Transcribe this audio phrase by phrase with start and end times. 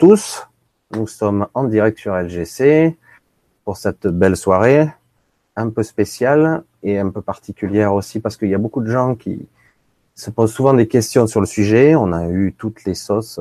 [0.00, 0.48] tous.
[0.96, 2.96] Nous sommes en direct sur LGC
[3.66, 4.88] pour cette belle soirée,
[5.56, 9.14] un peu spéciale et un peu particulière aussi parce qu'il y a beaucoup de gens
[9.14, 9.46] qui
[10.14, 11.94] se posent souvent des questions sur le sujet.
[11.94, 13.40] On a eu toutes les sauces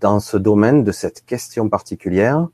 [0.00, 2.48] dans ce domaine de cette question particulière.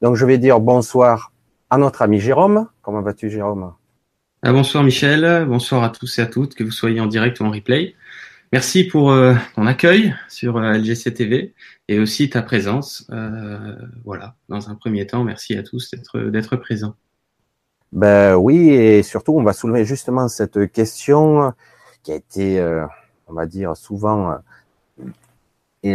[0.00, 1.32] Donc je vais dire bonsoir
[1.70, 2.68] à notre ami Jérôme.
[2.82, 3.72] Comment vas-tu Jérôme?
[4.42, 7.46] Ah, Bonsoir Michel, bonsoir à tous et à toutes, que vous soyez en direct ou
[7.46, 7.96] en replay.
[8.52, 11.54] Merci pour euh, ton accueil sur euh, LGC TV
[11.88, 13.06] et aussi ta présence.
[13.10, 16.94] Euh, voilà, dans un premier temps, merci à tous d'être présents.
[17.92, 21.52] Ben oui, et surtout on va soulever justement cette question
[22.02, 22.60] qui a été,
[23.28, 24.36] on va dire, souvent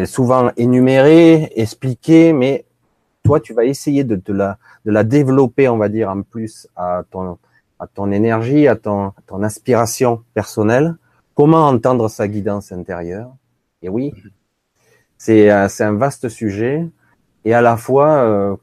[0.06, 2.66] souvent énumérée, expliquée, mais
[3.24, 4.22] toi tu vas essayer de,
[4.86, 10.24] la développer, on va dire, en plus à ton énergie, à ton, à ton aspiration
[10.34, 10.96] personnelle
[11.40, 13.34] Comment entendre sa guidance intérieure?
[13.82, 14.12] Et oui,
[15.18, 16.86] c'est euh, un vaste sujet
[17.46, 18.58] et à la fois euh,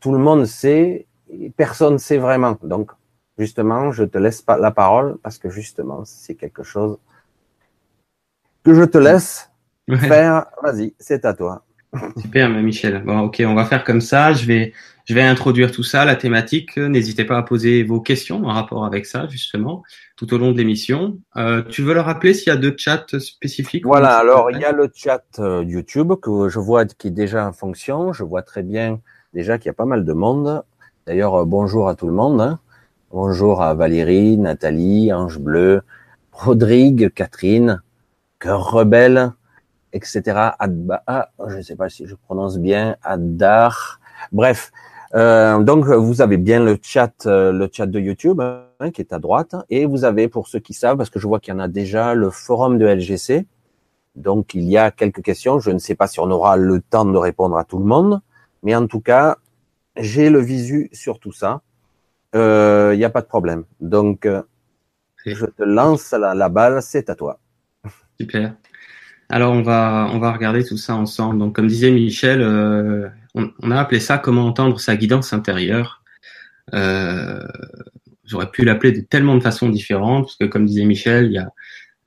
[0.00, 2.56] tout le monde sait, et personne sait vraiment.
[2.62, 2.92] Donc
[3.36, 6.96] justement, je te laisse pas la parole parce que justement c'est quelque chose
[8.62, 9.50] que je te laisse
[9.94, 10.46] faire.
[10.62, 11.62] Vas-y, c'est à toi.
[12.16, 13.02] Super, Michel.
[13.04, 14.32] Bon, ok, on va faire comme ça.
[14.32, 14.72] Je vais
[15.04, 16.78] je vais introduire tout ça, la thématique.
[16.78, 19.82] N'hésitez pas à poser vos questions en rapport avec ça, justement,
[20.16, 21.18] tout au long de l'émission.
[21.36, 23.84] Euh, tu veux le rappeler s'il y a deux chats spécifiques?
[23.84, 27.46] Voilà, alors il y a le chat euh, YouTube que je vois qui est déjà
[27.46, 28.14] en fonction.
[28.14, 29.00] Je vois très bien
[29.34, 30.62] déjà qu'il y a pas mal de monde.
[31.06, 32.40] D'ailleurs, euh, bonjour à tout le monde.
[32.40, 32.58] Hein.
[33.10, 35.82] Bonjour à Valérie, Nathalie, Ange Bleu,
[36.32, 37.82] Rodrigue, Catherine,
[38.40, 39.32] Cœur Rebelle,
[39.92, 40.22] etc.
[40.58, 44.00] Adba, ah, je ne sais pas si je prononce bien, Adar.
[44.32, 44.72] Bref,
[45.14, 49.12] euh, donc vous avez bien le chat, euh, le chat de YouTube hein, qui est
[49.12, 51.56] à droite, et vous avez pour ceux qui savent, parce que je vois qu'il y
[51.56, 53.46] en a déjà, le forum de LGC.
[54.16, 55.58] Donc il y a quelques questions.
[55.58, 58.20] Je ne sais pas si on aura le temps de répondre à tout le monde,
[58.62, 59.36] mais en tout cas,
[59.96, 61.62] j'ai le visu sur tout ça.
[62.34, 63.64] Euh, il n'y a pas de problème.
[63.80, 64.28] Donc
[65.24, 67.38] je te lance la, la balle, c'est à toi.
[68.20, 68.54] Super.
[69.28, 71.38] Alors on va on va regarder tout ça ensemble.
[71.38, 76.02] Donc comme disait Michel, euh, on, a appelé ça comment entendre sa guidance intérieure.
[76.72, 77.46] Euh,
[78.26, 81.50] J'aurais pu l'appeler de tellement de façons différentes parce que comme disait Michel, y a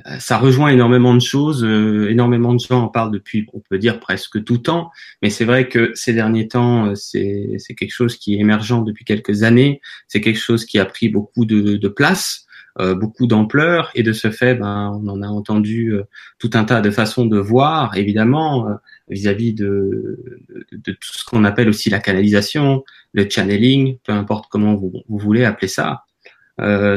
[0.05, 3.79] euh, ça rejoint énormément de choses, euh, énormément de gens en parlent depuis, on peut
[3.79, 8.15] dire presque tout temps, mais c'est vrai que ces derniers temps, euh, c'est quelque chose
[8.15, 11.87] qui est émergent depuis quelques années, c'est quelque chose qui a pris beaucoup de, de
[11.87, 12.47] place,
[12.79, 13.89] euh, beaucoup d'ampleur.
[13.95, 16.03] Et de ce fait, ben, on en a entendu euh,
[16.37, 18.73] tout un tas de façons de voir, évidemment, euh,
[19.09, 24.75] vis-à-vis de, de, tout ce qu'on appelle aussi la canalisation, le channeling, peu importe comment
[24.75, 26.03] vous, vous voulez appeler ça.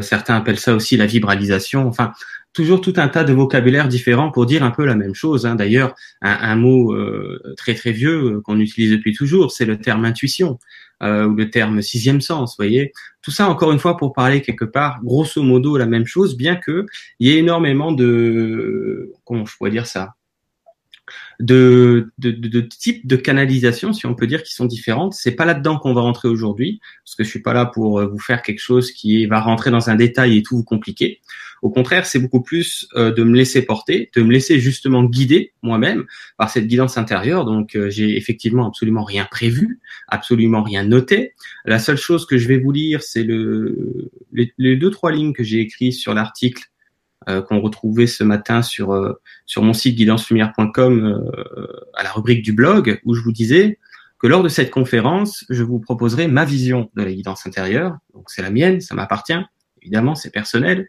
[0.03, 1.87] certains appellent ça aussi la vibralisation.
[1.87, 2.13] Enfin,
[2.53, 5.47] toujours tout un tas de vocabulaire différents pour dire un peu la même chose.
[5.47, 5.55] Hein.
[5.55, 6.97] D'ailleurs, un, un, mot
[7.57, 10.59] très très vieux qu'on utilise depuis toujours, c'est le terme intuition
[11.03, 12.93] euh, ou le terme sixième sens, voyez.
[13.23, 16.57] Tout ça, encore une fois, pour parler quelque part, grosso modo, la même chose, bien
[16.57, 16.85] que
[17.19, 20.15] il y ait énormément de, comment je pourrais dire ça,
[21.39, 25.15] de, de, de, types de canalisation, si on peut dire, qui sont différentes.
[25.15, 28.07] C'est pas là-dedans qu'on va rentrer aujourd'hui, parce que je suis pas là pour euh,
[28.07, 31.21] vous faire quelque chose qui va rentrer dans un détail et tout vous compliquer.
[31.63, 35.53] Au contraire, c'est beaucoup plus euh, de me laisser porter, de me laisser justement guider
[35.63, 36.05] moi-même
[36.39, 37.45] par cette guidance intérieure.
[37.45, 41.35] Donc, euh, j'ai effectivement absolument rien prévu, absolument rien noté.
[41.65, 45.35] La seule chose que je vais vous lire, c'est le, les, les, deux trois lignes
[45.35, 46.71] que j'ai écrites sur l'article
[47.27, 52.53] qu'on retrouvait ce matin sur euh, sur mon site guidancelumière.com euh, à la rubrique du
[52.53, 53.79] blog où je vous disais
[54.19, 57.97] que lors de cette conférence, je vous proposerai ma vision de la guidance intérieure.
[58.15, 59.39] Donc c'est la mienne, ça m'appartient,
[59.81, 60.89] évidemment, c'est personnel,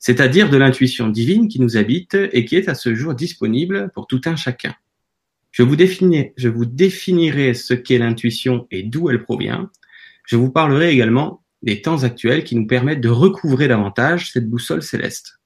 [0.00, 4.06] c'est-à-dire de l'intuition divine qui nous habite et qui est à ce jour disponible pour
[4.06, 4.74] tout un chacun.
[5.52, 9.70] Je vous, définirai, je vous définirai ce qu'est l'intuition et d'où elle provient.
[10.26, 14.82] Je vous parlerai également des temps actuels qui nous permettent de recouvrer davantage cette boussole
[14.82, 15.38] céleste.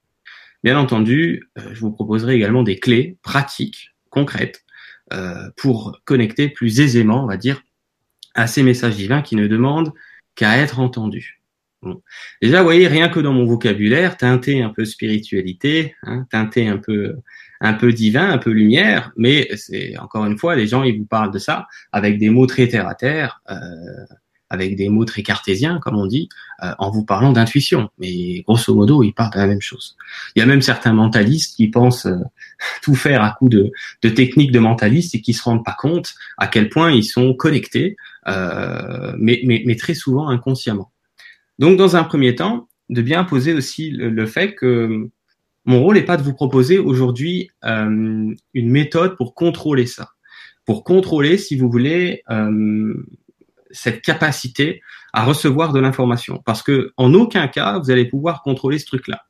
[0.64, 4.64] Bien entendu, euh, je vous proposerai également des clés pratiques, concrètes,
[5.12, 7.62] euh, pour connecter plus aisément, on va dire,
[8.34, 9.92] à ces messages divins qui ne demandent
[10.34, 11.40] qu'à être entendus.
[11.82, 12.02] Bon.
[12.42, 16.78] Déjà, vous voyez, rien que dans mon vocabulaire, teinté un peu spiritualité, hein, teinté un
[16.78, 17.14] peu
[17.60, 21.06] un peu divin, un peu lumière, mais c'est encore une fois, les gens ils vous
[21.06, 23.42] parlent de ça avec des mots très terre à terre.
[23.50, 23.56] Euh,
[24.50, 26.28] avec des mots très cartésiens, comme on dit,
[26.62, 27.90] euh, en vous parlant d'intuition.
[27.98, 29.96] Mais grosso modo, ils parlent de la même chose.
[30.34, 32.16] Il y a même certains mentalistes qui pensent euh,
[32.82, 33.70] tout faire à coup de,
[34.02, 37.34] de techniques de mentalistes et qui se rendent pas compte à quel point ils sont
[37.34, 37.96] connectés,
[38.26, 40.90] euh, mais, mais, mais, très souvent inconsciemment.
[41.58, 45.08] Donc, dans un premier temps, de bien poser aussi le, le fait que
[45.64, 50.12] mon rôle n'est pas de vous proposer aujourd'hui une méthode pour contrôler ça
[50.68, 52.92] pour contrôler, si vous voulez, euh,
[53.70, 54.80] cette capacité
[55.12, 56.42] à recevoir de l'information.
[56.44, 59.24] Parce que en aucun cas, vous allez pouvoir contrôler ce truc-là.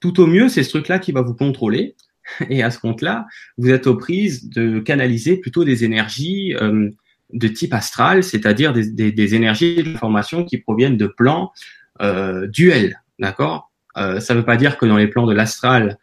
[0.00, 1.96] Tout au mieux, c'est ce truc-là qui va vous contrôler.
[2.48, 3.26] Et à ce compte-là,
[3.58, 6.88] vous êtes aux prises de canaliser plutôt des énergies euh,
[7.32, 11.52] de type astral, c'est-à-dire des, des, des énergies d'information qui proviennent de plans
[12.00, 13.70] euh, duels, d'accord?
[13.96, 15.98] Euh, Ça ne veut pas dire que dans les plans de l'astral,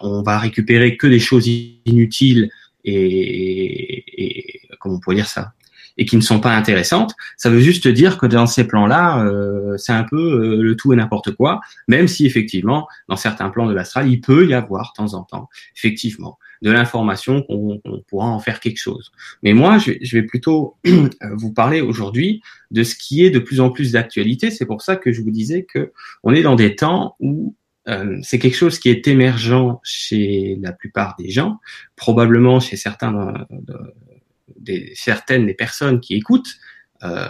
[0.00, 2.50] on va récupérer que des choses inutiles
[2.84, 5.52] et comment on pourrait dire ça?
[5.98, 7.14] Et qui ne sont pas intéressantes.
[7.36, 10.92] Ça veut juste dire que dans ces plans-là, euh, c'est un peu euh, le tout
[10.92, 14.92] et n'importe quoi, même si effectivement, dans certains plans de l'astral, il peut y avoir
[14.92, 19.12] de temps en temps, effectivement, de l'information qu'on pourra en faire quelque chose.
[19.42, 20.76] Mais moi, je, je vais plutôt
[21.32, 24.50] vous parler aujourd'hui de ce qui est de plus en plus d'actualité.
[24.50, 25.92] C'est pour ça que je vous disais que
[26.22, 27.54] on est dans des temps où
[27.88, 31.58] euh, c'est quelque chose qui est émergent chez la plupart des gens,
[31.96, 33.12] probablement chez certains
[33.50, 33.74] de,
[34.94, 36.54] certaines des personnes qui écoutent,
[37.02, 37.28] euh,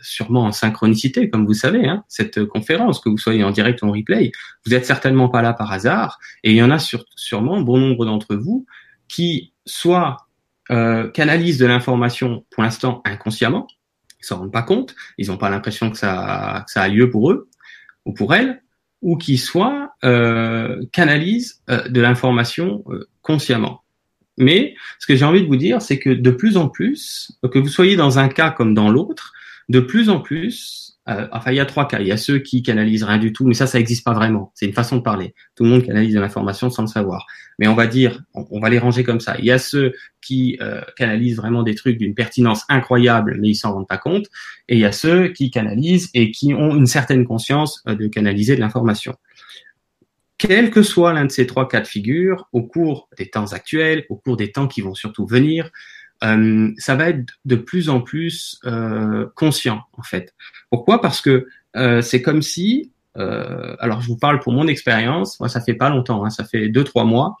[0.00, 3.86] sûrement en synchronicité, comme vous savez, hein, cette conférence, que vous soyez en direct ou
[3.86, 4.32] en replay,
[4.64, 8.06] vous êtes certainement pas là par hasard, et il y en a sûrement bon nombre
[8.06, 8.66] d'entre vous
[9.08, 10.28] qui soit
[10.70, 13.66] euh, canalisent de l'information pour l'instant inconsciemment,
[14.20, 17.48] ils s'en rendent pas compte, ils n'ont pas l'impression que ça, a lieu pour eux
[18.04, 18.62] ou pour elles,
[19.02, 23.82] ou qui soit euh, canalisent euh, de l'information euh, consciemment.
[24.40, 27.58] Mais ce que j'ai envie de vous dire, c'est que de plus en plus, que
[27.58, 29.32] vous soyez dans un cas comme dans l'autre,
[29.68, 32.00] de plus en plus, euh, enfin il y a trois cas.
[32.00, 34.52] Il y a ceux qui canalisent rien du tout, mais ça, ça n'existe pas vraiment.
[34.54, 35.34] C'est une façon de parler.
[35.54, 37.26] Tout le monde canalise de l'information sans le savoir.
[37.58, 39.36] Mais on va dire, on, va les ranger comme ça.
[39.38, 39.92] Il y a ceux
[40.22, 44.26] qui euh, canalisent vraiment des trucs d'une pertinence incroyable, mais ils s'en rendent pas compte.
[44.68, 48.06] Et il y a ceux qui canalisent et qui ont une certaine conscience euh, de
[48.06, 49.14] canaliser de l'information
[50.40, 54.06] quel que soit l'un de ces trois cas de figure, au cours des temps actuels,
[54.08, 55.70] au cours des temps qui vont surtout venir,
[56.24, 60.34] euh, ça va être de plus en plus euh, conscient en fait.
[60.70, 61.02] Pourquoi?
[61.02, 61.46] Parce que
[61.76, 65.74] euh, c'est comme si, euh, alors je vous parle pour mon expérience, moi ça fait
[65.74, 67.36] pas longtemps, hein, ça fait deux trois mois,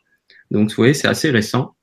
[0.50, 1.74] donc vous voyez c'est assez récent,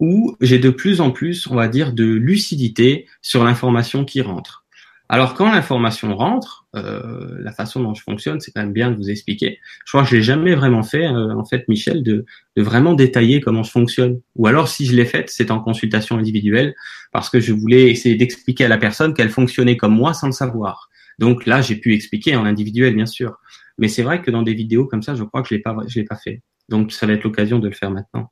[0.00, 4.66] où j'ai de plus en plus, on va dire, de lucidité sur l'information qui rentre.
[5.12, 8.96] Alors quand l'information rentre, euh, la façon dont je fonctionne, c'est quand même bien de
[8.96, 9.58] vous expliquer.
[9.84, 12.24] Je crois que je l'ai jamais vraiment fait, euh, en fait, Michel, de,
[12.56, 14.20] de, vraiment détailler comment je fonctionne.
[14.36, 16.76] Ou alors, si je l'ai fait, c'est en consultation individuelle,
[17.10, 20.32] parce que je voulais essayer d'expliquer à la personne qu'elle fonctionnait comme moi sans le
[20.32, 20.88] savoir.
[21.18, 23.40] Donc là, j'ai pu expliquer en individuel, bien sûr.
[23.78, 25.76] Mais c'est vrai que dans des vidéos comme ça, je crois que je l'ai pas,
[25.92, 26.40] l'ai pas fait.
[26.68, 28.30] Donc ça va être l'occasion de le faire maintenant.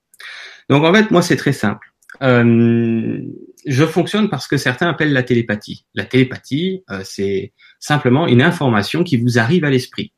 [0.68, 1.92] Donc en fait, moi, c'est très simple.
[2.22, 3.20] Euh,
[3.66, 5.84] je fonctionne parce que certains appellent la télépathie.
[5.94, 10.12] La télépathie, euh, c'est simplement une information qui vous arrive à l'esprit.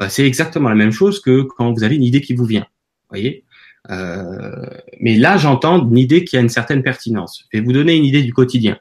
[0.00, 2.66] Euh, c'est exactement la même chose que quand vous avez une idée qui vous vient.
[3.08, 3.44] Voyez?
[3.88, 7.44] Mais là, j'entends une idée qui a une certaine pertinence.
[7.50, 8.78] Je vais vous donner une idée du quotidien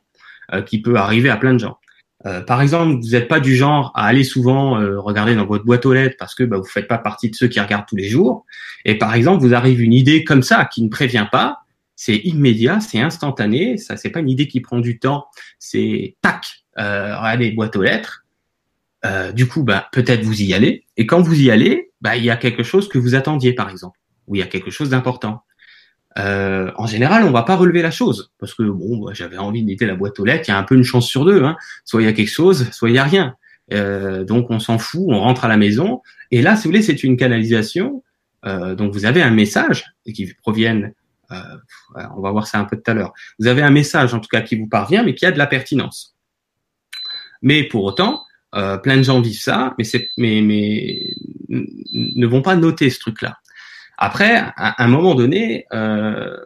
[0.66, 1.78] qui peut arriver à plein de gens.
[2.46, 5.94] Par exemple, vous n'êtes pas du genre à aller souvent regarder dans votre boîte aux
[5.94, 8.46] lettres parce que bah, vous faites pas partie de ceux qui regardent tous les jours.
[8.84, 11.60] Et par exemple, vous arrive une idée comme ça qui ne prévient pas
[12.00, 13.76] c'est immédiat, c'est instantané.
[13.76, 15.26] Ça, c'est pas une idée qui prend du temps.
[15.60, 18.26] C'est tac, euh, regardez, boîte aux lettres.
[19.06, 20.86] Euh, du coup, bah, peut-être vous y allez.
[20.96, 23.70] Et quand vous y allez, bah, il y a quelque chose que vous attendiez, par
[23.70, 25.44] exemple, ou il y a quelque chose d'important.
[26.18, 29.64] Euh, en général, on va pas relever la chose parce que bon, bah, j'avais envie
[29.64, 30.46] d'éter la boîte aux lettres.
[30.48, 31.44] Il y a un peu une chance sur deux.
[31.44, 31.58] Hein.
[31.84, 33.36] Soit il y a quelque chose, soit il y a rien.
[33.74, 36.02] Euh, donc on s'en fout, on rentre à la maison.
[36.32, 38.04] Et là, si vous voulez, c'est une canalisation.
[38.46, 40.94] Euh, donc vous avez un message qui provienne euh,
[41.30, 43.14] on va voir ça un peu tout à l'heure.
[43.40, 45.48] Vous avez un message en tout cas qui vous parvient, mais qui a de la
[45.48, 46.16] pertinence.
[47.42, 48.24] Mais pour autant,
[48.56, 49.86] euh, plein de gens vivent ça, mais,
[50.18, 51.14] mais, mais
[51.50, 53.38] ne vont pas noter ce truc-là.
[53.98, 56.38] Après, à un moment donné, euh,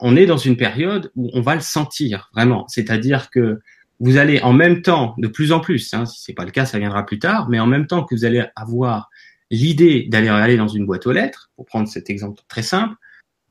[0.00, 2.66] on est dans une période où on va le sentir vraiment.
[2.68, 3.60] C'est-à-dire que
[4.00, 6.64] vous allez en même temps, de plus en plus, hein, si c'est pas le cas,
[6.64, 9.10] ça viendra plus tard, mais en même temps que vous allez avoir
[9.50, 12.94] l'idée d'aller aller dans une boîte aux lettres, pour prendre cet exemple très simple,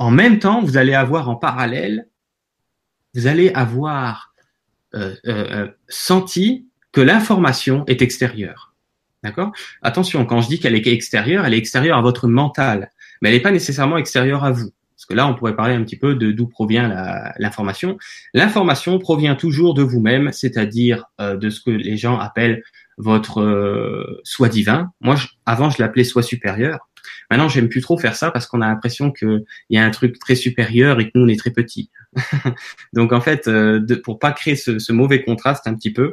[0.01, 2.07] en même temps, vous allez avoir en parallèle,
[3.13, 4.33] vous allez avoir
[4.95, 8.73] euh, euh, euh, senti que l'information est extérieure.
[9.23, 9.51] D'accord?
[9.83, 12.89] Attention, quand je dis qu'elle est extérieure, elle est extérieure à votre mental,
[13.21, 14.71] mais elle n'est pas nécessairement extérieure à vous.
[14.95, 16.87] Parce que là, on pourrait parler un petit peu de d'où provient
[17.37, 17.97] l'information.
[18.33, 22.63] L'information provient toujours de vous-même, c'est-à-dire de ce que les gens appellent
[22.97, 24.91] votre soi divin.
[24.99, 25.15] Moi,
[25.47, 26.90] avant, je l'appelais soi supérieur.
[27.31, 30.19] Maintenant, j'aime plus trop faire ça parce qu'on a l'impression qu'il y a un truc
[30.19, 31.89] très supérieur et que nous on est très petit.
[32.93, 36.11] Donc en fait, euh, de, pour pas créer ce, ce, mauvais contraste un petit peu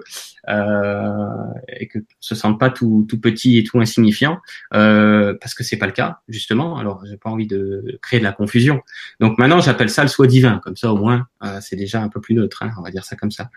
[0.49, 1.27] euh,
[1.69, 4.39] et que se sente pas tout, tout petit et tout insignifiant,
[4.75, 6.79] euh, parce que c'est pas le cas justement.
[6.79, 8.81] Alors j'ai pas envie de créer de la confusion.
[9.19, 10.61] Donc maintenant, j'appelle ça le soi divin.
[10.63, 12.63] Comme ça, au moins, euh, c'est déjà un peu plus neutre.
[12.63, 13.51] Hein, on va dire ça comme ça.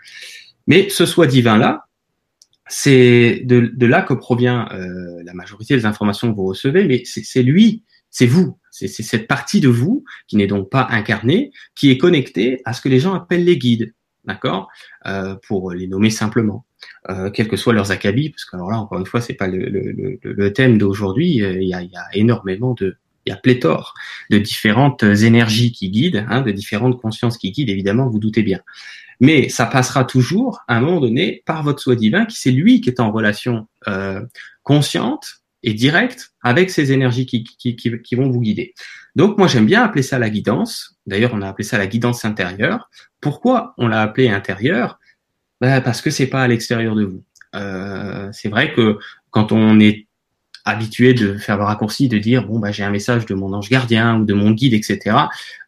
[0.66, 1.86] Mais ce soi divin là,
[2.68, 7.02] c'est de, de, là que provient euh, la majorité des informations que vous recevez, mais
[7.04, 11.90] c'est lui, c'est vous, c'est cette partie de vous qui n'est donc pas incarnée, qui
[11.90, 14.68] est connectée à ce que les gens appellent les guides, d'accord,
[15.06, 16.64] euh, pour les nommer simplement,
[17.10, 19.48] euh, quels que soient leurs acabits, parce que alors là encore une fois c'est pas
[19.48, 23.32] le, le, le thème d'aujourd'hui, euh, il y a, y a énormément de il y
[23.32, 23.94] a pléthore
[24.30, 28.60] de différentes énergies qui guident, hein, de différentes consciences qui guident, évidemment, vous doutez bien.
[29.22, 32.80] Mais ça passera toujours, à un moment donné, par votre soi divin, qui c'est lui
[32.80, 34.20] qui est en relation euh,
[34.64, 35.24] consciente
[35.62, 38.74] et directe avec ces énergies qui, qui, qui, vont vous guider.
[39.14, 40.96] Donc moi j'aime bien appeler ça la guidance.
[41.06, 42.90] D'ailleurs on a appelé ça la guidance intérieure.
[43.20, 44.98] Pourquoi on l'a appelé intérieure
[45.60, 47.22] ben, Parce que c'est pas à l'extérieur de vous.
[47.54, 48.98] Euh, c'est vrai que
[49.30, 50.08] quand on est
[50.64, 53.68] habitué de faire le raccourci, de dire bon bah j'ai un message de mon ange
[53.68, 55.16] gardien ou de mon guide, etc.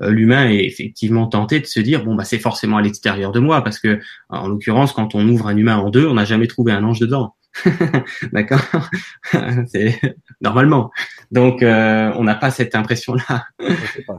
[0.02, 3.40] Euh, l'humain est effectivement tenté de se dire bon bah c'est forcément à l'extérieur de
[3.40, 6.46] moi parce que en l'occurrence quand on ouvre un humain en deux, on n'a jamais
[6.46, 7.34] trouvé un ange dedans.
[8.32, 8.90] D'accord?
[9.68, 10.00] C'est
[10.40, 10.90] normalement.
[11.30, 13.46] Donc euh, on n'a pas cette impression-là.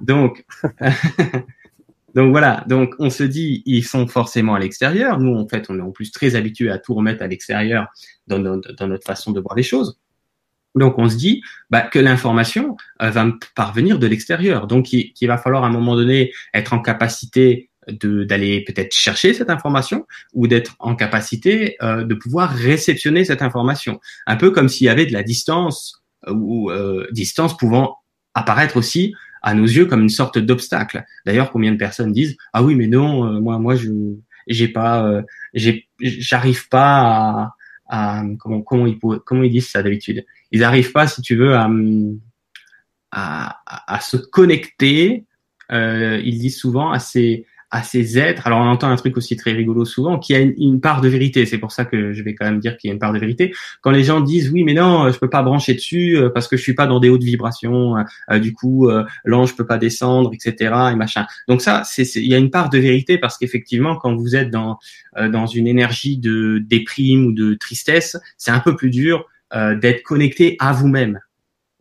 [0.02, 0.46] Donc
[2.16, 5.20] Donc voilà, donc on se dit ils sont forcément à l'extérieur.
[5.20, 7.88] Nous en fait on est en plus très habitué à tout remettre à l'extérieur
[8.28, 10.00] dans, dans, notre façon de voir les choses.
[10.76, 14.68] Donc on se dit bah, que l'information euh, va parvenir de l'extérieur.
[14.68, 19.52] Donc il, va falloir à un moment donné être en capacité d'aller peut-être chercher cette
[19.52, 24.00] information ou d'être en capacité euh, de pouvoir réceptionner cette information.
[24.26, 26.72] Un peu comme s'il y avait de la distance euh, ou
[27.12, 27.98] distance pouvant
[28.34, 31.06] apparaître aussi à nos yeux comme une sorte d'obstacle.
[31.26, 33.90] D'ailleurs, combien de personnes disent ah oui mais non moi moi je
[34.48, 35.22] j'ai pas
[35.54, 37.55] j'arrive pas à,
[37.88, 40.26] comment ils disent ça d'habitude
[40.56, 41.70] ils n'arrivent pas, si tu veux, à,
[43.12, 45.26] à, se connecter.
[45.72, 48.48] Euh, ils disent souvent à ces, à ces êtres.
[48.48, 51.46] Alors on entend un truc aussi très rigolo souvent, qui a une, part de vérité.
[51.46, 53.20] C'est pour ça que je vais quand même dire qu'il y a une part de
[53.20, 53.54] vérité.
[53.82, 56.56] Quand les gens disent oui, mais non, je peux pas brancher dessus euh, parce que
[56.56, 57.98] je suis pas dans des hautes vibrations.
[58.32, 58.90] Euh, du coup,
[59.26, 60.74] l'ange peut pas descendre, etc.
[60.94, 61.26] Et machin.
[61.48, 64.80] Donc ça, il y a une part de vérité parce qu'effectivement, quand vous êtes dans
[65.18, 70.02] dans une énergie de déprime ou de tristesse, c'est un peu plus dur euh, d'être
[70.02, 71.20] connecté à vous-même.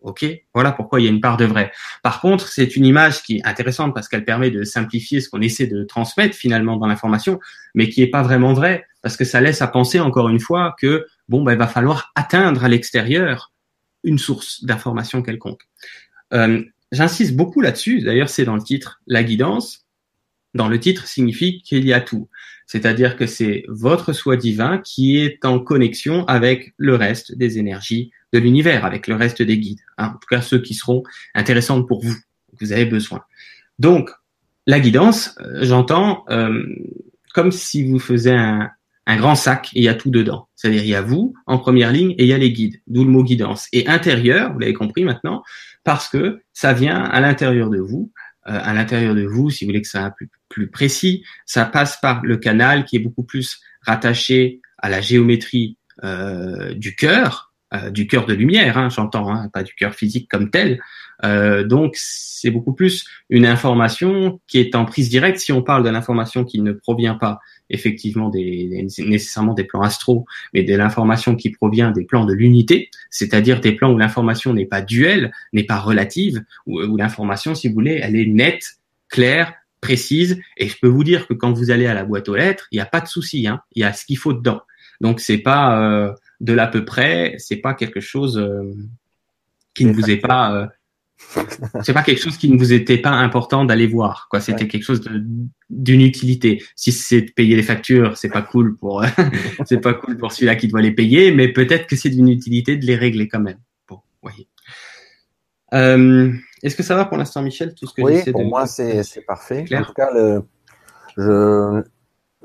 [0.04, 1.72] Ok, voilà pourquoi il y a une part de vrai.
[2.02, 5.40] Par contre, c'est une image qui est intéressante parce qu'elle permet de simplifier ce qu'on
[5.40, 7.40] essaie de transmettre finalement dans l'information,
[7.74, 10.76] mais qui est pas vraiment vrai parce que ça laisse à penser encore une fois
[10.78, 13.52] que bon, ben, il va falloir atteindre à l'extérieur
[14.02, 15.62] une source d'information quelconque.
[16.34, 16.62] Euh,
[16.94, 18.02] J'insiste beaucoup là-dessus.
[18.02, 19.86] D'ailleurs, c'est dans le titre la guidance.
[20.54, 22.28] Dans le titre signifie qu'il y a tout.
[22.66, 28.12] C'est-à-dire que c'est votre soi divin qui est en connexion avec le reste des énergies
[28.32, 29.83] de l'univers, avec le reste des guides.
[29.98, 30.08] Hein.
[30.08, 31.02] en tout cas, ceux qui seront
[31.34, 32.14] intéressants pour vous,
[32.58, 33.22] que vous avez besoin.
[33.78, 34.10] Donc,
[34.66, 36.64] la guidance, euh, j'entends euh,
[37.34, 38.70] comme si vous faisiez un,
[39.06, 40.48] un grand sac et il y a tout dedans.
[40.54, 43.04] C'est-à-dire il y a vous en première ligne et il y a les guides, d'où
[43.04, 43.68] le mot guidance.
[43.72, 45.42] Et intérieur, vous l'avez compris maintenant,
[45.82, 48.12] parce que ça vient à l'intérieur de vous,
[48.46, 51.64] euh, à l'intérieur de vous, si vous voulez que ça soit plus, plus précis, ça
[51.64, 57.52] passe par le canal qui est beaucoup plus rattaché à la géométrie euh, du cœur,
[57.72, 60.80] euh, du cœur de lumière, hein, j'entends, hein, pas du cœur physique comme tel.
[61.24, 65.38] Euh, donc c'est beaucoup plus une information qui est en prise directe.
[65.38, 67.40] Si on parle de l'information qui ne provient pas
[67.70, 72.90] effectivement des, nécessairement des plans astraux, mais de l'information qui provient des plans de l'unité,
[73.10, 77.74] c'est-à-dire des plans où l'information n'est pas duelle, n'est pas relative, où, l'information, si vous
[77.74, 78.78] voulez, elle est nette,
[79.08, 80.40] claire, précise.
[80.58, 82.76] Et je peux vous dire que quand vous allez à la boîte aux lettres, il
[82.76, 84.60] n'y a pas de souci, hein, il y a ce qu'il faut dedans.
[85.00, 86.12] Donc c'est pas euh,
[86.44, 88.74] de l'à peu près, c'est pas quelque chose euh,
[89.74, 90.66] qui ne vous est pas euh,
[91.82, 94.40] c'est pas quelque chose qui ne vous était pas important d'aller voir quoi.
[94.40, 95.00] C'était quelque chose
[95.70, 96.62] d'une utilité.
[96.76, 99.02] Si c'est de payer les factures c'est pas cool pour
[99.64, 102.76] c'est pas cool pour celui-là qui doit les payer mais peut-être que c'est d'une utilité
[102.76, 103.58] de les régler quand même.
[103.88, 104.46] Bon voyez
[105.72, 106.30] euh,
[106.62, 109.64] est-ce que ça va pour l'instant Michel tout ce que oui pour moi c'est parfait.
[109.72, 110.42] En tout cas le,
[111.16, 111.82] je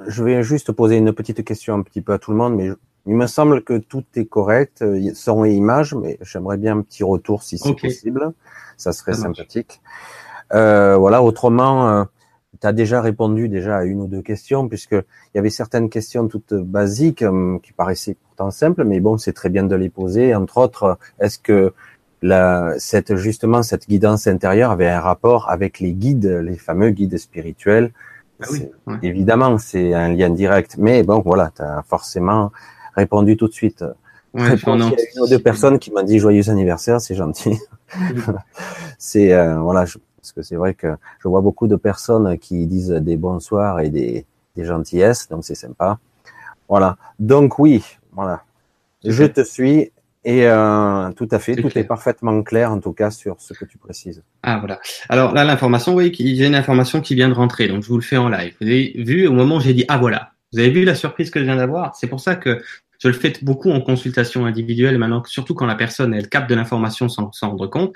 [0.08, 2.70] je vais juste poser une petite question un petit peu à tout le monde mais
[3.06, 7.04] il me semble que tout est correct, son et image, mais j'aimerais bien un petit
[7.04, 8.34] retour si c'est possible
[8.80, 9.82] ça serait sympathique.
[10.54, 12.04] Euh, voilà, autrement, euh,
[12.60, 15.90] tu as déjà répondu déjà à une ou deux questions, puisque il y avait certaines
[15.90, 19.90] questions toutes basiques euh, qui paraissaient pourtant simples, mais bon, c'est très bien de les
[19.90, 20.34] poser.
[20.34, 21.74] Entre autres, est-ce que
[22.22, 27.18] la, cette justement cette guidance intérieure avait un rapport avec les guides, les fameux guides
[27.18, 27.92] spirituels?
[28.42, 28.96] Ah oui, ouais.
[29.04, 32.52] Évidemment, c'est un lien direct, mais bon, voilà, tu as forcément
[33.00, 33.84] répondu tout de suite.
[34.34, 37.58] Ouais, il y a une ou deux personnes qui m'ont dit joyeux anniversaire, c'est gentil.
[39.00, 42.68] c'est euh, voilà, je, parce que c'est vrai que je vois beaucoup de personnes qui
[42.68, 44.26] disent des bonsoirs et des,
[44.56, 45.98] des gentillesses, donc c'est sympa.
[46.68, 46.98] Voilà.
[47.18, 48.44] Donc oui, voilà.
[49.04, 49.92] Je te suis
[50.26, 51.84] et euh, tout à fait, tout clair.
[51.84, 54.22] est parfaitement clair en tout cas sur ce que tu précises.
[54.44, 54.80] Ah voilà.
[55.08, 57.88] Alors là, l'information, oui, il y a une information qui vient de rentrer, donc je
[57.88, 58.54] vous le fais en live.
[58.60, 60.34] Vous avez vu au moment où j'ai dit ah voilà.
[60.52, 61.96] Vous avez vu la surprise que je viens d'avoir?
[61.96, 62.62] C'est pour ça que
[63.00, 66.56] je le fais beaucoup en consultation individuelle maintenant, surtout quand la personne elle capte de
[66.56, 67.94] l'information sans s'en rendre compte.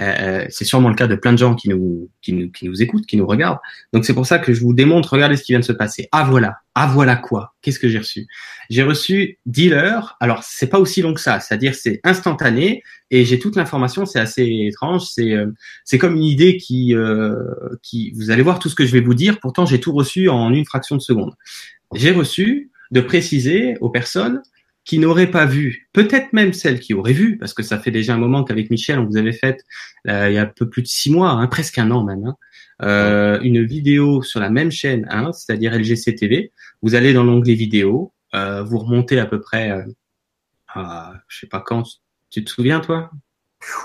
[0.00, 2.82] Euh, c'est sûrement le cas de plein de gens qui nous, qui nous qui nous
[2.82, 3.58] écoutent, qui nous regardent.
[3.92, 5.12] Donc c'est pour ça que je vous démontre.
[5.12, 6.08] Regardez ce qui vient de se passer.
[6.12, 6.56] Ah voilà.
[6.74, 7.54] Ah voilà quoi.
[7.60, 8.26] Qu'est-ce que j'ai reçu?
[8.70, 10.16] J'ai reçu dealer.
[10.20, 11.40] Alors c'est pas aussi long que ça.
[11.40, 14.06] C'est-à-dire c'est instantané et j'ai toute l'information.
[14.06, 15.02] C'est assez étrange.
[15.02, 15.52] C'est euh,
[15.84, 17.36] c'est comme une idée qui euh,
[17.82, 18.12] qui.
[18.16, 19.40] Vous allez voir tout ce que je vais vous dire.
[19.40, 21.34] Pourtant j'ai tout reçu en une fraction de seconde.
[21.94, 24.42] J'ai reçu de préciser aux personnes
[24.84, 28.14] qui n'auraient pas vu, peut-être même celles qui auraient vu, parce que ça fait déjà
[28.14, 29.64] un moment qu'avec Michel, on vous avait fait,
[30.08, 32.24] euh, il y a un peu plus de six mois, hein, presque un an même,
[32.26, 32.36] hein,
[32.82, 36.52] euh, une vidéo sur la même chaîne, hein, c'est-à-dire LGC TV.
[36.82, 39.84] Vous allez dans l'onglet vidéo, euh, vous remontez à peu près,
[40.68, 41.84] à, je sais pas quand,
[42.30, 43.10] tu te souviens toi?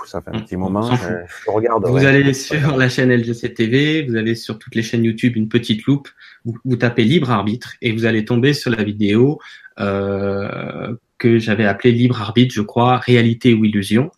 [0.06, 0.90] Ça fait un On- petit moment.
[0.92, 1.86] euh, Je regarde.
[1.86, 2.06] Vous ouais.
[2.06, 5.84] allez sur la chaîne LGC TV, vous avez sur toutes les chaînes YouTube une petite
[5.84, 6.08] loupe,
[6.44, 9.38] vous, vous tapez libre arbitre et vous allez tomber sur la vidéo
[9.80, 14.10] euh, que j'avais appelée libre arbitre, je crois, réalité ou illusion.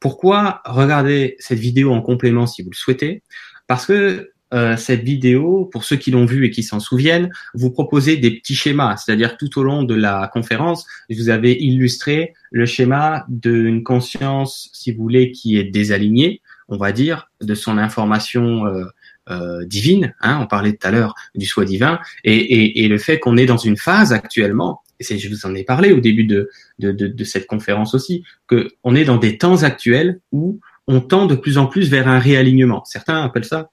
[0.00, 3.22] Pourquoi regarder cette vidéo en complément si vous le souhaitez?
[3.66, 7.70] Parce que euh, cette vidéo, pour ceux qui l'ont vue et qui s'en souviennent, vous
[7.70, 12.66] proposez des petits schémas, c'est-à-dire tout au long de la conférence, vous avez illustré le
[12.66, 18.66] schéma d'une conscience, si vous voulez, qui est désalignée, on va dire, de son information
[18.66, 18.84] euh,
[19.30, 20.14] euh, divine.
[20.20, 23.36] Hein, on parlait tout à l'heure du soi divin, et, et, et le fait qu'on
[23.36, 26.92] est dans une phase actuellement, et je vous en ai parlé au début de, de,
[26.92, 31.26] de, de cette conférence aussi, que on est dans des temps actuels où on tend
[31.26, 32.84] de plus en plus vers un réalignement.
[32.84, 33.70] Certains appellent ça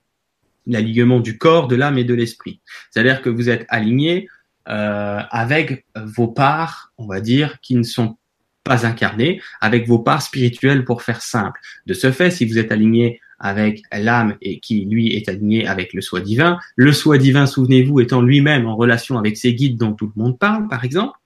[0.68, 2.62] l'alignement du corps, de l'âme et de l'esprit.
[2.92, 4.28] C'est-à-dire que vous êtes aligné
[4.68, 8.18] euh, avec vos parts, on va dire, qui ne sont
[8.64, 11.60] pas incarnées, avec vos parts spirituelles pour faire simple.
[11.88, 15.94] De ce fait, si vous êtes aligné avec l'âme et qui lui est aligné avec
[15.94, 19.94] le soi divin, le soi divin, souvenez-vous, étant lui-même en relation avec ses guides dont
[19.94, 21.18] tout le monde parle, par exemple,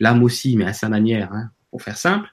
[0.00, 2.28] l'âme aussi, mais à sa manière, hein, pour faire simple,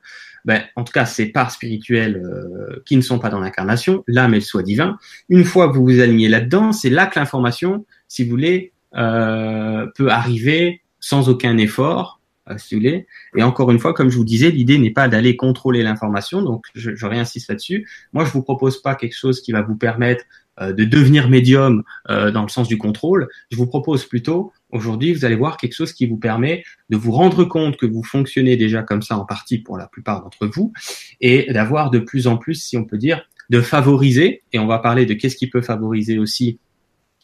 [0.48, 4.34] ben, en tout cas, ces parts spirituelles euh, qui ne sont pas dans l'incarnation, l'âme
[4.34, 7.86] et le soi divin, une fois que vous vous alignez là-dedans, c'est là que l'information,
[8.08, 13.08] si vous voulez, euh, peut arriver sans aucun effort, euh, si vous voulez.
[13.36, 16.66] Et encore une fois, comme je vous disais, l'idée n'est pas d'aller contrôler l'information, donc
[16.76, 17.86] je, je réinsiste là-dessus.
[18.14, 20.24] Moi, je vous propose pas quelque chose qui va vous permettre
[20.60, 23.28] de devenir médium euh, dans le sens du contrôle.
[23.52, 27.12] Je vous propose plutôt, aujourd'hui, vous allez voir quelque chose qui vous permet de vous
[27.12, 30.74] rendre compte que vous fonctionnez déjà comme ça en partie pour la plupart d'entre vous,
[31.22, 34.80] et d'avoir de plus en plus, si on peut dire, de favoriser, et on va
[34.80, 36.60] parler de qu'est-ce qui peut favoriser aussi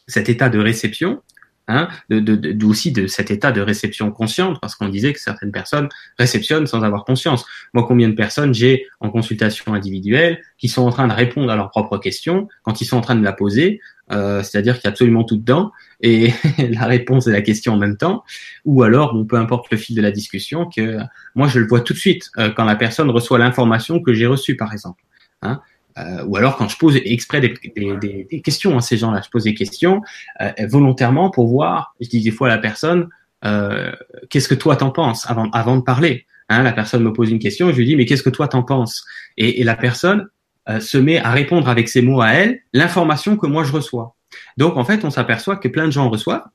[0.06, 1.22] cet état de réception,
[1.68, 5.88] hein, de, aussi de cet état de réception consciente, parce qu'on disait que certaines personnes
[6.18, 7.44] réceptionnent sans avoir conscience.
[7.72, 11.56] Moi, combien de personnes j'ai en consultation individuelle qui sont en train de répondre à
[11.56, 13.80] leurs propres questions quand ils sont en train de la poser,
[14.12, 17.78] euh, c'est-à-dire qu'il y a absolument tout dedans et la réponse et la question en
[17.78, 18.24] même temps,
[18.64, 20.98] ou alors, bon, peu importe le fil de la discussion, que
[21.34, 24.26] moi je le vois tout de suite euh, quand la personne reçoit l'information que j'ai
[24.26, 25.02] reçue, par exemple.
[25.42, 25.60] Hein
[25.98, 29.20] euh, ou alors quand je pose exprès des, des, des, des questions à ces gens-là,
[29.24, 30.02] je pose des questions
[30.40, 33.08] euh, volontairement pour voir, je dis des fois à la personne,
[33.44, 33.92] euh,
[34.30, 37.38] qu'est-ce que toi t'en penses avant, avant de parler hein, La personne me pose une
[37.38, 39.04] question, je lui dis mais qu'est-ce que toi t'en penses?
[39.36, 40.28] Et, et, la personne
[40.68, 44.16] euh, se met à répondre avec ses mots à elle l'information que moi je reçois.
[44.56, 46.46] Donc en fait on s'aperçoit que plein de gens reçoivent,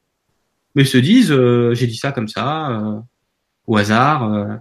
[0.75, 2.99] mais se disent euh, j'ai dit ça comme ça euh,
[3.67, 4.59] au hasard,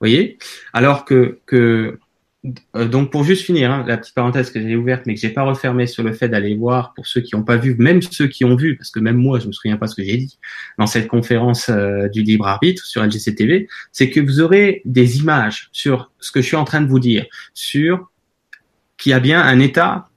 [0.00, 0.38] voyez.
[0.72, 1.98] Alors que que
[2.74, 5.42] donc pour juste finir, hein, la petite parenthèse que j'ai ouverte mais que j'ai pas
[5.42, 8.44] refermée sur le fait d'aller voir pour ceux qui n'ont pas vu, même ceux qui
[8.44, 10.38] ont vu, parce que même moi je me souviens pas ce que j'ai dit
[10.78, 15.18] dans cette conférence euh, du libre arbitre sur LGC TV, c'est que vous aurez des
[15.18, 18.10] images sur ce que je suis en train de vous dire, sur
[18.96, 20.08] qu'il y a bien un état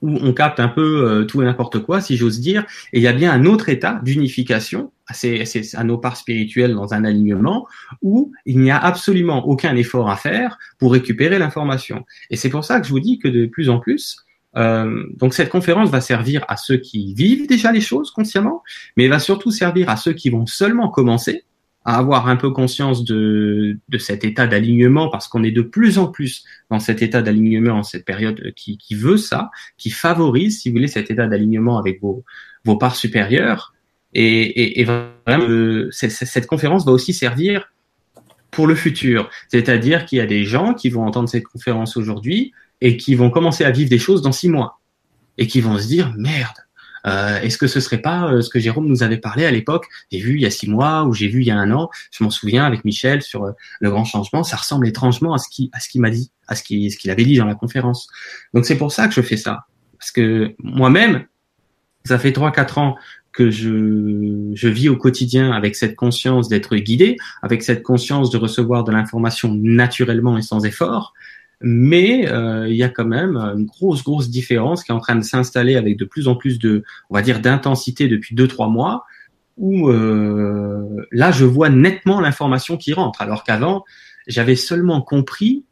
[0.00, 3.02] où on capte un peu euh, tout et n'importe quoi, si j'ose dire, et il
[3.02, 7.66] y a bien un autre état d'unification à, à, nos parts spirituelles dans un alignement
[8.02, 12.04] où il n'y a absolument aucun effort à faire pour récupérer l'information.
[12.30, 14.24] Et c'est pour ça que je vous dis que de plus en plus,
[14.56, 18.62] euh, donc cette conférence va servir à ceux qui vivent déjà les choses consciemment,
[18.96, 21.44] mais va surtout servir à ceux qui vont seulement commencer
[21.84, 25.98] à avoir un peu conscience de, de cet état d'alignement, parce qu'on est de plus
[25.98, 30.60] en plus dans cet état d'alignement en cette période qui, qui veut ça, qui favorise,
[30.60, 32.24] si vous voulez, cet état d'alignement avec vos,
[32.64, 33.72] vos parts supérieures.
[34.14, 37.70] Et, vraiment, cette conférence va aussi servir
[38.50, 39.28] pour le futur.
[39.48, 43.30] C'est-à-dire qu'il y a des gens qui vont entendre cette conférence aujourd'hui et qui vont
[43.30, 44.80] commencer à vivre des choses dans six mois
[45.36, 46.56] et qui vont se dire merde.
[47.06, 49.86] Euh, Est-ce que ce serait pas euh, ce que Jérôme nous avait parlé à l'époque?
[50.10, 51.90] J'ai vu il y a six mois ou j'ai vu il y a un an.
[52.10, 54.42] Je m'en souviens avec Michel sur euh, le grand changement.
[54.42, 57.36] Ça ressemble étrangement à ce qu'il à qu'il m'a dit, à ce qu'il avait dit
[57.36, 58.08] dans la conférence.
[58.52, 59.66] Donc c'est pour ça que je fais ça
[59.98, 61.26] parce que moi-même,
[62.04, 62.96] ça fait trois quatre ans
[63.38, 68.36] que je, je vis au quotidien avec cette conscience d'être guidé, avec cette conscience de
[68.36, 71.14] recevoir de l'information naturellement et sans effort.
[71.60, 75.14] Mais euh, il y a quand même une grosse, grosse différence qui est en train
[75.14, 78.68] de s'installer avec de plus en plus de, on va dire, d'intensité depuis deux, trois
[78.68, 79.04] mois,
[79.56, 83.84] où euh, là, je vois nettement l'information qui rentre, alors qu'avant,
[84.26, 85.64] j'avais seulement compris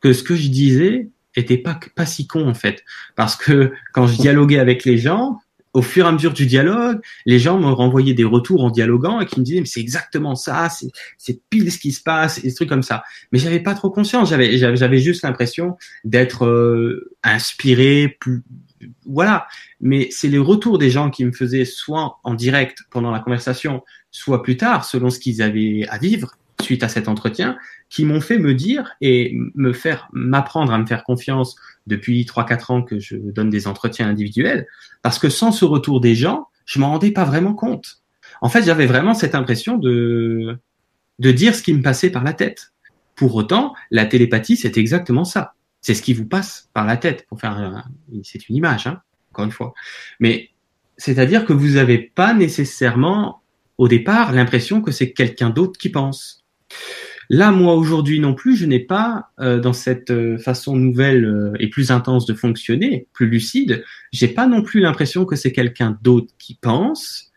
[0.00, 2.82] que ce que je disais était pas, pas si con en fait.
[3.14, 5.38] Parce que quand je dialoguais avec les gens,
[5.74, 9.20] au fur et à mesure du dialogue, les gens me renvoyaient des retours en dialoguant
[9.20, 10.68] et qui me disaient mais c'est exactement ça,
[11.18, 13.02] c'est pile ce qui se passe et des trucs comme ça.
[13.32, 18.42] Mais j'avais pas trop conscience, j'avais j'avais juste l'impression d'être euh, inspiré, plus
[19.04, 19.46] voilà.
[19.80, 23.82] Mais c'est les retours des gens qui me faisaient soit en direct pendant la conversation,
[24.10, 27.56] soit plus tard selon ce qu'ils avaient à vivre suite à cet entretien,
[27.88, 32.44] qui m'ont fait me dire et me faire m'apprendre à me faire confiance depuis trois
[32.44, 34.66] quatre ans que je donne des entretiens individuels,
[35.02, 37.98] parce que sans ce retour des gens, je m'en rendais pas vraiment compte.
[38.40, 40.58] En fait, j'avais vraiment cette impression de
[41.20, 42.72] de dire ce qui me passait par la tête.
[43.14, 45.54] Pour autant, la télépathie, c'est exactement ça.
[45.80, 47.26] C'est ce qui vous passe par la tête.
[47.28, 47.84] Pour faire,
[48.22, 49.00] c'est une image, hein,
[49.30, 49.74] encore une fois.
[50.18, 50.50] Mais
[50.96, 53.42] c'est-à-dire que vous n'avez pas nécessairement
[53.78, 56.43] au départ l'impression que c'est quelqu'un d'autre qui pense.
[57.30, 61.52] Là, moi, aujourd'hui non plus, je n'ai pas, euh, dans cette euh, façon nouvelle euh,
[61.58, 65.98] et plus intense de fonctionner, plus lucide, j'ai pas non plus l'impression que c'est quelqu'un
[66.02, 67.30] d'autre qui pense.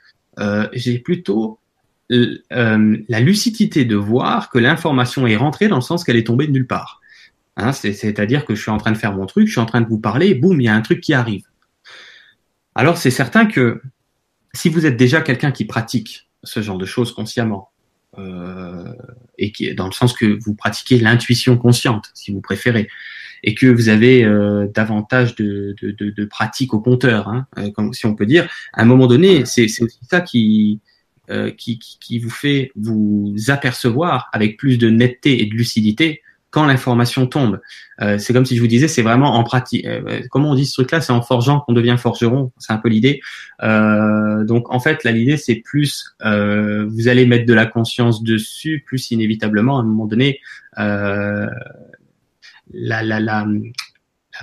[0.74, 1.60] j'ai plutôt
[2.10, 6.52] la lucidité de voir que l'information est rentrée dans le sens qu'elle est tombée de
[6.52, 7.02] nulle part.
[7.58, 9.82] Hein, C'est-à-dire que je suis en train de faire mon truc, je suis en train
[9.82, 11.44] de vous parler, et boum, il y a un truc qui arrive.
[12.76, 13.82] Alors, c'est certain que
[14.54, 17.72] si vous êtes déjà quelqu'un qui pratique ce genre de choses consciemment,
[19.38, 22.88] et qui dans le sens que vous pratiquez l'intuition consciente, si vous préférez,
[23.44, 27.72] et que vous avez euh, davantage de, de, de, de, pratique au compteur, hein, euh,
[27.72, 28.50] comme si on peut dire.
[28.74, 30.80] À un moment donné, c'est aussi ça qui,
[31.30, 36.66] euh, qui, qui vous fait vous apercevoir avec plus de netteté et de lucidité quand
[36.66, 37.60] l'information tombe.
[38.02, 39.86] Euh, c'est comme si je vous disais, c'est vraiment en pratique.
[39.86, 41.02] Euh, comment on dit ce truc-là?
[41.02, 42.52] C'est en forgeant qu'on devient forgeron.
[42.58, 43.22] C'est un peu l'idée.
[43.64, 48.24] Euh, donc en fait, là, l'idée, c'est plus euh, vous allez mettre de la conscience
[48.24, 50.40] dessus, plus inévitablement, à un moment donné,
[50.80, 51.48] euh,
[52.74, 53.46] la, la, la, la,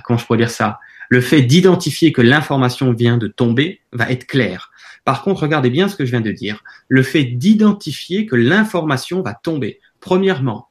[0.03, 0.79] comment je pourrais dire ça?
[1.09, 4.71] Le fait d'identifier que l'information vient de tomber va être clair.
[5.05, 6.63] Par contre, regardez bien ce que je viens de dire.
[6.87, 9.79] Le fait d'identifier que l'information va tomber.
[9.99, 10.69] Premièrement,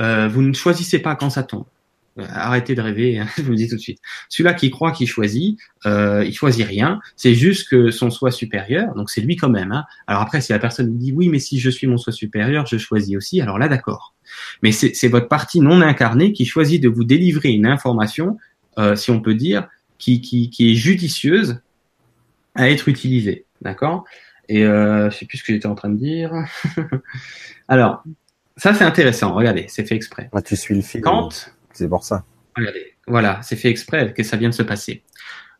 [0.00, 1.66] euh, vous ne choisissez pas quand ça tombe.
[2.18, 3.98] Arrêtez de rêver, hein, je vous le dis tout de suite.
[4.28, 7.00] Celui-là qui croit qu'il choisit, euh, il choisit rien.
[7.14, 9.72] C'est juste que son soi supérieur, donc c'est lui quand même.
[9.72, 9.84] Hein.
[10.06, 12.78] Alors après, si la personne dit oui, mais si je suis mon soi supérieur, je
[12.78, 13.40] choisis aussi.
[13.40, 14.14] Alors là, d'accord.
[14.62, 18.38] Mais c'est votre partie non incarnée qui choisit de vous délivrer une information,
[18.78, 21.60] euh, si on peut dire, qui, qui, qui est judicieuse
[22.54, 24.04] à être utilisée, d'accord?
[24.48, 26.32] Et euh, je sais plus ce que j'étais en train de dire.
[27.68, 28.02] Alors,
[28.56, 29.34] ça, c'est intéressant.
[29.34, 30.30] Regardez, c'est fait exprès.
[30.32, 31.02] Ah, tu suis le fil.
[31.02, 31.50] Quand.
[31.72, 32.24] C'est pour ça.
[32.56, 32.94] Regardez.
[33.06, 35.02] Voilà, c'est fait exprès que ça vient de se passer.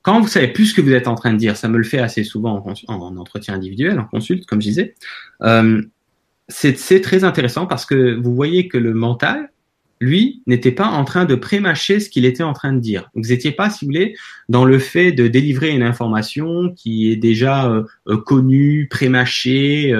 [0.02, 1.84] Quand vous savez plus ce que vous êtes en train de dire, ça me le
[1.84, 4.94] fait assez souvent en, en entretien individuel, en consulte, comme je disais.
[5.42, 5.82] Euh,
[6.48, 9.50] c'est très intéressant parce que vous voyez que le mental,
[10.00, 13.10] lui, n'était pas en train de prémâcher ce qu'il était en train de dire.
[13.14, 14.14] Vous n'étiez pas, si vous voulez,
[14.48, 19.92] dans le fait de délivrer une information qui est déjà euh, euh connue, prémâchée,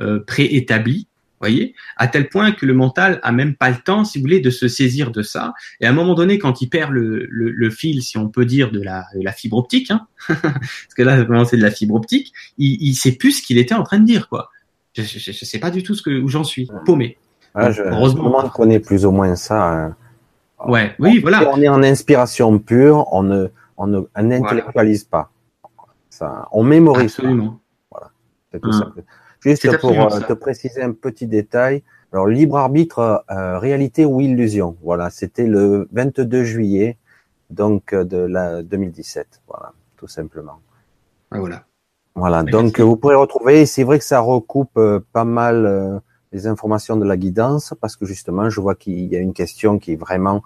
[0.00, 1.08] euh préétablie
[1.44, 4.40] voyez, à tel point que le mental a même pas le temps, si vous voulez,
[4.40, 5.54] de se saisir de ça.
[5.80, 8.44] Et à un moment donné, quand il perd le, le, le fil, si on peut
[8.44, 11.70] dire, de la, de la fibre optique, hein, parce que là, vraiment, c'est de la
[11.70, 14.50] fibre optique, il, il sait plus ce qu'il était en train de dire, quoi.
[14.96, 17.18] Je, je, je sais pas du tout ce que où j'en suis, paumé.
[17.54, 19.72] Ah, je, heureusement, on connaît plus ou moins ça.
[19.72, 19.96] Hein.
[20.66, 21.50] Ouais, oui, voilà.
[21.52, 24.72] On est en inspiration pure, on ne, on ne voilà.
[25.10, 25.30] pas.
[26.10, 27.12] Ça, on mémorise.
[27.12, 27.60] Absolument.
[27.90, 28.10] Voilà,
[28.52, 28.72] c'est tout hum.
[28.72, 28.92] ça.
[29.44, 31.82] Juste pour euh, te préciser un petit détail.
[32.12, 34.76] Alors, libre arbitre, euh, réalité ou illusion.
[34.82, 36.96] Voilà, c'était le 22 juillet,
[37.50, 39.42] donc euh, de la 2017.
[39.48, 40.60] Voilà, tout simplement.
[41.30, 41.64] Ah, voilà.
[42.14, 43.66] Voilà, donc vous pourrez retrouver.
[43.66, 46.00] C'est vrai que ça recoupe euh, pas mal.
[46.32, 49.78] les informations de la guidance parce que justement, je vois qu'il y a une question
[49.78, 50.42] qui est vraiment.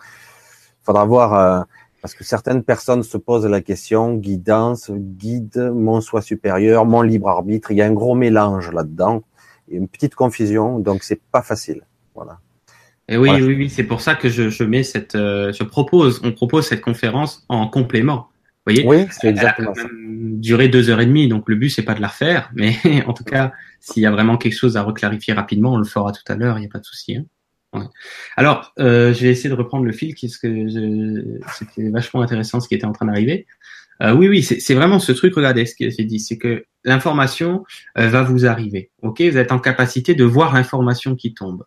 [0.83, 1.63] Faudra voir euh,
[2.01, 7.29] parce que certaines personnes se posent la question guidance, guide, mon soi supérieur, mon libre
[7.29, 7.71] arbitre.
[7.71, 9.23] Il y a un gros mélange là-dedans,
[9.69, 11.83] et une petite confusion, donc c'est pas facile.
[12.15, 12.39] Voilà.
[13.09, 16.21] Et oui, oui, oui, c'est pour ça que je, je mets cette, euh, je propose,
[16.25, 18.29] on propose cette conférence en complément.
[18.67, 19.89] Vous voyez Oui, c'est exactement ça.
[19.93, 23.15] Durer deux heures et demie, donc le but c'est pas de la refaire, mais en
[23.15, 26.23] tout cas, s'il y a vraiment quelque chose à reclarifier rapidement, on le fera tout
[26.31, 27.17] à l'heure, il n'y a pas de souci.
[27.17, 27.25] Hein.
[28.37, 32.69] Alors, euh, je vais essayer de reprendre le fil, parce que c'était vachement intéressant ce
[32.69, 33.47] qui était en train d'arriver.
[34.03, 35.35] Euh, oui, oui, c'est vraiment ce truc.
[35.35, 37.65] Regardez ce que j'ai dit, c'est que l'information
[37.99, 38.91] euh, va vous arriver.
[39.03, 41.65] Ok, vous êtes en capacité de voir l'information qui tombe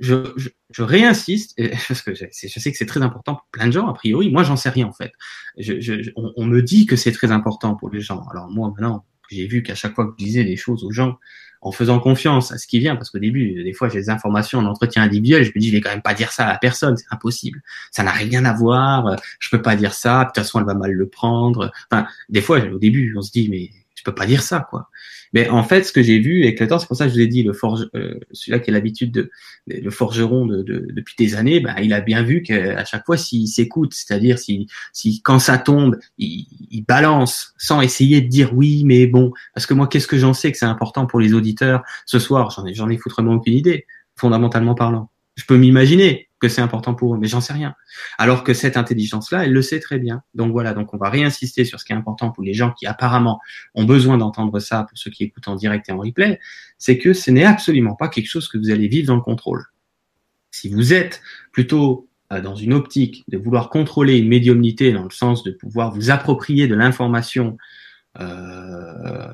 [0.00, 3.66] je, je, je, réinsiste, parce que je, je sais que c'est très important pour plein
[3.66, 4.30] de gens, a priori.
[4.30, 5.12] Moi, j'en sais rien, en fait.
[5.58, 8.24] Je, on, on, me dit que c'est très important pour les gens.
[8.30, 11.18] Alors, moi, maintenant, j'ai vu qu'à chaque fois que je disais des choses aux gens,
[11.62, 14.58] en faisant confiance à ce qui vient, parce qu'au début, des fois, j'ai des informations
[14.58, 16.58] en entretien individuel, je me dis, je vais quand même pas dire ça à la
[16.58, 17.62] personne, c'est impossible.
[17.90, 20.74] Ça n'a rien à voir, je peux pas dire ça, de toute façon, elle va
[20.74, 21.70] mal le prendre.
[21.90, 23.70] Enfin, des fois, au début, on se dit, mais
[24.00, 24.88] je peux pas dire ça, quoi.
[25.34, 27.20] Mais en fait, ce que j'ai vu avec temps, c'est pour ça que je vous
[27.20, 29.30] ai dit, le forge, euh, celui-là qui a l'habitude de,
[29.66, 33.18] le forgeron de, de, depuis des années, ben, il a bien vu qu'à chaque fois,
[33.18, 38.54] s'il s'écoute, c'est-à-dire si, si quand ça tombe, il, il, balance sans essayer de dire
[38.54, 41.34] oui, mais bon, parce que moi, qu'est-ce que j'en sais que c'est important pour les
[41.34, 42.50] auditeurs ce soir?
[42.50, 43.86] J'en ai, j'en ai foutrement aucune idée,
[44.16, 45.10] fondamentalement parlant.
[45.36, 47.74] Je peux m'imaginer, que c'est important pour eux, mais j'en sais rien.
[48.18, 50.22] Alors que cette intelligence-là, elle le sait très bien.
[50.34, 52.86] Donc voilà, donc on va réinsister sur ce qui est important pour les gens qui
[52.86, 53.40] apparemment
[53.74, 56.40] ont besoin d'entendre ça, pour ceux qui écoutent en direct et en replay,
[56.78, 59.64] c'est que ce n'est absolument pas quelque chose que vous allez vivre dans le contrôle.
[60.50, 61.22] Si vous êtes
[61.52, 65.92] plutôt euh, dans une optique de vouloir contrôler une médiumnité dans le sens de pouvoir
[65.92, 67.58] vous approprier de l'information,
[68.18, 69.28] euh,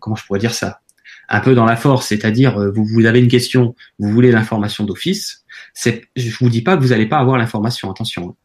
[0.00, 0.80] comment je pourrais dire ça?
[1.28, 4.84] Un peu dans la force, c'est-à-dire euh, vous, vous avez une question, vous voulez l'information
[4.84, 5.44] d'office,
[5.74, 8.36] c'est, je vous dis pas que vous n'allez pas avoir l'information, attention.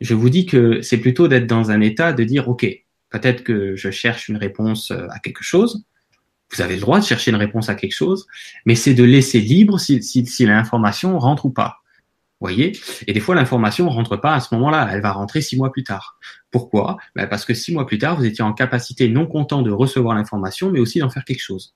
[0.00, 2.66] Je vous dis que c'est plutôt d'être dans un état de dire, ok,
[3.10, 5.84] peut-être que je cherche une réponse euh, à quelque chose.
[6.54, 8.26] Vous avez le droit de chercher une réponse à quelque chose,
[8.64, 11.82] mais c'est de laisser libre si, si, si l'information rentre ou pas.
[12.40, 12.78] voyez?
[13.06, 14.88] Et des fois, l'information rentre pas à ce moment-là.
[14.90, 16.18] Elle va rentrer six mois plus tard.
[16.50, 16.96] Pourquoi?
[17.14, 20.14] Ben Parce que six mois plus tard, vous étiez en capacité non content de recevoir
[20.14, 21.74] l'information, mais aussi d'en faire quelque chose.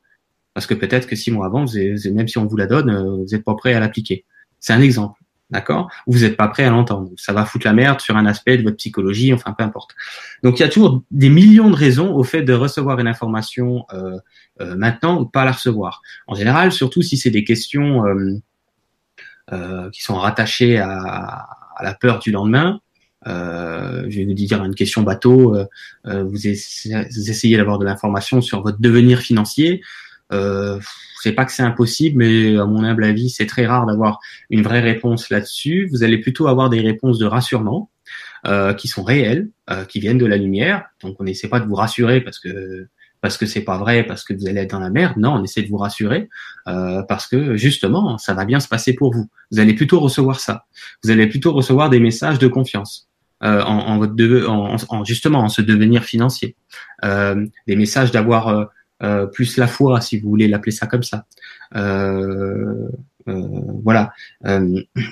[0.54, 1.76] Parce que peut-être que six mois avant, vous
[2.12, 4.24] même si on vous la donne, euh, vous n'êtes pas prêt à l'appliquer.
[4.62, 5.20] C'est un exemple,
[5.50, 5.90] d'accord?
[6.06, 7.10] Vous n'êtes pas prêt à l'entendre.
[7.16, 9.90] Ça va foutre la merde sur un aspect de votre psychologie, enfin peu importe.
[10.44, 13.84] Donc il y a toujours des millions de raisons au fait de recevoir une information
[13.92, 14.18] euh,
[14.60, 16.00] euh, maintenant ou pas la recevoir.
[16.28, 18.38] En général, surtout si c'est des questions euh,
[19.52, 22.80] euh qui sont rattachées à, à, la peur du lendemain.
[23.26, 25.56] Euh, je vais vous dire une question bateau.
[26.04, 29.82] vous, essayez d'avoir de l'information sur votre devenir financier.
[30.32, 30.80] Euh,
[31.22, 34.18] sais pas que c'est impossible, mais à mon humble avis, c'est très rare d'avoir
[34.50, 35.88] une vraie réponse là-dessus.
[35.90, 37.90] Vous allez plutôt avoir des réponses de rassurement
[38.46, 40.84] euh, qui sont réelles, euh, qui viennent de la lumière.
[41.00, 42.88] Donc on n'essaie pas de vous rassurer parce que
[43.20, 45.16] parce que c'est pas vrai, parce que vous allez être dans la merde.
[45.16, 46.28] Non, on essaie de vous rassurer
[46.66, 49.30] euh, parce que justement, ça va bien se passer pour vous.
[49.52, 50.64] Vous allez plutôt recevoir ça.
[51.04, 53.08] Vous allez plutôt recevoir des messages de confiance.
[53.44, 56.56] Euh, en, en, votre en, en, justement en ce devenir financier,
[57.04, 58.68] euh, des messages d'avoir
[59.02, 61.24] euh, plus la foi, si vous voulez l'appeler ça comme ça.
[61.74, 62.88] Euh,
[63.28, 64.12] euh, voilà.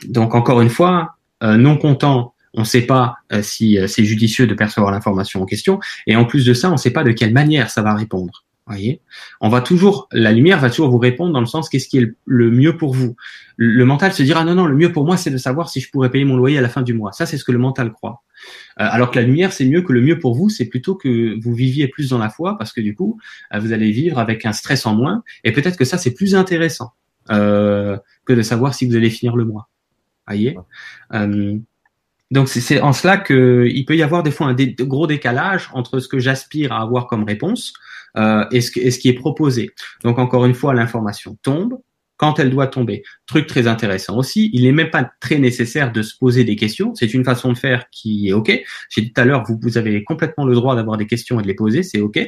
[0.09, 4.93] donc encore une fois, non content, on ne sait pas si c'est judicieux de percevoir
[4.93, 7.71] l'information en question, et en plus de ça, on ne sait pas de quelle manière
[7.71, 8.45] ça va répondre.
[8.71, 9.01] Voyez,
[9.41, 12.15] on va toujours, la lumière va toujours vous répondre dans le sens qu'est-ce qui est
[12.25, 13.17] le mieux pour vous.
[13.57, 15.91] Le mental se dira non non, le mieux pour moi c'est de savoir si je
[15.91, 17.11] pourrais payer mon loyer à la fin du mois.
[17.11, 18.23] Ça c'est ce que le mental croit.
[18.79, 21.37] Euh, alors que la lumière c'est mieux que le mieux pour vous, c'est plutôt que
[21.43, 23.19] vous viviez plus dans la foi parce que du coup
[23.53, 26.37] euh, vous allez vivre avec un stress en moins et peut-être que ça c'est plus
[26.37, 26.93] intéressant
[27.33, 29.69] euh, que de savoir si vous allez finir le mois.
[30.29, 30.57] Voyez?
[31.13, 31.59] Euh,
[32.31, 36.09] donc c'est en cela qu'il peut y avoir des fois un gros décalage entre ce
[36.09, 37.73] que j'aspire à avoir comme réponse
[38.17, 39.71] euh, et, ce, qui est proposé.
[40.05, 41.79] Donc encore une fois, l'information tombe
[42.17, 43.03] quand elle doit tomber.
[43.27, 46.95] Truc très intéressant aussi, il n'est même pas très nécessaire de se poser des questions.
[46.95, 48.63] C'est une façon de faire qui est ok.
[48.91, 51.43] J'ai dit tout à l'heure, vous, vous avez complètement le droit d'avoir des questions et
[51.43, 52.21] de les poser, c'est ok.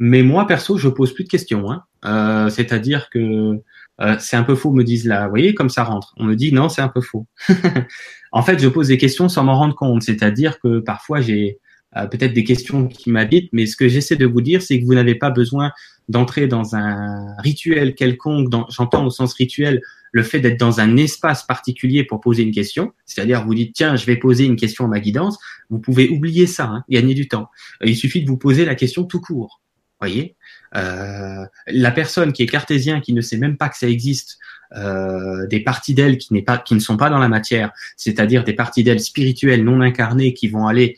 [0.00, 1.70] Mais moi perso, je pose plus de questions.
[1.70, 1.84] Hein.
[2.04, 3.60] Euh, C'est-à-dire que
[4.00, 5.24] euh, c'est un peu faux, me disent là.
[5.24, 6.14] Vous voyez comme ça rentre.
[6.18, 7.26] On me dit non, c'est un peu faux.
[8.32, 10.02] en fait, je pose des questions sans m'en rendre compte.
[10.02, 11.58] C'est-à-dire que parfois j'ai
[11.96, 14.84] euh, peut-être des questions qui m'habitent, mais ce que j'essaie de vous dire, c'est que
[14.84, 15.72] vous n'avez pas besoin
[16.08, 18.52] d'entrer dans un rituel quelconque.
[18.70, 19.80] J'entends au sens rituel
[20.12, 23.94] le fait d'être dans un espace particulier pour poser une question, c'est-à-dire vous dites tiens
[23.94, 27.28] je vais poser une question à ma guidance, vous pouvez oublier ça, hein, gagner du
[27.28, 27.50] temps.
[27.84, 29.60] Il suffit de vous poser la question tout court.
[30.00, 30.36] Voyez,
[30.76, 34.38] euh, la personne qui est cartésien, qui ne sait même pas que ça existe,
[34.76, 38.44] euh, des parties d'elle qui, n'est pas, qui ne sont pas dans la matière, c'est-à-dire
[38.44, 40.96] des parties d'elle spirituelles non incarnées qui vont aller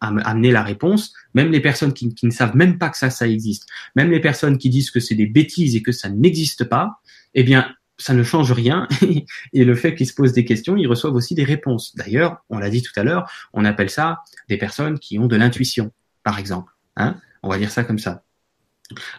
[0.00, 3.26] amener la réponse, même les personnes qui, qui, ne savent même pas que ça, ça
[3.26, 3.66] existe,
[3.96, 7.00] même les personnes qui disent que c'est des bêtises et que ça n'existe pas,
[7.34, 8.86] eh bien, ça ne change rien.
[9.52, 11.96] et le fait qu'ils se posent des questions, ils reçoivent aussi des réponses.
[11.96, 15.36] D'ailleurs, on l'a dit tout à l'heure, on appelle ça des personnes qui ont de
[15.36, 15.92] l'intuition,
[16.22, 16.72] par exemple.
[16.96, 17.16] Hein?
[17.42, 18.22] On va dire ça comme ça.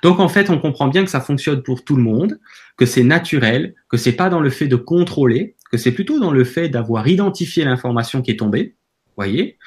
[0.01, 2.39] Donc en fait, on comprend bien que ça fonctionne pour tout le monde,
[2.77, 6.31] que c'est naturel, que c'est pas dans le fait de contrôler, que c'est plutôt dans
[6.31, 8.75] le fait d'avoir identifié l'information qui est tombée.
[9.17, 9.57] Voyez,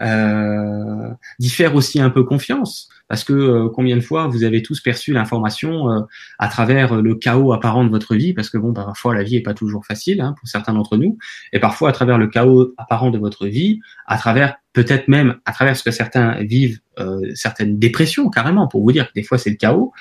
[0.00, 4.62] euh, d'y faire aussi un peu confiance, parce que euh, combien de fois vous avez
[4.62, 6.00] tous perçu l'information euh,
[6.38, 9.42] à travers le chaos apparent de votre vie, parce que bon, parfois la vie est
[9.42, 11.16] pas toujours facile hein, pour certains d'entre nous,
[11.52, 15.52] et parfois à travers le chaos apparent de votre vie, à travers peut-être même à
[15.52, 19.38] travers ce que certains vivent, euh, certaines dépressions carrément, pour vous dire que des fois
[19.38, 19.92] c'est le chaos.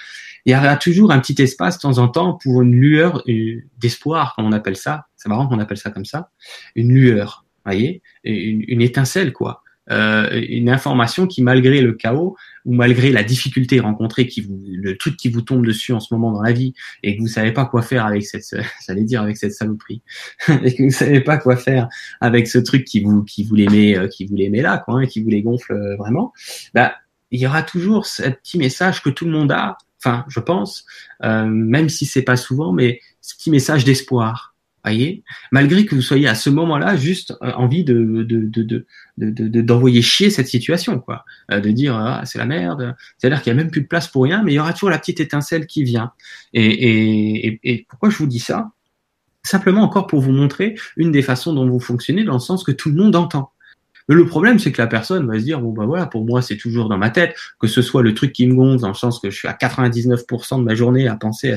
[0.45, 3.23] Il y aura toujours un petit espace de temps en temps pour une lueur
[3.79, 5.07] d'espoir, comme on appelle ça.
[5.15, 6.29] C'est marrant qu'on appelle ça comme ça,
[6.75, 13.11] une lueur, voyez, une étincelle quoi euh, une information qui, malgré le chaos ou malgré
[13.11, 16.41] la difficulté rencontrée, qui vous, le truc qui vous tombe dessus en ce moment dans
[16.41, 18.55] la vie, et que vous savez pas quoi faire avec cette,
[18.87, 20.01] j'allais dire avec cette saloperie,
[20.63, 21.87] et que vous savez pas quoi faire
[22.21, 24.95] avec ce truc qui vous, qui vous les met, euh, qui vous les là, quoi,
[24.95, 26.33] hein, qui vous les gonfle euh, vraiment,
[26.73, 26.95] bah,
[27.31, 30.85] il y aura toujours ce petit message que tout le monde a, enfin, je pense,
[31.23, 34.54] euh, même si c'est pas souvent, mais ce petit message d'espoir
[34.91, 38.25] voyez, malgré que vous soyez à ce moment-là juste euh, envie de
[39.17, 43.41] d'envoyer de, de, chier cette situation, quoi, euh, de dire ah, c'est la merde, c'est-à-dire
[43.41, 44.99] qu'il y a même plus de place pour rien, mais il y aura toujours la
[44.99, 46.11] petite étincelle qui vient.
[46.53, 48.71] Et, et, et pourquoi je vous dis ça?
[49.43, 52.71] Simplement encore pour vous montrer une des façons dont vous fonctionnez dans le sens que
[52.71, 53.51] tout le monde entend.
[54.07, 56.57] Le problème, c'est que la personne va se dire, bon, bah voilà, pour moi, c'est
[56.57, 59.19] toujours dans ma tête, que ce soit le truc qui me gonfle, dans le sens
[59.19, 61.51] que je suis à 99% de ma journée à penser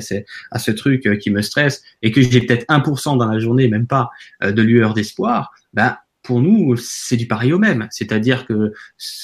[0.50, 3.68] à ce truc euh, qui me stresse, et que j'ai peut-être 1% dans la journée,
[3.68, 4.10] même pas,
[4.42, 5.96] euh, de lueur d'espoir, ben,
[6.28, 7.88] pour nous, c'est du pareil au même.
[7.90, 8.74] C'est-à-dire que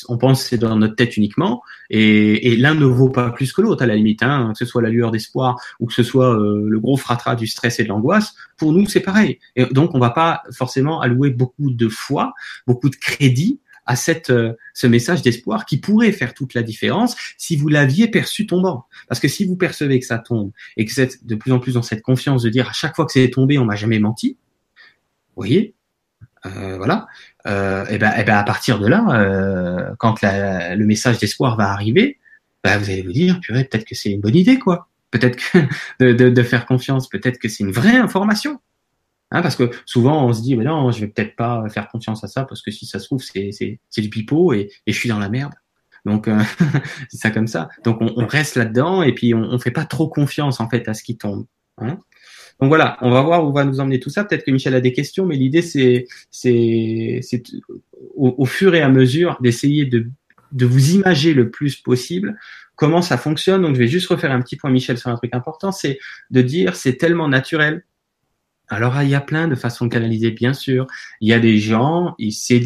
[0.09, 3.83] on pense c'est dans notre tête uniquement, et, l'un ne vaut pas plus que l'autre
[3.83, 6.65] à la limite, hein, que ce soit la lueur d'espoir ou que ce soit euh,
[6.67, 8.35] le gros fratras du stress et de l'angoisse.
[8.57, 9.39] Pour nous, c'est pareil.
[9.55, 12.33] Et donc, on va pas forcément allouer beaucoup de foi,
[12.67, 17.17] beaucoup de crédit à cette euh, ce message d'espoir qui pourrait faire toute la différence
[17.37, 18.87] si vous l'aviez perçu tombant.
[19.09, 21.59] Parce que si vous percevez que ça tombe et que vous êtes de plus en
[21.59, 23.99] plus dans cette confiance de dire à chaque fois que c'est tombé, on m'a jamais
[23.99, 24.39] menti,
[25.37, 25.75] vous voyez,
[26.47, 27.07] euh, voilà.
[27.47, 31.57] Euh, et ben, et ben à partir de là, euh, quand la, le message d'espoir
[31.57, 32.19] va arriver,
[32.63, 34.89] ben, vous allez vous dire, purée, peut-être que c'est une bonne idée, quoi.
[35.11, 35.59] Peut-être que
[36.01, 38.61] de, de, de, faire confiance, peut-être que c'est une vraie information.
[39.31, 42.23] Hein, parce que souvent on se dit, mais non, je vais peut-être pas faire confiance
[42.23, 45.09] à ça parce que si ça se trouve c'est du pipeau et, et je suis
[45.09, 45.55] dans la merde.
[46.05, 46.41] Donc euh,
[47.09, 47.69] c'est ça comme ça.
[47.83, 50.89] Donc on, on reste là-dedans et puis on, on fait pas trop confiance en fait
[50.89, 51.47] à ce qui tombe.
[51.79, 51.99] Hein
[52.65, 54.25] donc voilà, on va voir où va nous emmener tout ça.
[54.25, 57.43] Peut-être que Michel a des questions, mais l'idée c'est c'est c'est
[58.17, 60.07] au, au, fur et à mesure d'essayer de
[60.53, 62.39] de vous imager le plus possible
[62.75, 63.61] comment ça fonctionne.
[63.61, 65.99] Donc je vais juste refaire un petit point Michel sur un truc important, c'est
[66.31, 67.85] de dire c'est tellement naturel
[68.69, 70.87] alors, il y a plein de façons de canaliser, bien sûr.
[71.21, 72.63] Il y a des gens, c'est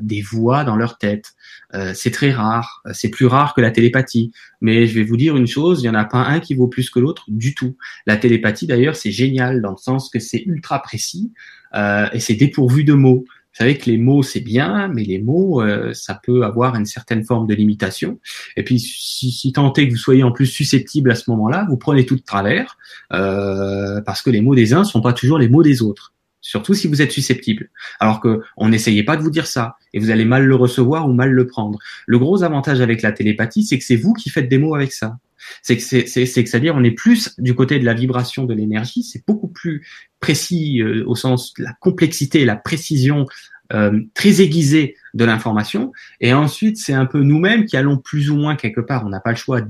[0.00, 1.34] des voix dans leur tête.
[1.74, 2.82] Euh, c'est très rare.
[2.92, 4.32] C'est plus rare que la télépathie.
[4.62, 6.66] Mais je vais vous dire une chose, il n'y en a pas un qui vaut
[6.66, 7.76] plus que l'autre du tout.
[8.06, 11.30] La télépathie, d'ailleurs, c'est génial dans le sens que c'est ultra précis
[11.74, 13.24] euh, et c'est dépourvu de mots.
[13.58, 16.86] Vous savez que les mots c'est bien, mais les mots euh, ça peut avoir une
[16.86, 18.20] certaine forme de limitation.
[18.56, 21.66] Et puis si, si tant est que vous soyez en plus susceptible à ce moment-là,
[21.68, 22.78] vous prenez tout de travers
[23.12, 26.14] euh, parce que les mots des uns sont pas toujours les mots des autres.
[26.40, 27.70] Surtout si vous êtes susceptible.
[27.98, 31.08] Alors que on n'essayait pas de vous dire ça et vous allez mal le recevoir
[31.08, 31.80] ou mal le prendre.
[32.06, 34.92] Le gros avantage avec la télépathie, c'est que c'est vous qui faites des mots avec
[34.92, 35.16] ça
[35.62, 38.54] c'est que c'est c'est que c'est-à-dire on est plus du côté de la vibration de
[38.54, 39.86] l'énergie, c'est beaucoup plus
[40.20, 43.26] précis euh, au sens de la complexité la précision
[43.74, 45.92] euh, très aiguisée de l'information.
[46.22, 49.20] Et ensuite, c'est un peu nous-mêmes qui allons plus ou moins quelque part, on n'a
[49.20, 49.60] pas le choix,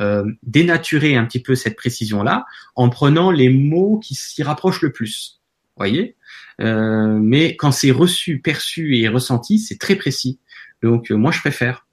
[0.00, 4.90] euh, dénaturer un petit peu cette précision-là en prenant les mots qui s'y rapprochent le
[4.90, 5.42] plus.
[5.76, 6.16] Voyez?
[6.62, 10.38] Euh, Mais quand c'est reçu, perçu et ressenti, c'est très précis.
[10.82, 11.86] Donc moi, je préfère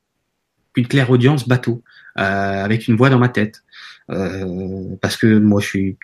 [0.73, 1.83] qu'une claire audience bateau.
[2.17, 3.63] Euh, avec une voix dans ma tête.
[4.09, 5.97] Euh, parce que moi, je suis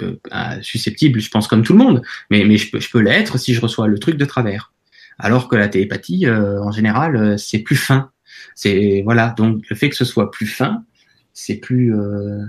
[0.00, 0.16] euh,
[0.62, 3.54] susceptible, je pense comme tout le monde, mais, mais je peux, je peux l'être si
[3.54, 4.72] je reçois le truc de travers.
[5.18, 8.12] Alors que la télépathie, en général, c'est plus fin.
[8.54, 10.84] C'est voilà, donc le fait que ce soit plus fin,
[11.32, 11.92] c'est plus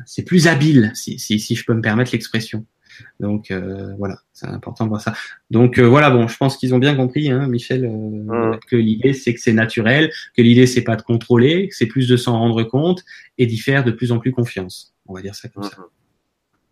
[0.06, 2.68] c'est plus habile, si, si, si je peux me permettre l'expression.
[3.20, 5.14] Donc euh, voilà, c'est important de voir ça.
[5.52, 8.60] Donc euh, voilà, bon, je pense qu'ils ont bien compris, hein, Michel, euh, mmh.
[8.68, 12.18] que l'idée c'est que c'est naturel, que l'idée c'est pas de contrôler, c'est plus de
[12.18, 13.04] s'en rendre compte
[13.38, 14.94] et d'y faire de plus en plus confiance.
[15.08, 15.78] On va dire ça comme ça.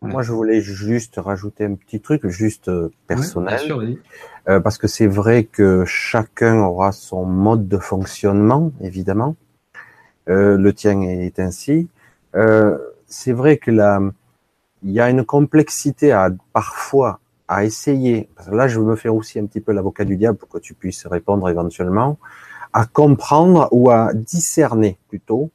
[0.02, 0.10] Mmh.
[0.10, 2.70] Moi, je voulais juste rajouter un petit truc, juste
[3.08, 3.98] personnel,
[4.46, 9.36] parce que c'est vrai que chacun aura son mode de fonctionnement, évidemment.
[10.28, 11.88] le tien est ainsi.
[13.08, 14.00] c'est vrai que la
[14.88, 17.20] il y a une complexité à parfois
[17.50, 18.30] à essayer.
[18.50, 21.06] là, je me faire aussi un petit peu l'avocat du diable pour que tu puisses
[21.06, 22.18] répondre éventuellement,
[22.72, 25.52] à comprendre ou à discerner plutôt,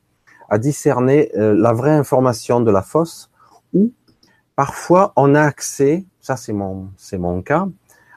[0.50, 3.30] à discerner euh, la vraie information de la fausse,
[3.72, 3.92] ou
[4.54, 7.68] parfois on a accès, ça c'est mon c'est mon cas,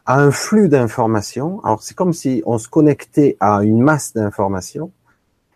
[0.06, 1.64] à un flux d'informations.
[1.64, 4.92] Alors c'est comme si on se connectait à une masse d'informations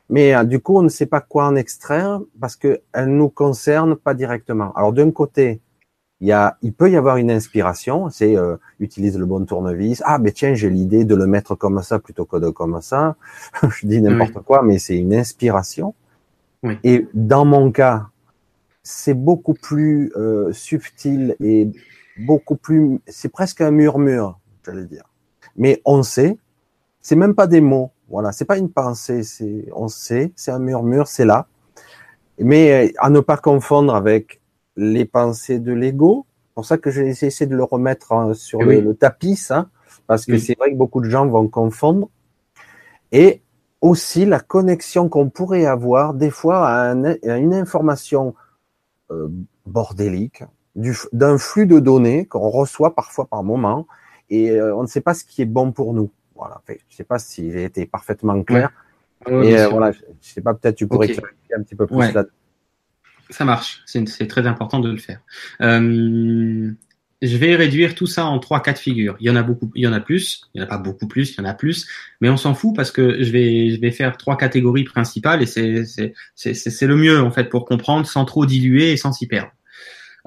[0.09, 3.29] mais euh, du coup, on ne sait pas quoi en extraire parce qu'elle ne nous
[3.29, 4.73] concerne pas directement.
[4.73, 5.61] Alors d'un côté,
[6.19, 10.01] il, y a, il peut y avoir une inspiration, c'est euh, utilise le bon tournevis.
[10.05, 13.15] Ah, mais tiens, j'ai l'idée de le mettre comme ça plutôt que de comme ça.
[13.69, 15.93] Je dis n'importe quoi, mais c'est une inspiration.
[16.63, 16.77] Oui.
[16.83, 18.07] Et dans mon cas,
[18.83, 21.69] c'est beaucoup plus euh, subtil et
[22.17, 25.05] beaucoup plus, c'est presque un murmure, j'allais dire.
[25.55, 26.37] Mais on sait,
[26.99, 30.59] c'est même pas des mots, voilà, c'est pas une pensée, c'est on sait, c'est un
[30.59, 31.47] murmure, c'est là.
[32.39, 34.41] Mais euh, à ne pas confondre avec
[34.75, 36.25] les pensées de l'ego.
[36.55, 39.69] Pour ça que j'ai essayé de le remettre hein, sur le, tapis, ça,
[40.07, 42.09] parce que c'est vrai que beaucoup de gens vont confondre.
[43.11, 43.41] Et
[43.81, 48.35] aussi la connexion qu'on pourrait avoir des fois à, une information
[49.11, 49.29] euh,
[49.65, 50.43] bordélique,
[51.13, 53.87] d'un flux de données qu'on reçoit parfois par moment,
[54.29, 56.11] et euh, on ne sait pas ce qui est bon pour nous.
[56.39, 56.61] Voilà.
[56.67, 58.71] je ne sais pas si j'ai été parfaitement clair.
[59.27, 62.13] mais euh, voilà, je, ne sais pas, peut-être tu pourrais clarifier un petit peu plus
[62.13, 62.25] là.
[63.29, 65.19] Ça marche, c'est très important de le faire.
[65.61, 66.71] Euh,
[67.21, 69.17] je vais réduire tout ça en trois cas de figure.
[69.19, 70.77] Il y en a beaucoup, il y en a plus, il y en a pas
[70.77, 71.87] beaucoup plus, il y en a plus,
[72.21, 75.45] mais on s'en fout parce que je vais je vais faire trois catégories principales et
[75.45, 79.27] c'est c'est c'est le mieux en fait pour comprendre sans trop diluer et sans s'y
[79.27, 79.51] perdre.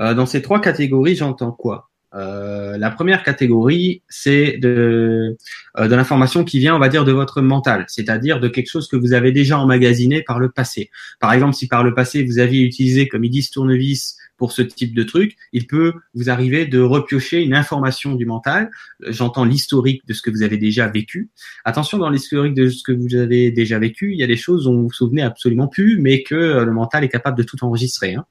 [0.01, 1.91] Euh, dans ces trois catégories, j'entends quoi?
[2.15, 5.37] Euh, la première catégorie, c'est de,
[5.79, 8.89] euh, de l'information qui vient, on va dire, de votre mental, c'est-à-dire de quelque chose
[8.89, 10.91] que vous avez déjà emmagasiné par le passé.
[11.21, 14.63] Par exemple, si par le passé vous aviez utilisé, comme ils disent, tournevis pour ce
[14.63, 18.71] type de truc, il peut vous arriver de repiocher une information du mental.
[19.07, 21.31] J'entends l'historique de ce que vous avez déjà vécu.
[21.65, 24.65] Attention, dans l'historique de ce que vous avez déjà vécu, il y a des choses
[24.65, 27.63] dont vous vous souvenez absolument plus, mais que euh, le mental est capable de tout
[27.65, 28.15] enregistrer.
[28.15, 28.25] Hein.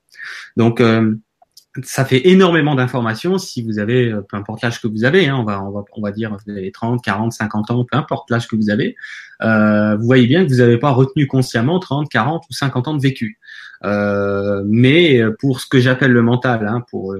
[0.57, 0.81] Donc
[1.83, 5.37] ça fait énormément d'informations si vous avez, euh, peu importe l'âge que vous avez, hein,
[5.37, 8.29] on, va, on, va, on va dire vous avez 30, 40, 50 ans, peu importe
[8.29, 8.95] l'âge que vous avez,
[9.41, 12.93] euh, vous voyez bien que vous n'avez pas retenu consciemment 30, 40 ou 50 ans
[12.93, 13.39] de vécu.
[13.83, 17.15] Euh, mais pour ce que j'appelle le mental, hein, pour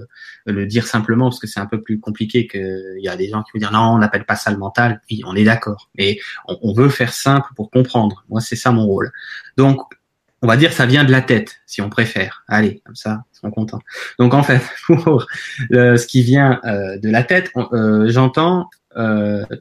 [0.46, 3.42] le dire simplement, parce que c'est un peu plus compliqué qu'il y a des gens
[3.42, 5.02] qui vont dire non, on n'appelle pas ça le mental.
[5.10, 8.26] Oui, on est d'accord, mais on, on veut faire simple pour comprendre.
[8.30, 9.12] Moi, c'est ça mon rôle.
[9.58, 9.82] Donc,
[10.42, 12.44] on va dire ça vient de la tête, si on préfère.
[12.48, 13.82] Allez, comme ça, ils sont contents.
[14.18, 15.28] Donc en fait, pour
[15.72, 18.70] euh, ce qui vient euh, de la tête, euh, j'entends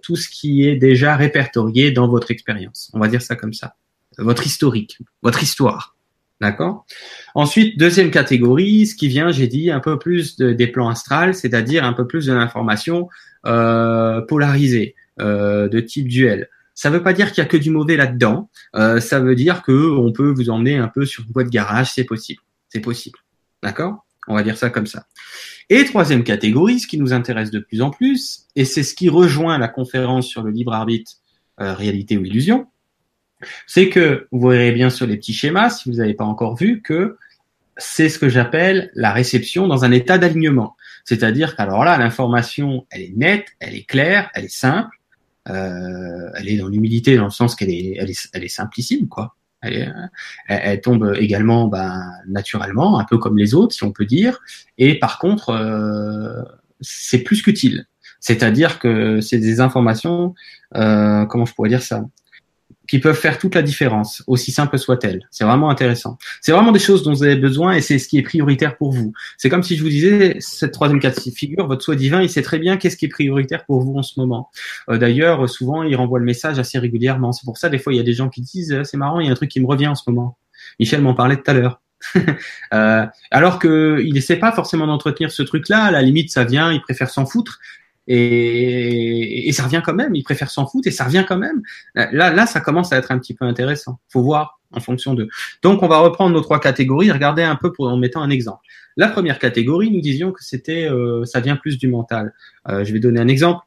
[0.02, 2.90] tout ce qui est déjà répertorié dans votre expérience.
[2.94, 3.76] On va dire ça comme ça.
[4.18, 5.94] Votre historique, votre histoire.
[6.40, 6.84] D'accord?
[7.36, 11.84] Ensuite, deuxième catégorie, ce qui vient, j'ai dit, un peu plus des plans astrales, c'est-à-dire
[11.84, 13.08] un peu plus de l'information
[13.44, 16.48] polarisée, de type duel.
[16.80, 18.48] Ça ne veut pas dire qu'il y a que du mauvais là-dedans.
[18.74, 21.50] Euh, ça veut dire que on peut vous emmener un peu sur une voie de
[21.50, 22.40] garage, c'est possible.
[22.70, 23.18] C'est possible.
[23.62, 24.06] D'accord?
[24.28, 25.04] On va dire ça comme ça.
[25.68, 29.10] Et troisième catégorie, ce qui nous intéresse de plus en plus, et c'est ce qui
[29.10, 31.16] rejoint la conférence sur le libre arbitre,
[31.60, 32.66] euh, réalité ou illusion,
[33.66, 36.80] c'est que vous verrez bien sur les petits schémas, si vous n'avez pas encore vu,
[36.80, 37.18] que
[37.76, 40.76] c'est ce que j'appelle la réception dans un état d'alignement.
[41.04, 44.96] C'est-à-dire qu'alors là, l'information, elle est nette, elle est claire, elle est simple,
[45.50, 49.36] euh, elle est dans l'humilité dans le sens qu'elle est, elle est, elle simplissime, quoi.
[49.62, 49.94] Elle,
[50.48, 54.40] elle, tombe également ben, naturellement, un peu comme les autres, si on peut dire.
[54.78, 56.42] Et par contre, euh,
[56.80, 57.86] c'est plus qu'utile.
[58.20, 60.34] C'est-à-dire que c'est des informations,
[60.76, 62.04] euh, comment je pourrais dire ça?
[62.90, 65.28] Qui peuvent faire toute la différence, aussi simple soit-elle.
[65.30, 66.18] C'est vraiment intéressant.
[66.40, 68.90] C'est vraiment des choses dont vous avez besoin et c'est ce qui est prioritaire pour
[68.90, 69.12] vous.
[69.38, 72.42] C'est comme si je vous disais, cette troisième cas figure, votre soi divin, il sait
[72.42, 74.50] très bien qu'est-ce qui est prioritaire pour vous en ce moment.
[74.88, 77.30] Euh, D'ailleurs, souvent, il renvoie le message assez régulièrement.
[77.30, 79.20] C'est pour ça, des fois, il y a des gens qui disent, euh, c'est marrant,
[79.20, 80.36] il y a un truc qui me revient en ce moment.
[80.80, 81.80] Michel m'en parlait tout à l'heure.
[82.74, 85.84] euh, alors que il essaie pas forcément d'entretenir ce truc-là.
[85.84, 87.60] À la limite, ça vient, il préfère s'en foutre
[88.06, 90.14] et, et ça revient quand même.
[90.14, 91.62] Il préfère s'en foutre et ça revient quand même.
[91.94, 94.00] Là, là, ça commence à être un petit peu intéressant.
[94.08, 94.60] Faut voir.
[94.72, 95.28] en fonction de.
[95.62, 98.62] Donc, on va reprendre nos trois catégories, regarder un peu pour, en mettant un exemple.
[98.96, 102.34] La première catégorie, nous disions que c'était, euh, ça vient plus du mental.
[102.68, 103.64] Euh, je vais donner un exemple.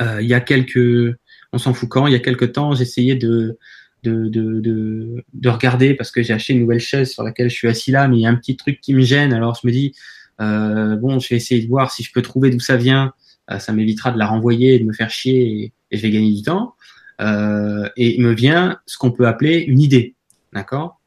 [0.00, 1.16] Euh, il y a quelques,
[1.52, 3.58] on s'en fout quand, il y a quelques temps, j'essayais de,
[4.02, 7.54] de, de, de, de, regarder parce que j'ai acheté une nouvelle chaise sur laquelle je
[7.54, 9.32] suis assis là, mais il y a un petit truc qui me gêne.
[9.32, 9.94] Alors je me dis,
[10.40, 13.12] euh, bon, je vais essayer de voir si je peux trouver d'où ça vient.
[13.50, 16.32] Euh, ça m'évitera de la renvoyer et de me faire chier et, je vais gagner
[16.32, 16.74] du temps.
[17.20, 20.14] Euh, et il me vient ce qu'on peut appeler une idée,
[20.52, 21.00] d'accord?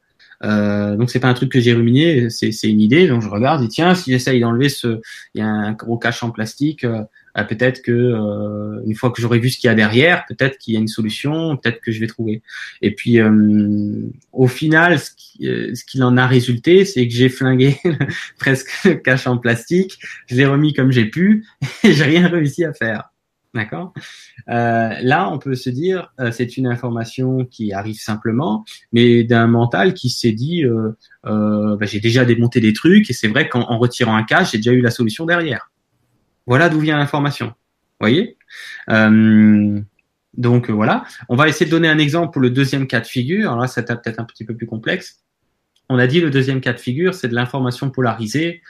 [0.44, 3.08] Euh, donc c'est pas un truc que j'ai ruminé, c'est une idée.
[3.08, 5.02] Donc je regarde et tiens, si j'essaye d'enlever ce,
[5.34, 7.04] il y a un gros cache en plastique, euh,
[7.44, 10.74] peut-être que euh, une fois que j'aurai vu ce qu'il y a derrière, peut-être qu'il
[10.74, 12.42] y a une solution, peut-être que je vais trouver.
[12.82, 17.78] Et puis euh, au final, ce qu'il en a résulté, c'est que j'ai flingué
[18.40, 21.46] presque le cache en plastique, je l'ai remis comme j'ai pu
[21.84, 23.12] et j'ai rien réussi à faire.
[23.54, 23.94] D'accord?
[24.50, 29.48] Euh, Là, on peut se dire, euh, c'est une information qui arrive simplement, mais d'un
[29.48, 33.78] mental qui s'est dit, euh, bah, j'ai déjà démonté des trucs, et c'est vrai qu'en
[33.78, 35.72] retirant un cache, j'ai déjà eu la solution derrière.
[36.48, 37.54] Voilà d'où vient l'information.
[38.00, 38.38] voyez?
[38.90, 39.80] Euh,
[40.34, 41.04] Donc voilà.
[41.30, 43.52] On va essayer de donner un exemple pour le deuxième cas de figure.
[43.52, 45.24] Alors là, c'est peut-être un petit peu plus complexe.
[45.90, 48.62] On a dit le deuxième cas de figure, c'est de l'information polarisée.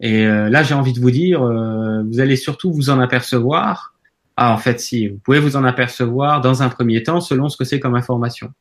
[0.00, 3.94] Et euh, là, j'ai envie de vous dire, euh, vous allez surtout vous en apercevoir.
[4.36, 7.56] Ah, en fait, si, vous pouvez vous en apercevoir dans un premier temps selon ce
[7.56, 8.52] que c'est comme information.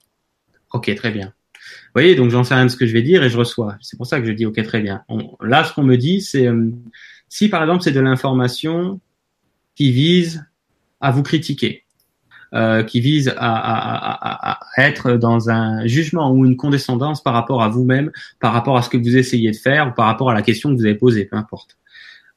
[0.74, 1.28] Ok, très bien.
[1.63, 3.78] Vous voyez, donc j'en sais rien de ce que je vais dire et je reçois.
[3.82, 5.03] C'est pour ça que je dis ok, très bien.
[5.41, 6.47] là, ce qu'on me dit, c'est
[7.30, 8.99] si par exemple c'est de l'information
[9.75, 10.45] qui vise
[10.99, 11.86] à vous critiquer,
[12.53, 17.34] euh, qui vise à, à, à, à, être dans un jugement ou une condescendance par
[17.34, 20.32] rapport à vous-même, par rapport à ce que vous essayez de faire ou par rapport
[20.32, 21.77] à la question que vous avez posée, peu importe.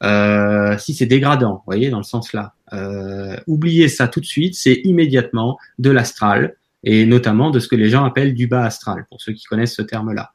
[0.03, 4.25] Euh, si c'est dégradant, vous voyez, dans le sens là, euh, oubliez ça tout de
[4.25, 8.65] suite, c'est immédiatement de l'astral et notamment de ce que les gens appellent du bas
[8.65, 10.31] astral, pour ceux qui connaissent ce terme-là.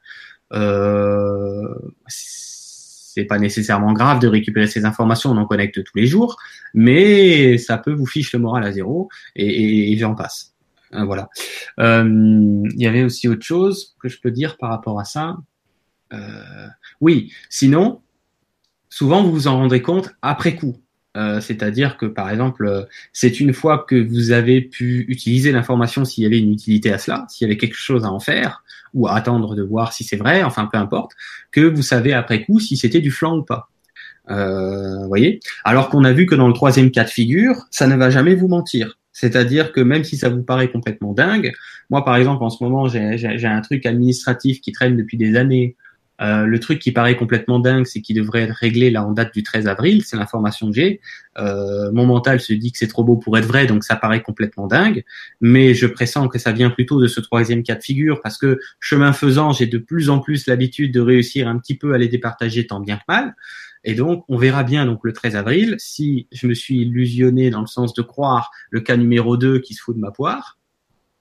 [0.53, 1.75] Euh,
[3.13, 6.37] c'est pas nécessairement grave de récupérer ces informations, on en connecte tous les jours,
[6.75, 10.53] mais ça peut vous fiche le moral à zéro et, j'en passe.
[10.93, 11.29] Euh, voilà.
[11.79, 15.37] Euh, il y avait aussi autre chose que je peux dire par rapport à ça.
[16.13, 16.67] Euh,
[17.01, 18.01] oui, sinon,
[18.89, 20.79] souvent vous vous en rendrez compte après coup.
[21.17, 22.83] Euh, c'est-à-dire que par exemple, euh,
[23.13, 26.99] c'est une fois que vous avez pu utiliser l'information s'il y avait une utilité à
[26.99, 30.03] cela, s'il y avait quelque chose à en faire, ou à attendre de voir si
[30.03, 31.13] c'est vrai, enfin peu importe,
[31.51, 33.69] que vous savez après coup si c'était du flanc ou pas.
[34.29, 35.39] Euh, voyez?
[35.63, 38.35] Alors qu'on a vu que dans le troisième cas de figure, ça ne va jamais
[38.35, 38.99] vous mentir.
[39.11, 41.51] C'est-à-dire que même si ça vous paraît complètement dingue,
[41.89, 45.75] moi par exemple en ce moment j'ai un truc administratif qui traîne depuis des années
[46.21, 49.33] euh, le truc qui paraît complètement dingue, c'est qu'il devrait être réglé là en date
[49.33, 50.03] du 13 avril.
[50.03, 51.01] C'est l'information que j'ai.
[51.37, 54.21] Euh, mon mental se dit que c'est trop beau pour être vrai, donc ça paraît
[54.21, 55.03] complètement dingue.
[55.39, 58.59] Mais je pressens que ça vient plutôt de ce troisième cas de figure parce que
[58.79, 62.09] chemin faisant, j'ai de plus en plus l'habitude de réussir un petit peu à les
[62.09, 63.35] départager tant bien que mal.
[63.85, 67.61] Et donc, on verra bien donc le 13 avril si je me suis illusionné dans
[67.61, 70.57] le sens de croire le cas numéro 2 qui se fout de ma poire.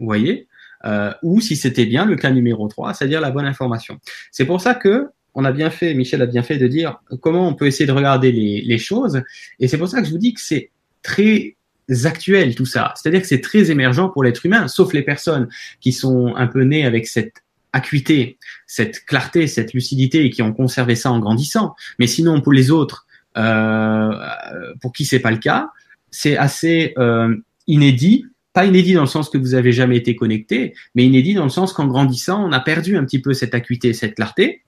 [0.00, 0.48] Vous voyez?
[0.84, 3.98] Euh, ou si c'était bien le cas numéro 3, c'est-à-dire la bonne information.
[4.30, 7.48] C'est pour ça que on a bien fait, Michel a bien fait de dire comment
[7.48, 9.22] on peut essayer de regarder les, les choses,
[9.60, 10.70] et c'est pour ça que je vous dis que c'est
[11.02, 11.56] très
[12.04, 15.48] actuel tout ça, c'est-à-dire que c'est très émergent pour l'être humain, sauf les personnes
[15.80, 20.52] qui sont un peu nées avec cette acuité, cette clarté, cette lucidité et qui ont
[20.52, 21.74] conservé ça en grandissant.
[21.98, 23.06] Mais sinon, pour les autres,
[23.36, 24.12] euh,
[24.80, 25.70] pour qui c'est pas le cas,
[26.10, 28.24] c'est assez euh, inédit
[28.58, 31.48] pas inédit dans le sens que vous avez jamais été connecté, mais inédit dans le
[31.48, 34.64] sens qu'en grandissant, on a perdu un petit peu cette acuité, cette clarté.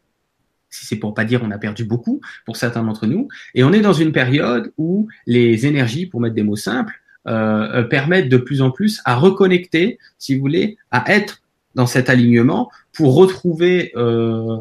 [0.68, 3.26] Si c'est pour pas dire on a perdu beaucoup pour certains d'entre nous,
[3.56, 7.80] et on est dans une période où les énergies, pour mettre des mots simples, euh,
[7.80, 11.42] euh permettent de plus en plus à reconnecter, si vous voulez, à être
[11.74, 14.58] dans cet alignement pour retrouver euh,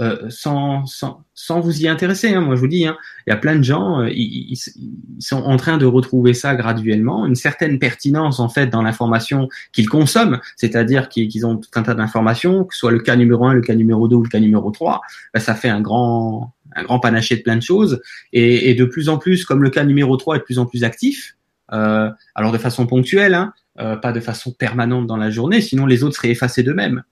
[0.00, 2.32] euh, sans, sans, vous y intéresser.
[2.32, 2.40] Hein.
[2.40, 5.42] Moi, je vous dis, hein, il y a plein de gens, euh, ils, ils, sont
[5.42, 10.40] en train de retrouver ça graduellement, une certaine pertinence en fait dans l'information qu'ils consomment,
[10.56, 13.60] c'est-à-dire qu'ils ont tout un tas d'informations, que ce soit le cas numéro 1, le
[13.60, 15.02] cas numéro 2 ou le cas numéro 3,
[15.34, 18.00] ben, ça fait un grand un grand panaché de plein de choses.
[18.32, 20.64] Et, et, de plus en plus, comme le cas numéro 3 est de plus en
[20.64, 21.36] plus actif,
[21.72, 25.86] euh, alors de façon ponctuelle, hein, euh, pas de façon permanente dans la journée, sinon
[25.86, 27.02] les autres seraient effacés d'eux-mêmes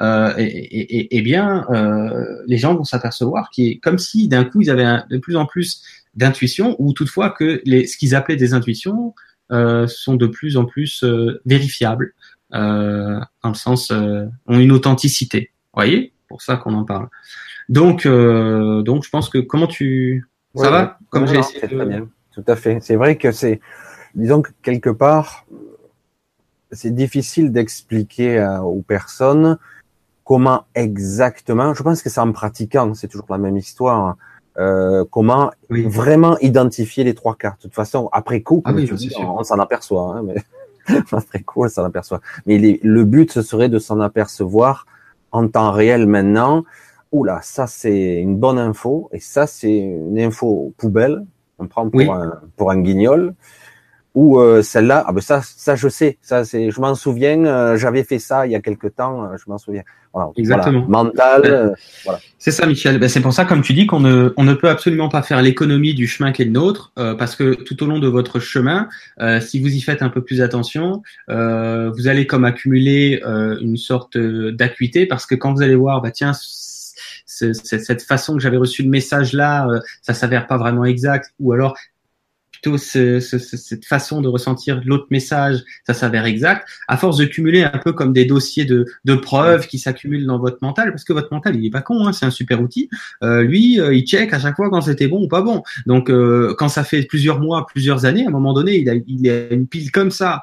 [0.00, 4.44] euh, et, et, et, bien euh, les gens vont s'apercevoir qui est comme si d'un
[4.44, 5.82] coup ils avaient de plus en plus
[6.14, 9.14] d'intuition ou toutefois que les, ce qu'ils appelaient des intuitions
[9.52, 12.14] euh, sont de plus en plus euh, vérifiables
[12.54, 15.50] euh, dans le sens euh, ont une authenticité.
[15.72, 17.08] Vous voyez, pour ça qu'on en parle.
[17.68, 20.26] Donc donc je pense que comment tu
[20.56, 20.98] ça va?
[21.10, 21.84] comme j'ai essayé de...
[21.84, 22.08] bien.
[22.32, 22.78] Tout à fait.
[22.80, 23.60] C'est vrai que c'est
[24.14, 25.46] disons que quelque part
[26.72, 29.58] c'est difficile d'expliquer aux personnes
[30.30, 34.16] comment exactement, je pense que c'est en pratiquant, c'est toujours la même histoire,
[34.58, 37.58] euh, comment vraiment identifier les trois cartes.
[37.58, 38.72] De toute façon, après coup, ah
[39.18, 40.36] on, s'en aperçoit, hein, mais
[41.10, 42.20] après coup, on s'en aperçoit.
[42.46, 44.86] Mais le but, ce serait de s'en apercevoir
[45.32, 46.64] en temps réel maintenant.
[47.10, 51.26] Oula, ça c'est une bonne info, et ça c'est une info poubelle,
[51.58, 53.34] on prend pour, un, pour un guignol
[54.14, 57.76] ou euh, celle-là, ah ben ça, ça je sais, ça c'est, je m'en souviens, euh,
[57.76, 59.82] j'avais fait ça il y a quelque temps, euh, je m'en souviens.
[60.12, 60.84] Voilà, Exactement.
[60.88, 62.18] mental, ben, voilà.
[62.36, 62.98] C'est ça, Michel.
[62.98, 65.40] Ben, c'est pour ça, comme tu dis, qu'on ne, on ne peut absolument pas faire
[65.40, 68.88] l'économie du chemin qui est le nôtre, parce que tout au long de votre chemin,
[69.40, 73.22] si vous y faites un peu plus attention, vous allez comme accumuler
[73.60, 76.32] une sorte d'acuité, parce que quand vous allez voir, bah tiens,
[77.24, 79.68] cette façon que j'avais reçu le message là,
[80.02, 81.76] ça s'avère pas vraiment exact, ou alors
[82.60, 87.78] plutôt cette façon de ressentir l'autre message, ça s'avère exact, à force de cumuler un
[87.78, 91.32] peu comme des dossiers de, de preuves qui s'accumulent dans votre mental, parce que votre
[91.32, 92.88] mental, il est pas con, hein, c'est un super outil.
[93.22, 95.62] Euh, lui, euh, il check à chaque fois quand c'était bon ou pas bon.
[95.86, 98.92] Donc, euh, quand ça fait plusieurs mois, plusieurs années, à un moment donné, il a,
[98.92, 100.42] a une pile comme ça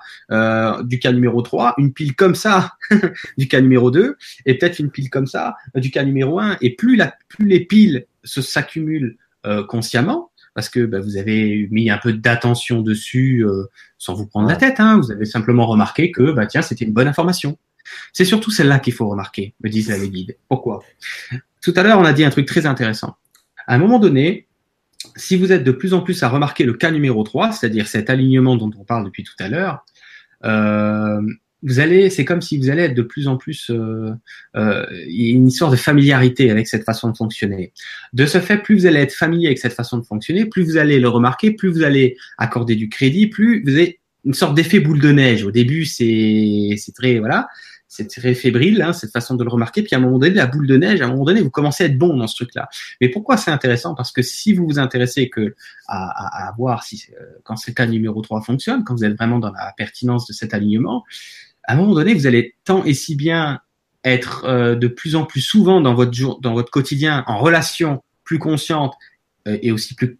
[0.83, 2.73] du cas numéro 3, une pile comme ça
[3.37, 4.15] du cas numéro 2,
[4.45, 6.57] et peut-être une pile comme ça du cas numéro 1.
[6.61, 9.17] Et plus, la, plus les piles s'accumulent
[9.67, 13.65] consciemment, parce que bah, vous avez mis un peu d'attention dessus euh,
[13.99, 14.79] sans vous prendre la tête.
[14.79, 14.97] Hein.
[14.97, 17.59] Vous avez simplement remarqué que bah, tiens, c'était une bonne information.
[18.11, 20.35] C'est surtout celle-là qu'il faut remarquer, me disent les guides.
[20.49, 20.81] Pourquoi?
[21.61, 23.17] Tout à l'heure, on a dit un truc très intéressant.
[23.67, 24.47] À un moment donné,
[25.15, 28.09] si vous êtes de plus en plus à remarquer le cas numéro 3, c'est-à-dire cet
[28.09, 29.85] alignement dont on parle depuis tout à l'heure,
[30.43, 31.21] euh,
[31.67, 34.11] vous allez, c'est comme si vous allez être de plus en plus euh,
[34.55, 37.73] euh, une histoire de familiarité avec cette façon de fonctionner.
[38.13, 40.77] De ce fait, plus vous allez être familier avec cette façon de fonctionner, plus vous
[40.77, 44.79] allez le remarquer, plus vous allez accorder du crédit, plus vous avez une sorte d'effet
[44.79, 45.43] boule de neige.
[45.43, 47.49] Au début, c'est c'est très voilà,
[47.89, 49.81] c'est très fébrile hein, cette façon de le remarquer.
[49.81, 51.83] Puis à un moment donné, la boule de neige, à un moment donné, vous commencez
[51.83, 52.69] à être bon dans ce truc-là.
[53.01, 53.93] Mais pourquoi c'est intéressant?
[53.93, 55.55] Parce que si vous vous intéressez que
[55.87, 59.17] à, à, à voir si euh, quand ce cas numéro 3 fonctionne, quand vous êtes
[59.17, 61.03] vraiment dans la pertinence de cet alignement,
[61.67, 63.59] à un moment donné, vous allez tant et si bien
[64.03, 68.03] être euh, de plus en plus souvent dans votre jour, dans votre quotidien, en relation
[68.23, 68.95] plus consciente
[69.47, 70.17] euh, et aussi plus,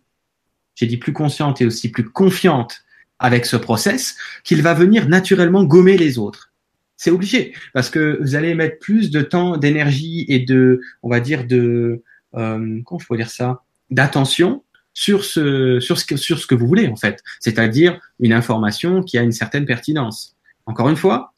[0.75, 2.81] j'ai dit plus consciente et aussi plus confiante
[3.19, 6.51] avec ce process, qu'il va venir naturellement gommer les autres.
[6.97, 11.19] C'est obligé parce que vous allez mettre plus de temps, d'énergie et de, on va
[11.19, 12.03] dire de,
[12.35, 16.55] euh, comment je pourrais dire ça, d'attention sur ce, sur ce que, sur ce que
[16.55, 20.35] vous voulez en fait, c'est-à-dire une information qui a une certaine pertinence.
[20.65, 21.33] Encore une fois,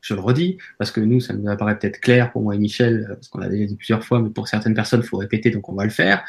[0.00, 3.06] je le redis, parce que nous, ça nous apparaît peut-être clair pour moi et Michel,
[3.10, 5.50] euh, parce qu'on l'a déjà dit plusieurs fois, mais pour certaines personnes, il faut répéter,
[5.50, 6.24] donc on va le faire.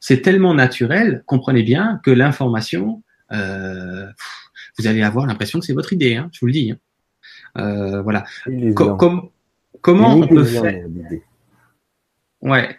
[0.00, 3.02] C'est tellement naturel, comprenez bien, que l'information,
[3.32, 4.06] euh,
[4.78, 6.72] vous allez avoir l'impression que c'est votre idée, hein, je vous le dis.
[6.72, 6.78] Hein.
[7.58, 8.24] Euh, voilà.
[9.80, 10.86] comment on peut faire
[12.40, 12.76] Ouais,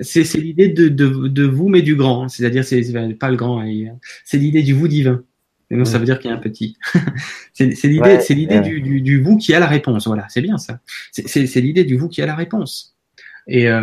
[0.00, 2.82] c'est l'idée de, de, de vous mais du grand, c'est-à-dire c'est
[3.14, 5.22] pas le grand, hein, c'est l'idée du vous divin.
[5.70, 6.76] Mais non, ça veut dire qu'il y a un petit.
[7.52, 10.06] c'est l'idée, c'est l'idée du, du, du, vous qui a la réponse.
[10.06, 10.80] Voilà, c'est bien ça.
[11.10, 12.96] C'est l'idée du vous qui a la réponse.
[13.48, 13.80] Et euh,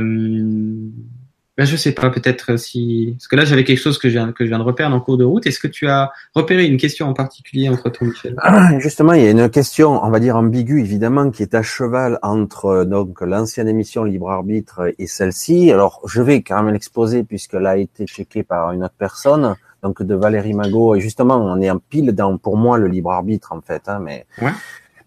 [1.55, 4.31] ben je sais pas, peut-être si parce que là j'avais quelque chose que je viens
[4.31, 5.45] que je viens de repérer en cours de route.
[5.45, 8.33] Est-ce que tu as repéré une question en particulier entre toi, Michel?
[8.39, 11.61] Ah, Justement, il y a une question, on va dire ambiguë évidemment, qui est à
[11.61, 15.71] cheval entre donc l'ancienne émission Libre Arbitre et celle-ci.
[15.71, 20.01] Alors je vais quand même l'exposer puisqu'elle a été checkée par une autre personne donc
[20.01, 20.95] de Valérie Magot.
[20.95, 23.83] Et justement, on est en pile dans, pour moi, le libre arbitre en fait.
[23.87, 24.25] Hein, mais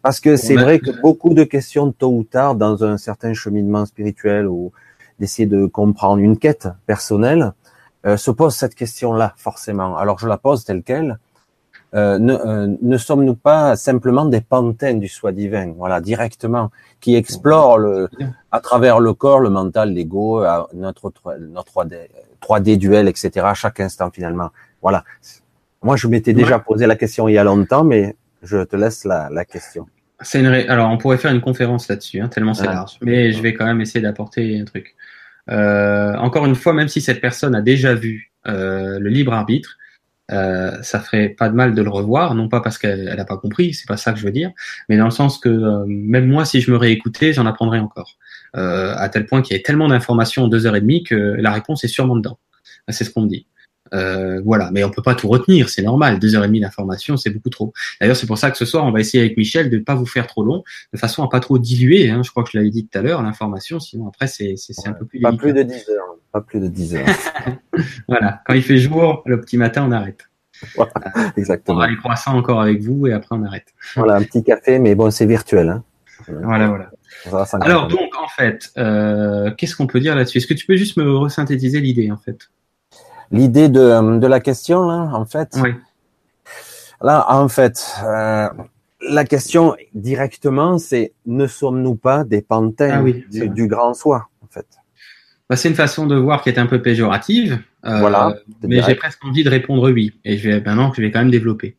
[0.03, 3.85] parce que c'est vrai que beaucoup de questions, tôt ou tard, dans un certain cheminement
[3.87, 4.71] spirituel ou
[5.19, 7.53] d'essayer de comprendre une quête personnelle,
[8.07, 9.97] euh, se pose cette question-là forcément.
[9.97, 11.19] Alors je la pose telle quelle.
[11.95, 16.71] Euh, ne, euh, ne sommes-nous pas simplement des pantins du soi divin, voilà, directement,
[17.01, 18.09] qui explorent le,
[18.53, 21.11] à travers le corps, le mental, l'ego, notre
[21.41, 22.09] notre 3D,
[22.43, 23.47] 3D duel, etc.
[23.47, 24.51] à chaque instant finalement.
[24.87, 25.03] Voilà.
[25.83, 28.15] Moi, je m'étais déjà posé la question il y a longtemps, mais
[28.45, 29.89] je te laisse la, la question.
[30.21, 32.97] C'est une Alors, on pourrait faire une conférence là-dessus, hein, tellement c'est large.
[33.03, 34.95] Mais je vais quand même essayer d'apporter un truc.
[35.51, 39.77] Euh, encore une fois, même si cette personne a déjà vu euh, le libre arbitre,
[40.31, 43.39] euh, ça ferait pas de mal de le revoir, non pas parce qu'elle n'a pas
[43.39, 44.53] compris, c'est pas ça que je veux dire,
[44.89, 48.19] mais dans le sens que même moi, si je me réécoutais, j'en apprendrais encore.
[48.55, 51.51] À tel point qu'il y a tellement d'informations en deux heures et demie que la
[51.51, 52.39] réponse est sûrement dedans.
[52.89, 53.47] C'est ce qu'on me dit.
[53.95, 56.19] Euh, voilà, mais on peut pas tout retenir, c'est normal.
[56.19, 57.73] Deux heures et demie d'information, c'est beaucoup trop.
[58.01, 59.95] D'ailleurs, c'est pour ça que ce soir, on va essayer avec Michel de ne pas
[59.95, 62.11] vous faire trop long, de façon à pas trop diluer.
[62.11, 63.81] Hein, je crois que je l'avais dit tout à l'heure, l'information.
[63.81, 64.57] Sinon, après, c'est
[64.87, 65.21] un peu plus.
[65.21, 66.17] Pas plus de 10 heures.
[66.33, 67.07] Pas plus de 10 heures.
[68.09, 68.41] voilà.
[68.47, 70.29] Quand il fait jour, le petit matin, on arrête.
[70.75, 70.93] Voilà,
[71.37, 71.77] exactement.
[71.77, 73.75] On va les croissants encore avec vous et après on arrête.
[73.95, 75.69] Voilà, un petit café, mais bon, c'est virtuel.
[75.69, 75.85] Hein.
[76.29, 76.91] Voilà, voilà.
[77.61, 80.39] Alors donc, en fait, euh, qu'est-ce qu'on peut dire là-dessus?
[80.39, 82.49] Est-ce que tu peux juste me resynthétiser l'idée, en fait?
[83.31, 85.57] L'idée de, de la question, là, en fait.
[85.63, 85.71] Oui.
[87.03, 88.49] Là, en fait, euh,
[89.09, 94.67] la question directement, c'est ne sommes-nous pas des pantins ah du, grand soi, en fait?
[95.49, 97.59] Bah, C'est une façon de voir qui est un peu péjorative.
[97.85, 98.37] Euh, voilà.
[98.63, 100.13] Mais j'ai presque envie de répondre oui.
[100.25, 101.77] Et je vais maintenant je vais quand même développer.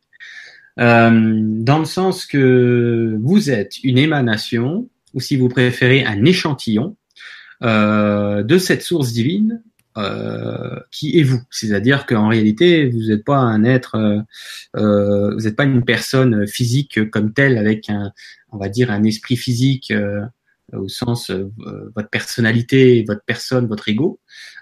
[0.79, 6.95] Euh, dans le sens que vous êtes une émanation, ou si vous préférez un échantillon,
[7.63, 9.63] euh, de cette source divine
[9.97, 11.41] euh, qui est vous.
[11.49, 14.19] C'est-à-dire qu'en réalité, vous n'êtes pas un être, euh,
[14.75, 18.11] euh, vous n'êtes pas une personne physique comme telle avec un,
[18.51, 19.93] on va dire, un esprit physique
[20.73, 21.31] au sens
[21.95, 24.19] votre personnalité, votre personne, votre ego.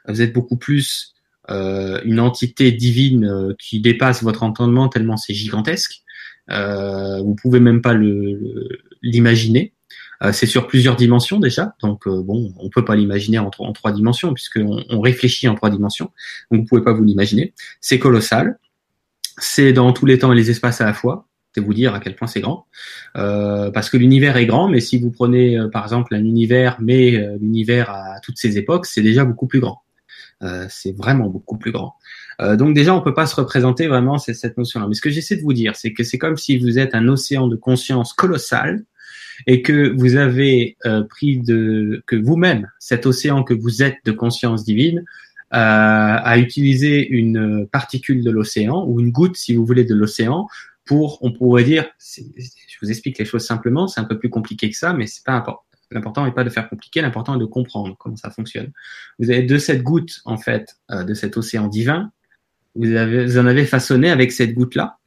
[0.07, 1.13] Vous êtes beaucoup plus
[1.49, 6.03] une entité divine qui dépasse votre entendement tellement c'est gigantesque.
[6.51, 7.95] Euh, vous pouvez même pas
[9.01, 9.73] l'imaginer.
[10.23, 13.91] Euh, c'est sur plusieurs dimensions déjà, donc euh, bon, on peut pas l'imaginer en, trois
[13.91, 16.11] dimensions puisqu'on on réfléchit en trois dimensions,
[16.51, 17.53] donc vous pouvez pas vous l'imaginer.
[17.81, 18.57] C'est colossal,
[19.37, 21.27] c'est dans tous les temps et les espaces à la fois.
[21.53, 22.67] C'est vous dire à quel point c'est grand,
[23.15, 27.11] euh, parce que l'univers est grand, mais si vous prenez par exemple un univers, mais
[27.39, 29.81] l'univers à toutes ces époques, c'est déjà beaucoup plus grand.
[30.67, 31.95] c'est vraiment beaucoup plus grand.
[32.41, 34.87] donc déjà, on peut pas se représenter vraiment cette notion-là.
[34.89, 37.07] Mais ce que j'essaie de vous dire, c'est que c'est comme si vous êtes un
[37.07, 38.83] océan de conscience colossal
[39.47, 44.11] et que vous avez euh, pris de que vous-même cet océan que vous êtes de
[44.11, 44.99] conscience divine
[45.53, 50.47] euh, a utilisé une particule de l'océan ou une goutte si vous voulez de l'océan
[50.85, 54.69] pour on pourrait dire je vous explique les choses simplement c'est un peu plus compliqué
[54.69, 57.45] que ça mais c'est pas important L'important n'est pas de faire compliqué, l'important est de
[57.45, 58.71] comprendre comment ça fonctionne.
[59.19, 62.11] Vous avez de cette goutte, en fait, euh, de cet océan divin,
[62.75, 64.97] vous, avez, vous en avez façonné avec cette goutte-là,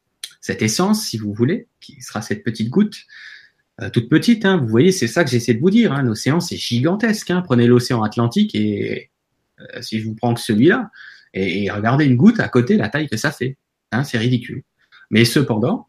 [0.41, 2.97] cette essence, si vous voulez, qui sera cette petite goutte,
[3.81, 4.45] euh, toute petite.
[4.45, 4.57] Hein.
[4.59, 5.93] Vous voyez, c'est ça que j'essaie de vous dire.
[5.93, 6.03] Hein.
[6.03, 7.31] L'océan, c'est gigantesque.
[7.31, 7.43] Hein.
[7.43, 9.11] Prenez l'océan Atlantique et
[9.61, 10.91] euh, si je vous prends que celui-là,
[11.35, 13.57] et, regardez une goutte à côté, la taille que ça fait.
[13.93, 14.63] Hein, c'est ridicule.
[15.11, 15.89] Mais cependant,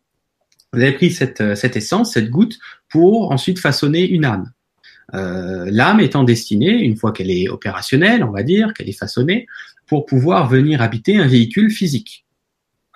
[0.74, 2.60] vous avez pris cette, euh, essence, cette goutte,
[2.90, 4.52] pour ensuite façonner une âme.
[5.16, 9.48] Euh, L'âme étant destinée, une fois qu'elle est opérationnelle, on va dire, qu'elle est façonnée,
[9.88, 12.26] pour pouvoir venir habiter un véhicule physique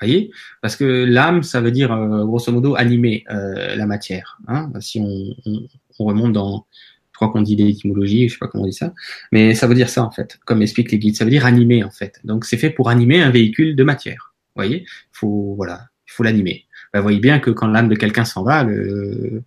[0.05, 0.31] voyez
[0.61, 4.39] Parce que l'âme, ça veut dire euh, grosso modo animer euh, la matière.
[4.47, 5.67] Hein si on, on,
[5.99, 6.65] on, remonte dans,
[7.13, 8.93] je crois qu'on dit l'étymologie, je sais pas comment on dit ça,
[9.31, 11.15] mais ça veut dire ça en fait, comme expliquent les guides.
[11.15, 12.19] Ça veut dire animer en fait.
[12.23, 14.33] Donc c'est fait pour animer un véhicule de matière.
[14.55, 16.65] Vous voyez Faut voilà, il faut l'animer.
[16.91, 19.43] Ben, vous voyez bien que quand l'âme de quelqu'un s'en va, le,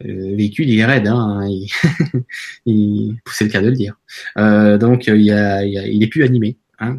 [0.00, 1.48] véhicule il est raide, hein,
[2.66, 3.98] il, c'est le cas de le dire.
[4.36, 6.96] Euh, donc il, y est plus animé, hein.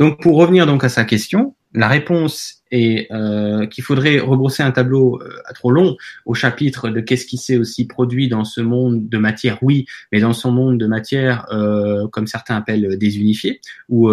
[0.00, 4.70] Donc pour revenir donc à sa question, la réponse est euh, qu'il faudrait rebrosser un
[4.70, 8.60] tableau euh, à trop long au chapitre de qu'est-ce qui s'est aussi produit dans ce
[8.60, 13.60] monde de matière, oui, mais dans son monde de matière, euh, comme certains appellent désunifié,
[13.88, 14.10] ou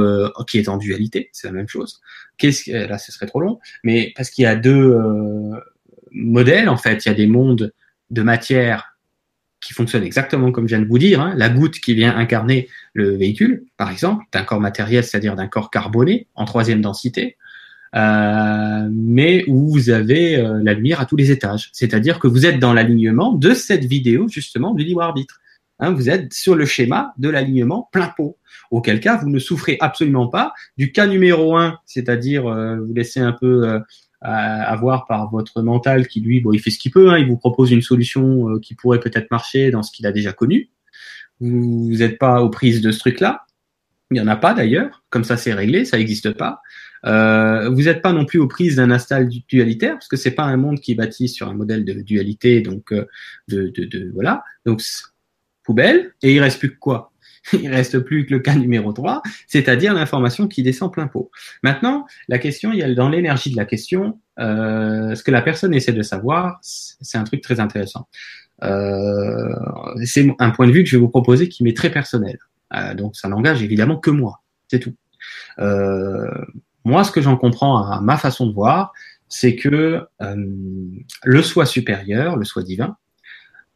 [0.47, 2.01] qui est en dualité, c'est la même chose.
[2.37, 4.97] Qu'est-ce que, là, ce serait trop long, mais parce qu'il y a deux
[6.11, 7.73] modèles en fait, il y a des mondes
[8.09, 8.97] de matière
[9.61, 11.33] qui fonctionnent exactement comme je viens de vous dire, hein.
[11.37, 15.69] la goutte qui vient incarner le véhicule, par exemple, d'un corps matériel, c'est-à-dire d'un corps
[15.69, 17.37] carboné en troisième densité,
[17.93, 21.69] euh, mais où vous avez euh, la lumière à tous les étages.
[21.73, 25.41] C'est-à-dire que vous êtes dans l'alignement de cette vidéo justement du libre arbitre.
[25.79, 28.37] Hein, vous êtes sur le schéma de l'alignement plein pot.
[28.69, 33.19] Auquel cas, vous ne souffrez absolument pas du cas numéro un, c'est-à-dire euh, vous laissez
[33.19, 33.81] un peu
[34.23, 37.37] avoir par votre mental qui lui, bon, il fait ce qu'il peut, hein, il vous
[37.37, 40.69] propose une solution qui pourrait peut-être marcher dans ce qu'il a déjà connu.
[41.39, 43.47] Vous n'êtes pas aux prises de ce truc-là.
[44.11, 46.61] Il n'y en a pas d'ailleurs, comme ça c'est réglé, ça n'existe pas.
[47.05, 50.43] Euh, vous n'êtes pas non plus aux prises d'un install dualitaire, parce que c'est pas
[50.43, 53.05] un monde qui est sur un modèle de dualité, donc euh,
[53.47, 54.43] de, de, de, voilà.
[54.65, 54.81] Donc
[55.63, 57.11] poubelle, et il reste plus que quoi?
[57.53, 61.31] Il reste plus que le cas numéro 3, c'est-à-dire l'information qui descend plein pot.
[61.63, 65.41] Maintenant, la question, il y a dans l'énergie de la question, euh, ce que la
[65.41, 68.07] personne essaie de savoir, c'est un truc très intéressant.
[68.63, 69.55] Euh,
[70.05, 72.37] c'est un point de vue que je vais vous proposer qui m'est très personnel.
[72.75, 74.95] Euh, donc ça n'engage évidemment que moi, c'est tout.
[75.59, 76.29] Euh,
[76.83, 78.93] moi, ce que j'en comprends à ma façon de voir,
[79.29, 80.35] c'est que euh,
[81.23, 82.97] le soi supérieur, le soi divin,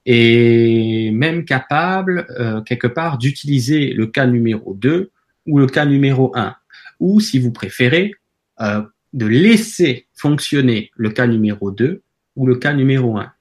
[0.05, 5.11] est même capable, euh, quelque part, d'utiliser le cas numéro 2
[5.47, 6.55] ou le cas numéro 1,
[6.99, 8.13] ou, si vous préférez,
[8.61, 8.81] euh,
[9.13, 12.01] de laisser fonctionner le cas numéro 2
[12.35, 13.31] ou le cas numéro 1.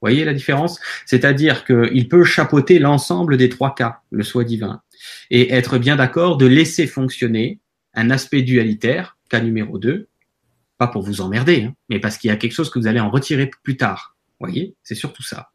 [0.00, 0.80] Voyez la différence?
[1.04, 4.80] C'est-à-dire qu'il peut chapeauter l'ensemble des trois cas, le soi divin,
[5.30, 7.60] et être bien d'accord de laisser fonctionner
[7.94, 10.08] un aspect dualitaire, cas numéro 2,
[10.78, 13.00] pas pour vous emmerder, hein, mais parce qu'il y a quelque chose que vous allez
[13.00, 14.16] en retirer plus tard.
[14.38, 15.50] voyez, c'est surtout ça.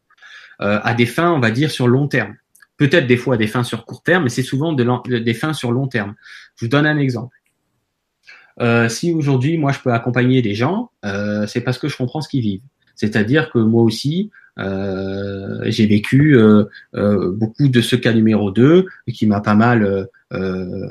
[0.59, 2.35] à des fins, on va dire, sur long terme.
[2.77, 5.71] Peut-être des fois à des fins sur court terme, mais c'est souvent des fins sur
[5.71, 6.15] long terme.
[6.55, 7.37] Je vous donne un exemple.
[8.61, 12.21] Euh, si aujourd'hui, moi, je peux accompagner des gens, euh, c'est parce que je comprends
[12.21, 12.61] ce qu'ils vivent.
[12.95, 16.63] C'est-à-dire que moi aussi, euh, j'ai vécu euh,
[16.95, 20.07] euh, beaucoup de ce cas numéro 2 qui m'a pas mal,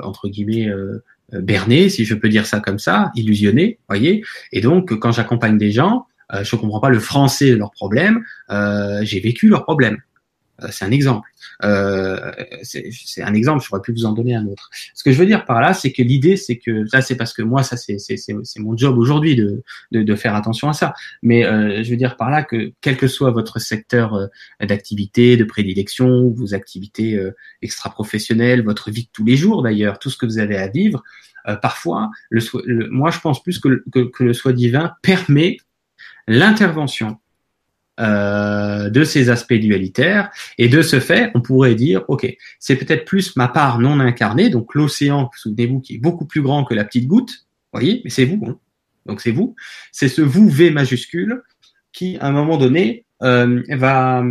[0.01, 0.71] entre guillemets,
[1.31, 4.23] berné, si je peux dire ça comme ça, illusionné, voyez.
[4.51, 6.05] Et donc, quand j'accompagne des gens,
[6.41, 8.23] je comprends pas le français de leurs problèmes,
[9.01, 9.97] j'ai vécu leurs problèmes.
[10.63, 11.29] Euh, c'est un exemple.
[11.63, 12.31] Euh,
[12.63, 14.69] c'est un exemple, je pourrais plus vous en donner un autre.
[14.93, 17.33] Ce que je veux dire par là, c'est que l'idée, c'est que ça, c'est parce
[17.33, 20.93] que moi, ça, c'est mon job aujourd'hui de, de, de, faire attention à ça.
[21.21, 24.27] Mais euh, je veux dire par là que quel que soit votre secteur euh,
[24.61, 30.09] d'activité, de prédilection, vos activités euh, extra-professionnelles, votre vie de tous les jours d'ailleurs, tout
[30.09, 31.03] ce que vous avez à vivre,
[31.47, 35.57] euh, parfois, le, le, moi, je pense plus que, que, que le soi divin permet
[36.27, 37.19] l'intervention
[37.99, 40.29] euh, de ces aspects dualitaires.
[40.57, 42.27] Et de ce fait, on pourrait dire, OK,
[42.59, 46.63] c'est peut-être plus ma part non incarnée, donc l'océan, souvenez-vous, qui est beaucoup plus grand
[46.65, 48.57] que la petite goutte, voyez, mais c'est vous, hein.
[49.05, 49.55] donc c'est vous,
[49.91, 51.41] c'est ce vous V majuscule
[51.93, 54.21] qui, à un moment donné, euh, va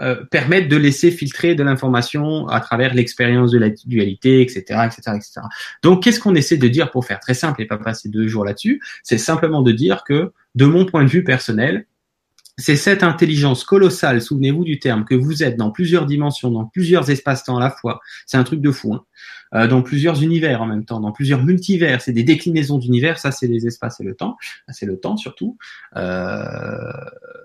[0.00, 5.16] euh, permettre de laisser filtrer de l'information à travers l'expérience de la dualité, etc., etc.,
[5.16, 5.40] etc.
[5.82, 7.18] Donc, qu'est-ce qu'on essaie de dire pour faire?
[7.18, 10.86] Très simple et pas passer deux jours là-dessus C'est simplement de dire que, de mon
[10.86, 11.84] point de vue personnel,
[12.58, 17.08] c'est cette intelligence colossale, souvenez-vous du terme, que vous êtes dans plusieurs dimensions, dans plusieurs
[17.08, 18.00] espaces-temps à la fois.
[18.26, 18.94] C'est un truc de fou.
[18.94, 19.04] Hein.
[19.54, 22.02] Euh, dans plusieurs univers en même temps, dans plusieurs multivers.
[22.02, 23.18] C'est des déclinaisons d'univers.
[23.18, 24.36] Ça, c'est les espaces et le temps.
[24.68, 25.56] C'est le temps surtout.
[25.96, 26.92] Euh,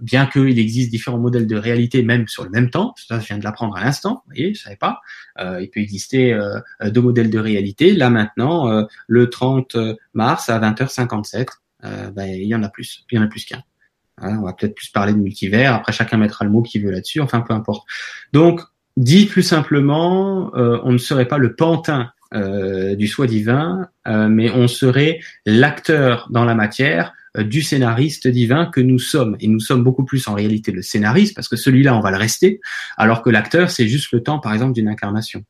[0.01, 2.93] bien qu'il existe différents modèles de réalité, même sur le même temps.
[3.07, 4.23] Ça, je viens de l'apprendre à l'instant.
[4.25, 4.99] Vous voyez, je savais pas.
[5.39, 7.93] Euh, il peut exister euh, deux modèles de réalité.
[7.93, 9.77] Là maintenant, le 30
[10.13, 11.47] mars à 20h57,
[11.81, 13.05] ben, il y en a plus.
[13.11, 13.63] Il y en a plus qu'un.
[14.21, 15.73] Hein, on va peut-être plus parler de multivers.
[15.73, 17.19] Après, chacun mettra le mot qu'il veut là-dessus.
[17.21, 17.87] Enfin, peu importe.
[18.31, 18.61] Donc,
[18.97, 24.27] dit plus simplement, euh, on ne serait pas le pantin euh, du soi divin, euh,
[24.27, 29.35] mais on serait l'acteur dans la matière du scénariste divin que nous sommes.
[29.39, 32.17] Et nous sommes beaucoup plus en réalité le scénariste, parce que celui-là, on va le
[32.17, 32.61] rester,
[32.95, 35.43] alors que l'acteur, c'est juste le temps, par exemple, d'une incarnation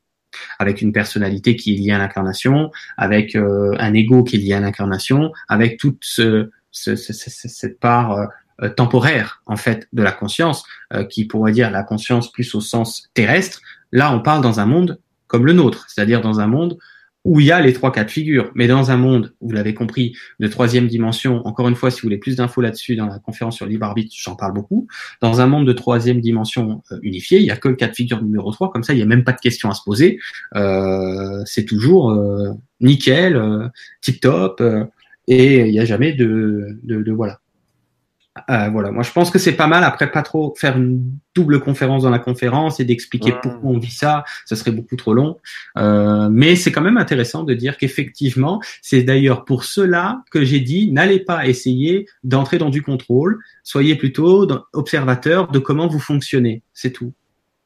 [0.57, 4.59] avec une personnalité qui est liée à l'incarnation, avec un ego qui est lié à
[4.59, 8.30] l'incarnation, avec toute ce, ce, cette part
[8.64, 12.61] euh, temporaire en fait de la conscience, euh, qui pourrait dire la conscience plus au
[12.61, 13.61] sens terrestre.
[13.91, 16.78] Là, on parle dans un monde comme le nôtre, c'est-à-dire dans un monde
[17.26, 19.74] où il y a les trois cas de figure, mais dans un monde, vous l'avez
[19.74, 23.20] compris, de troisième dimension, encore une fois, si vous voulez plus d'infos là-dessus dans la
[23.20, 24.88] conférence sur libre arbitre, j'en parle beaucoup,
[25.22, 27.95] dans un monde de troisième dimension euh, unifié, il n'y a que le cas de
[27.95, 30.20] figure numéro 3, comme ça, il n'y a même pas de questions à se poser,
[30.55, 32.51] euh, c'est toujours euh,
[32.82, 34.61] nickel, tip-top,
[35.28, 36.78] et il n'y a jamais de,
[37.11, 37.39] voilà.
[38.50, 39.84] Euh, voilà, moi je pense que c'est pas mal.
[39.84, 41.04] Après, pas trop faire une
[41.36, 45.14] double conférence dans la conférence et d'expliquer pourquoi on vit ça, ça serait beaucoup trop
[45.14, 45.38] long.
[45.78, 50.62] Euh, mais c'est quand même intéressant de dire qu'effectivement, c'est d'ailleurs pour cela que j'ai
[50.62, 56.64] dit n'allez pas essayer d'entrer dans du contrôle, soyez plutôt observateur de comment vous fonctionnez.
[56.74, 57.14] C'est tout.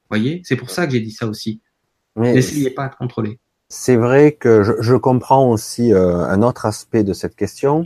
[0.10, 1.62] Voyez, c'est pour ça que j'ai dit ça aussi.
[2.18, 3.40] N'essayez pas de contrôler.
[3.70, 7.86] C'est vrai que je, je comprends aussi euh, un autre aspect de cette question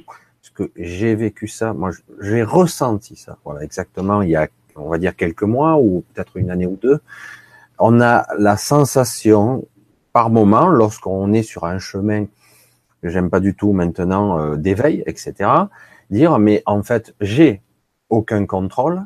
[0.75, 1.91] j'ai vécu ça, moi
[2.21, 6.37] j'ai ressenti ça, voilà exactement il y a on va dire quelques mois ou peut-être
[6.37, 6.99] une année ou deux,
[7.79, 9.65] on a la sensation
[10.13, 12.25] par moment lorsqu'on est sur un chemin
[13.01, 15.49] que j'aime pas du tout maintenant euh, d'éveil, etc.
[16.09, 17.61] Dire mais en fait j'ai
[18.09, 19.05] aucun contrôle,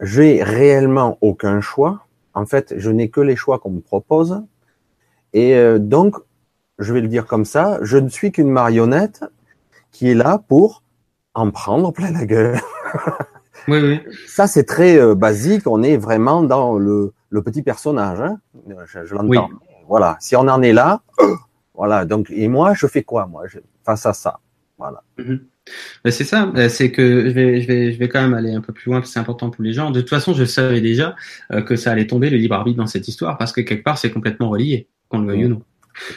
[0.00, 2.06] j'ai réellement aucun choix.
[2.34, 4.42] En fait, je n'ai que les choix qu'on me propose.
[5.32, 6.16] Et euh, donc,
[6.78, 9.24] je vais le dire comme ça, je ne suis qu'une marionnette
[9.90, 10.82] qui est là pour
[11.34, 12.58] en prendre plein la gueule.
[13.68, 14.00] oui, oui.
[14.26, 15.66] Ça, c'est très euh, basique.
[15.66, 18.20] On est vraiment dans le, le petit personnage.
[18.20, 18.38] Hein
[18.86, 19.50] je, l'entends.
[19.88, 20.16] Voilà.
[20.20, 21.02] Si on en est là,
[21.74, 22.04] voilà.
[22.04, 23.44] Donc, et moi, je fais quoi, moi,
[23.84, 24.40] face à ça
[24.78, 25.02] Voilà.
[25.18, 25.40] Mm-hmm.
[26.04, 28.52] Ben, c'est ça, ben, c'est que je vais, je vais, je vais quand même aller
[28.52, 29.90] un peu plus loin, parce que c'est important pour les gens.
[29.90, 31.16] De toute façon, je savais déjà
[31.52, 33.96] euh, que ça allait tomber le libre arbitre dans cette histoire, parce que quelque part,
[33.98, 35.62] c'est complètement relié, qu'on le veuille ou non.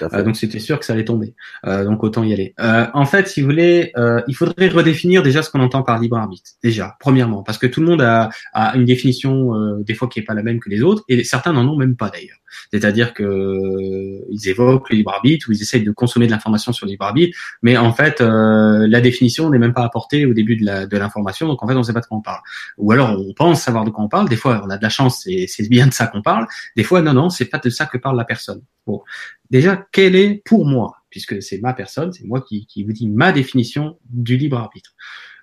[0.02, 1.34] Euh, donc c'était sûr que ça allait tomber.
[1.66, 2.54] Euh, donc autant y aller.
[2.60, 6.00] Euh, en fait, si vous voulez, euh, il faudrait redéfinir déjà ce qu'on entend par
[6.00, 6.52] libre arbitre.
[6.64, 10.20] Déjà, premièrement, parce que tout le monde a, a une définition euh, des fois qui
[10.20, 12.38] est pas la même que les autres, et certains n'en ont même pas d'ailleurs.
[12.72, 16.72] C'est-à-dire que euh, ils évoquent le libre arbitre ou ils essayent de consommer de l'information
[16.72, 20.56] sur le libre arbitre, mais en fait la définition n'est même pas apportée au début
[20.56, 22.42] de l'information, donc en fait on ne sait pas de quoi on parle.
[22.78, 24.30] Ou alors on pense savoir de quoi on parle.
[24.30, 26.48] Des fois on a de la chance, c'est bien de ça qu'on parle.
[26.76, 28.62] Des fois non non, c'est pas de ça que parle la personne.
[28.86, 29.02] Bon,
[29.50, 33.32] déjà, quelle est pour moi, puisque c'est ma personne, c'est moi qui, vous dis ma
[33.32, 34.94] définition du libre arbitre.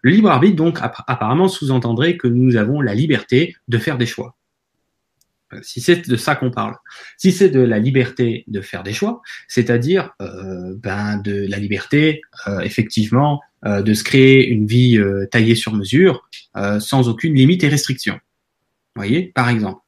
[0.02, 4.36] Le libre arbitre, donc, apparemment, sous-entendrait que nous avons la liberté de faire des choix.
[5.62, 6.74] Si c'est de ça qu'on parle.
[7.16, 12.22] Si c'est de la liberté de faire des choix, c'est-à-dire euh, ben, de la liberté,
[12.48, 14.98] euh, effectivement, euh, de se créer une vie
[15.30, 16.28] taillée sur mesure,
[16.80, 18.18] sans aucune limite et restriction.
[18.96, 19.80] Voyez, par exemple.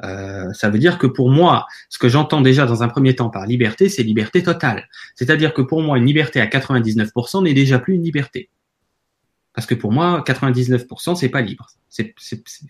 [0.00, 3.46] Ça veut dire que pour moi, ce que j'entends déjà dans un premier temps par
[3.46, 4.88] liberté, c'est liberté totale.
[5.14, 8.50] C'est-à-dire que pour moi, une liberté à 99% n'est déjà plus une liberté.
[9.54, 11.68] Parce que pour moi, 99%, c'est pas libre.
[11.98, 12.12] Il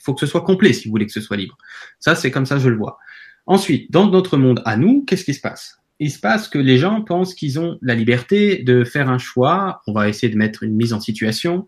[0.03, 1.57] faut que ce soit complet si vous voulez que ce soit libre.
[1.99, 2.99] Ça, c'est comme ça, je le vois.
[3.47, 5.81] Ensuite, dans notre monde à nous, qu'est-ce qui se passe?
[5.99, 9.81] Il se passe que les gens pensent qu'ils ont la liberté de faire un choix.
[9.87, 11.67] On va essayer de mettre une mise en situation.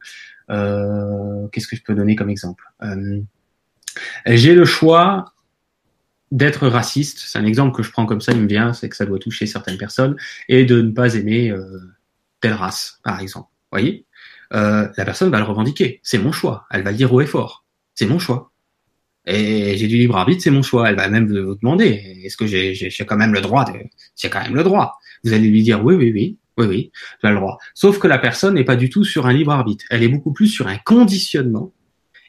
[0.51, 2.64] Euh, qu'est-ce que je peux donner comme exemple?
[2.82, 3.20] Euh,
[4.26, 5.32] J'ai le choix
[6.32, 7.18] d'être raciste.
[7.18, 9.18] C'est un exemple que je prends comme ça, il me vient, c'est que ça doit
[9.18, 10.16] toucher certaines personnes,
[10.49, 11.80] et de ne pas aimer euh,
[12.40, 13.49] telle race, par exemple.
[13.70, 14.07] Voyez?
[14.53, 16.01] Euh, la personne va le revendiquer.
[16.03, 16.66] C'est mon choix.
[16.70, 17.64] Elle va le dire haut et fort.
[17.94, 18.53] C'est mon choix.
[19.26, 20.88] Et j'ai du libre arbitre, c'est mon choix.
[20.88, 23.72] Elle va même vous demander, est-ce que j'ai, j'ai, quand même le droit de,
[24.16, 24.99] j'ai quand même le droit.
[25.24, 26.92] Vous allez lui dire, oui, oui, oui, oui, oui,
[27.24, 27.59] as le droit.
[27.74, 29.84] Sauf que la personne n'est pas du tout sur un libre arbitre.
[29.90, 31.72] Elle est beaucoup plus sur un conditionnement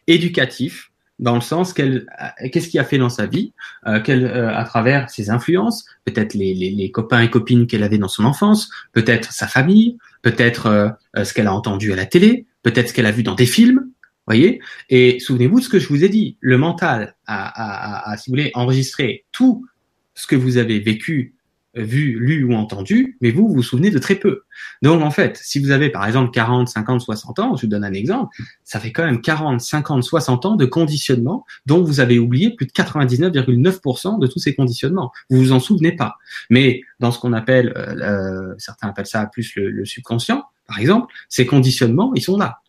[0.07, 3.53] éducatif dans le sens qu'elle, euh, qu'est-ce qu'il a fait dans sa vie,
[3.87, 7.83] euh, qu'elle, euh, à travers ses influences, peut-être les, les, les, copains et copines qu'elle
[7.83, 12.45] avait dans son enfance, peut-être sa famille, peut-être ce qu'elle a entendu à la télé,
[12.63, 13.89] peut-être ce qu'elle a vu dans des films,
[14.27, 14.61] voyez.
[14.89, 16.37] Et souvenez-vous de ce que je vous ai dit.
[16.39, 19.65] Le mental a, a, a, si vous voulez, enregistré tout
[20.13, 21.35] ce que vous avez vécu
[21.77, 24.43] vu, lu ou entendu, mais vous, vous vous souvenez de très peu.
[24.81, 27.83] Donc, en fait, si vous avez, par exemple, 40, 50, 60 ans, je vous donne
[27.83, 32.19] un exemple, ça fait quand même 40, 50, 60 ans de conditionnement dont vous avez
[32.19, 35.11] oublié plus de 99,9% de tous ces conditionnements.
[35.29, 36.15] Vous vous en souvenez pas.
[36.49, 41.45] Mais dans ce qu'on appelle, euh, certains appellent ça plus le, subconscient, par exemple, ces
[41.45, 42.59] conditionnements, ils sont là.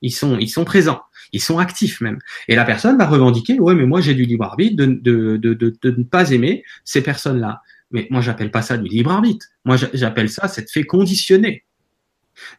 [0.00, 1.00] Ils sont, ils sont présents.
[1.32, 2.18] Ils sont actifs même.
[2.48, 5.54] Et la personne va revendiquer, ouais, mais moi j'ai du libre arbitre de, de, de,
[5.54, 7.62] de ne pas aimer ces personnes-là.
[7.92, 9.46] Mais moi, j'appelle pas ça du libre arbitre.
[9.64, 11.64] Moi, j'appelle ça cette fait conditionné.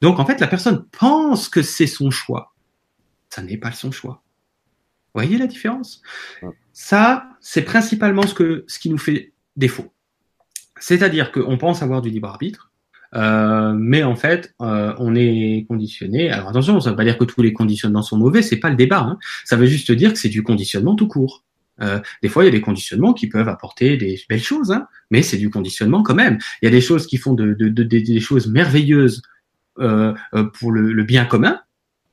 [0.02, 2.54] Donc, en fait, la personne pense que c'est son choix.
[3.30, 4.24] Ça n'est pas son choix.
[5.14, 6.02] Vous voyez la différence?
[6.72, 9.92] Ça, c'est principalement ce, que, ce qui nous fait défaut.
[10.80, 12.72] C'est-à-dire qu'on pense avoir du libre arbitre,
[13.16, 16.32] euh, mais en fait, euh, on est conditionné.
[16.32, 18.70] Alors attention, ça ne veut pas dire que tous les conditionnements sont mauvais, c'est pas
[18.70, 19.02] le débat.
[19.02, 19.18] Hein.
[19.46, 21.44] Ça veut juste dire que c'est du conditionnement tout court.
[21.82, 24.88] Euh, des fois, il y a des conditionnements qui peuvent apporter des belles choses, hein,
[25.10, 26.38] mais c'est du conditionnement quand même.
[26.62, 29.22] Il y a des choses qui font de, de, de, des choses merveilleuses
[29.80, 31.60] euh, euh, pour le, le, bien commun,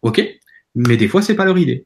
[0.02, 0.22] ok,
[0.74, 1.84] mais des fois, c'est pas leur idée,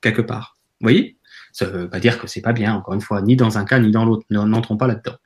[0.00, 0.56] quelque part.
[0.80, 1.18] Vous voyez?
[1.52, 3.78] Ça veut pas dire que c'est pas bien, encore une fois, ni dans un cas
[3.78, 4.24] ni dans l'autre.
[4.30, 5.16] N'entrons pas là-dedans.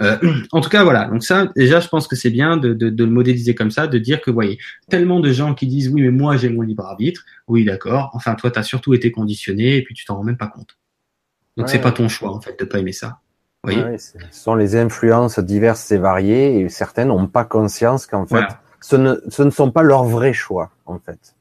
[0.00, 0.16] Euh,
[0.52, 1.06] en tout cas, voilà.
[1.06, 3.86] Donc ça, déjà, je pense que c'est bien de, de, de, le modéliser comme ça,
[3.86, 4.58] de dire que, vous voyez,
[4.88, 7.24] tellement de gens qui disent oui, mais moi j'ai mon libre arbitre.
[7.48, 8.10] Oui, d'accord.
[8.14, 10.76] Enfin, toi, tu as surtout été conditionné et puis tu t'en rends même pas compte.
[11.56, 13.18] Donc c'est pas ton choix en fait de pas aimer ça.
[13.64, 13.76] Oui.
[13.96, 18.44] ce sont les influences diverses et variées et certaines n'ont pas conscience qu'en fait
[18.80, 21.36] ce, ne, ce ne sont pas leurs vrais choix en fait.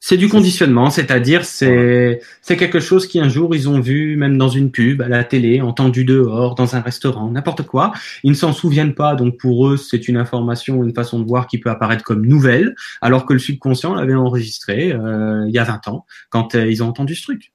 [0.00, 4.38] C'est du conditionnement, c'est-à-dire c'est c'est quelque chose qui un jour ils ont vu même
[4.38, 7.92] dans une pub, à la télé, entendu dehors, dans un restaurant, n'importe quoi.
[8.22, 11.48] Ils ne s'en souviennent pas, donc pour eux c'est une information, une façon de voir
[11.48, 15.64] qui peut apparaître comme nouvelle, alors que le subconscient l'avait enregistré euh, il y a
[15.64, 17.52] 20 ans quand euh, ils ont entendu ce truc.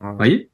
[0.00, 0.50] Vous voyez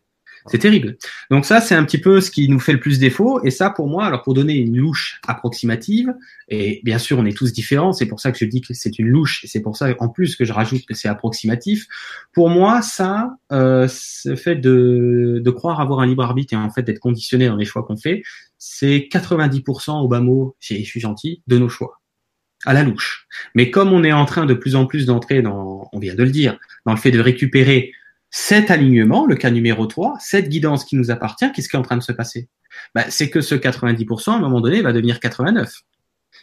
[0.47, 0.97] c'est terrible.
[1.30, 3.42] Donc ça, c'est un petit peu ce qui nous fait le plus défaut.
[3.45, 6.14] Et ça, pour moi, alors pour donner une louche approximative,
[6.49, 8.99] et bien sûr, on est tous différents, c'est pour ça que je dis que c'est
[8.99, 11.86] une louche, et c'est pour ça, en plus, que je rajoute que c'est approximatif.
[12.32, 16.70] Pour moi, ça, euh, ce fait de, de croire avoir un libre arbitre et en
[16.70, 18.22] fait d'être conditionné dans les choix qu'on fait,
[18.59, 22.01] c'est 90% au bas mot, je suis gentil, de nos choix
[22.66, 23.26] à la louche.
[23.55, 26.22] Mais comme on est en train de plus en plus d'entrer dans, on vient de
[26.22, 27.92] le dire, dans le fait de récupérer
[28.37, 31.82] cet alignement, le cas numéro 3, cette guidance qui nous appartient, qu'est-ce qui est en
[31.82, 32.49] train de se passer?
[32.93, 35.72] Bah, C'est que ce 90%, à un moment donné, va devenir 89.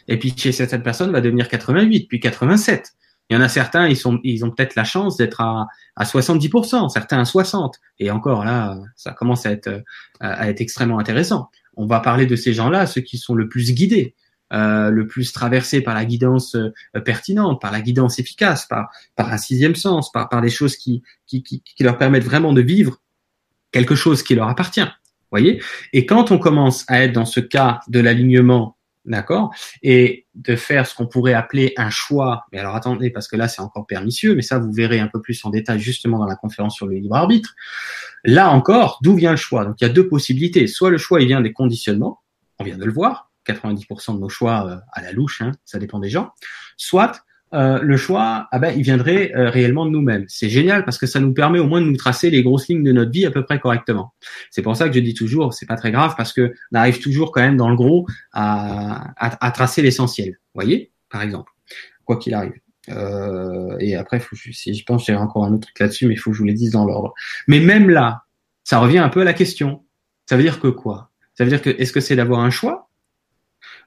[0.08, 2.92] Et puis chez cette personne, va devenir 88, puis 87.
[3.28, 7.18] Il y en a certains, ils, ont peut-être la chance d'être à, à 70%, certains
[7.18, 7.72] à 60%.
[7.98, 9.82] Et encore là, ça commence à être,
[10.20, 11.50] à être extrêmement intéressant.
[11.76, 14.14] On va parler de ces gens-là, ceux qui sont le plus guidés.
[14.52, 19.32] Euh, le plus traversé par la guidance euh, pertinente, par la guidance efficace, par, par
[19.32, 22.60] un sixième sens, par, par des choses qui, qui, qui, qui leur permettent vraiment de
[22.60, 23.00] vivre
[23.70, 24.86] quelque chose qui leur appartient.
[25.30, 25.62] Voyez?
[25.94, 28.76] Et quand on commence à être dans ce cas de l'alignement,
[29.06, 33.36] d'accord, et de faire ce qu'on pourrait appeler un choix, mais alors attendez, parce que
[33.36, 36.26] là c'est encore pernicieux, mais ça vous verrez un peu plus en détail justement dans
[36.26, 37.54] la conférence sur le libre arbitre.
[38.24, 39.64] Là encore, d'où vient le choix?
[39.64, 40.66] Donc il y a deux possibilités.
[40.66, 42.20] Soit le choix il vient des conditionnements,
[42.58, 45.78] on vient de le voir, 90% de nos choix euh, à la louche, hein, ça
[45.78, 46.32] dépend des gens,
[46.76, 47.24] soit
[47.54, 50.24] euh, le choix, ah ben, il viendrait euh, réellement de nous-mêmes.
[50.28, 52.82] C'est génial parce que ça nous permet au moins de nous tracer les grosses lignes
[52.82, 54.14] de notre vie à peu près correctement.
[54.50, 57.00] C'est pour ça que je dis toujours, c'est pas très grave parce que on arrive
[57.00, 60.38] toujours quand même dans le gros à, à, tracer l'essentiel.
[60.54, 61.52] Voyez, par exemple,
[62.06, 62.54] quoi qu'il arrive.
[62.88, 66.16] Euh, et après, faut, si je pense, j'ai encore un autre truc là-dessus, mais il
[66.16, 67.12] faut que je vous les dise dans l'ordre.
[67.48, 68.22] Mais même là,
[68.64, 69.84] ça revient un peu à la question.
[70.26, 71.10] Ça veut dire que quoi?
[71.34, 72.88] Ça veut dire que est-ce que c'est d'avoir un choix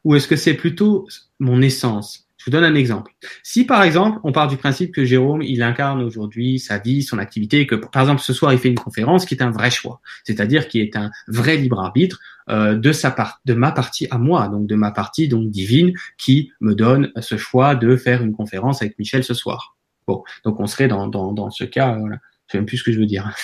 [0.05, 1.07] ou est-ce que c'est plutôt
[1.39, 2.21] mon essence?
[2.37, 3.11] Je vous donne un exemple.
[3.41, 7.17] Si par exemple, on part du principe que Jérôme, il incarne aujourd'hui sa vie, son
[7.17, 9.99] activité, que par exemple ce soir il fait une conférence qui est un vrai choix,
[10.23, 14.19] c'est-à-dire qui est un vrai libre arbitre euh, de sa part, de ma partie à
[14.19, 18.33] moi, donc de ma partie donc divine qui me donne ce choix de faire une
[18.33, 19.75] conférence avec Michel ce soir.
[20.05, 21.97] Bon, donc on serait dans dans, dans ce cas.
[21.97, 22.17] Voilà.
[22.45, 23.35] Je sais même plus ce que je veux dire.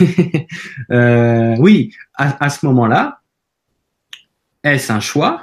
[0.90, 3.20] euh, oui, à, à ce moment-là,
[4.64, 5.42] est-ce un choix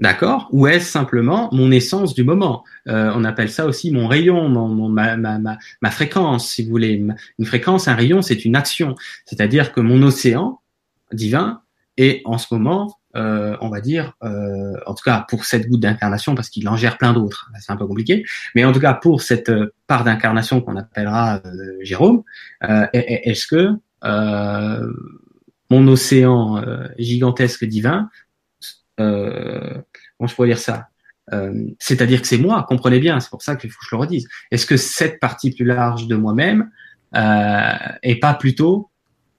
[0.00, 2.64] D'accord Ou est-ce simplement mon essence du moment?
[2.88, 7.02] Euh, On appelle ça aussi mon rayon, mon, ma, ma, ma, fréquence, si vous voulez.
[7.38, 8.96] Une fréquence, un rayon, c'est une action.
[9.24, 10.60] C'est-à-dire que mon océan
[11.12, 11.60] divin
[11.96, 15.80] est en ce moment, euh, on va dire, euh, en tout cas pour cette goutte
[15.80, 18.24] d'incarnation, parce qu'il en gère plein d'autres, c'est un peu compliqué,
[18.56, 19.52] mais en tout cas pour cette
[19.86, 21.40] part d'incarnation qu'on appellera
[21.82, 22.24] Jérôme,
[22.92, 23.70] est-ce que
[25.70, 26.62] mon océan
[26.98, 28.10] gigantesque divin
[29.00, 29.74] euh,
[30.16, 30.88] comment je pourrais dire ça
[31.32, 34.00] euh, C'est-à-dire que c'est moi, comprenez bien, c'est pour ça qu'il faut que je le
[34.00, 34.28] redise.
[34.50, 36.70] Est-ce que cette partie plus large de moi-même
[37.16, 38.90] euh, est pas plutôt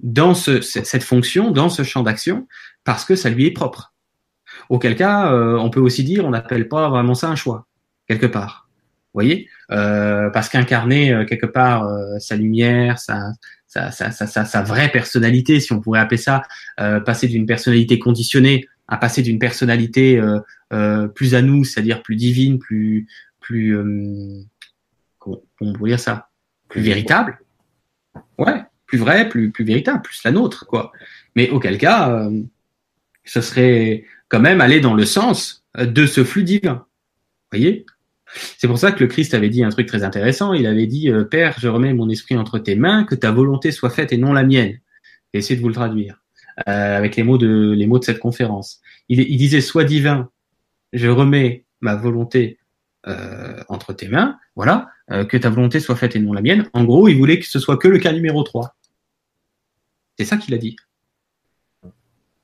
[0.01, 2.47] dans ce, cette fonction, dans ce champ d'action,
[2.83, 3.93] parce que ça lui est propre?
[4.69, 7.67] Auquel cas, euh, on peut aussi dire, on n'appelle pas vraiment ça un choix,
[8.07, 8.64] quelque part.
[9.15, 11.89] Voyez euh, Parce qu'incarner euh, quelque part
[12.19, 13.31] sa lumière, sa,
[13.65, 16.43] sa, sa, sa, sa, vraie personnalité, si on pourrait appeler ça,
[16.77, 20.39] passer d'une personnalité conditionnée à passer d'une personnalité euh,
[20.73, 23.07] euh, plus à nous, c'est-à-dire plus divine, plus
[23.39, 24.41] plus euh,
[25.19, 26.29] comment on pourrait dire ça,
[26.69, 27.39] plus véritable.
[28.37, 30.91] Ouais, plus vrai, plus plus véritable, plus la nôtre quoi.
[31.35, 32.41] Mais auquel cas, euh,
[33.23, 36.85] ce serait quand même aller dans le sens de ce flux divin.
[37.51, 37.85] Voyez
[38.57, 40.53] c'est pour ça que le Christ avait dit un truc très intéressant.
[40.53, 43.89] Il avait dit Père, je remets mon esprit entre tes mains, que ta volonté soit
[43.89, 44.79] faite et non la mienne.
[45.33, 46.21] Essayez de vous le traduire.
[46.69, 48.79] Euh, avec les mots de cette conférence.
[49.09, 50.29] Il, disait sois divin,
[50.93, 52.59] je remets ma volonté
[53.07, 56.69] euh, entre tes mains, voilà, euh, que ta volonté soit faite et non la mienne.
[56.71, 58.73] En gros, il voulait que ce soit que le cas numéro 3.
[60.17, 60.77] C'est ça qu'il a dit.
[61.83, 61.91] Vous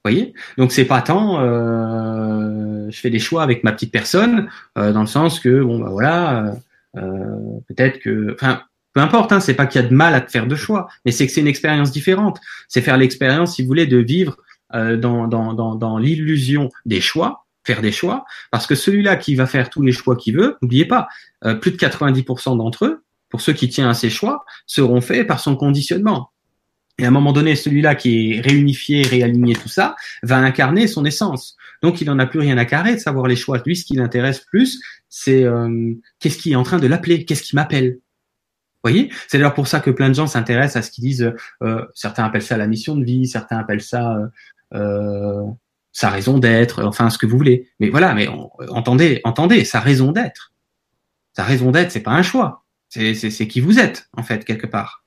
[0.03, 0.33] voyez?
[0.57, 2.60] Donc c'est pas tant euh,
[2.91, 5.89] je fais des choix avec ma petite personne, euh, dans le sens que bon bah
[5.89, 6.53] voilà,
[6.93, 8.61] peut-être que enfin
[8.93, 10.89] peu importe, hein, c'est pas qu'il y a de mal à te faire de choix,
[11.05, 12.39] mais c'est que c'est une expérience différente.
[12.67, 14.37] C'est faire l'expérience, si vous voulez, de vivre
[14.73, 19.45] euh, dans, dans, dans, l'illusion des choix, faire des choix, parce que celui-là qui va
[19.45, 21.07] faire tous les choix qu'il veut, n'oubliez pas,
[21.45, 25.25] euh, plus de 90% d'entre eux, pour ceux qui tiennent à ces choix, seront faits
[25.25, 26.30] par son conditionnement.
[26.97, 31.05] Et à un moment donné, celui-là qui est réunifié, réaligné, tout ça, va incarner son
[31.05, 31.57] essence.
[31.81, 33.61] Donc il n'en a plus rien à carrer de savoir les choix.
[33.65, 37.43] Lui, ce qui l'intéresse plus, c'est euh, qu'est-ce qui est en train de l'appeler, qu'est-ce
[37.43, 37.99] qui m'appelle?
[38.83, 39.11] Voyez?
[39.27, 41.33] C'est d'ailleurs pour ça que plein de gens s'intéressent à ce qu'ils disent,
[41.63, 44.17] euh, certains appellent ça la mission de vie, certains appellent ça
[44.73, 45.41] euh
[45.91, 47.69] sa raison d'être, enfin ce que vous voulez.
[47.79, 48.27] Mais voilà, mais
[48.69, 50.53] entendez, entendez, sa raison d'être.
[51.33, 55.00] Sa raison d'être, c'est pas un choix, c'est qui vous êtes en fait quelque part.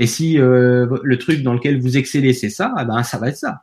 [0.00, 3.28] Et si euh, le truc dans lequel vous excellez c'est ça, eh ben ça va
[3.28, 3.62] être ça.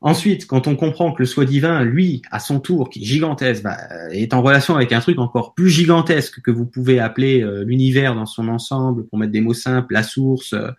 [0.00, 3.64] Ensuite, quand on comprend que le soi divin, lui, à son tour, qui est gigantesque,
[3.64, 3.76] bah,
[4.12, 8.14] est en relation avec un truc encore plus gigantesque que vous pouvez appeler euh, l'univers
[8.14, 10.70] dans son ensemble, pour mettre des mots simples, la source, euh,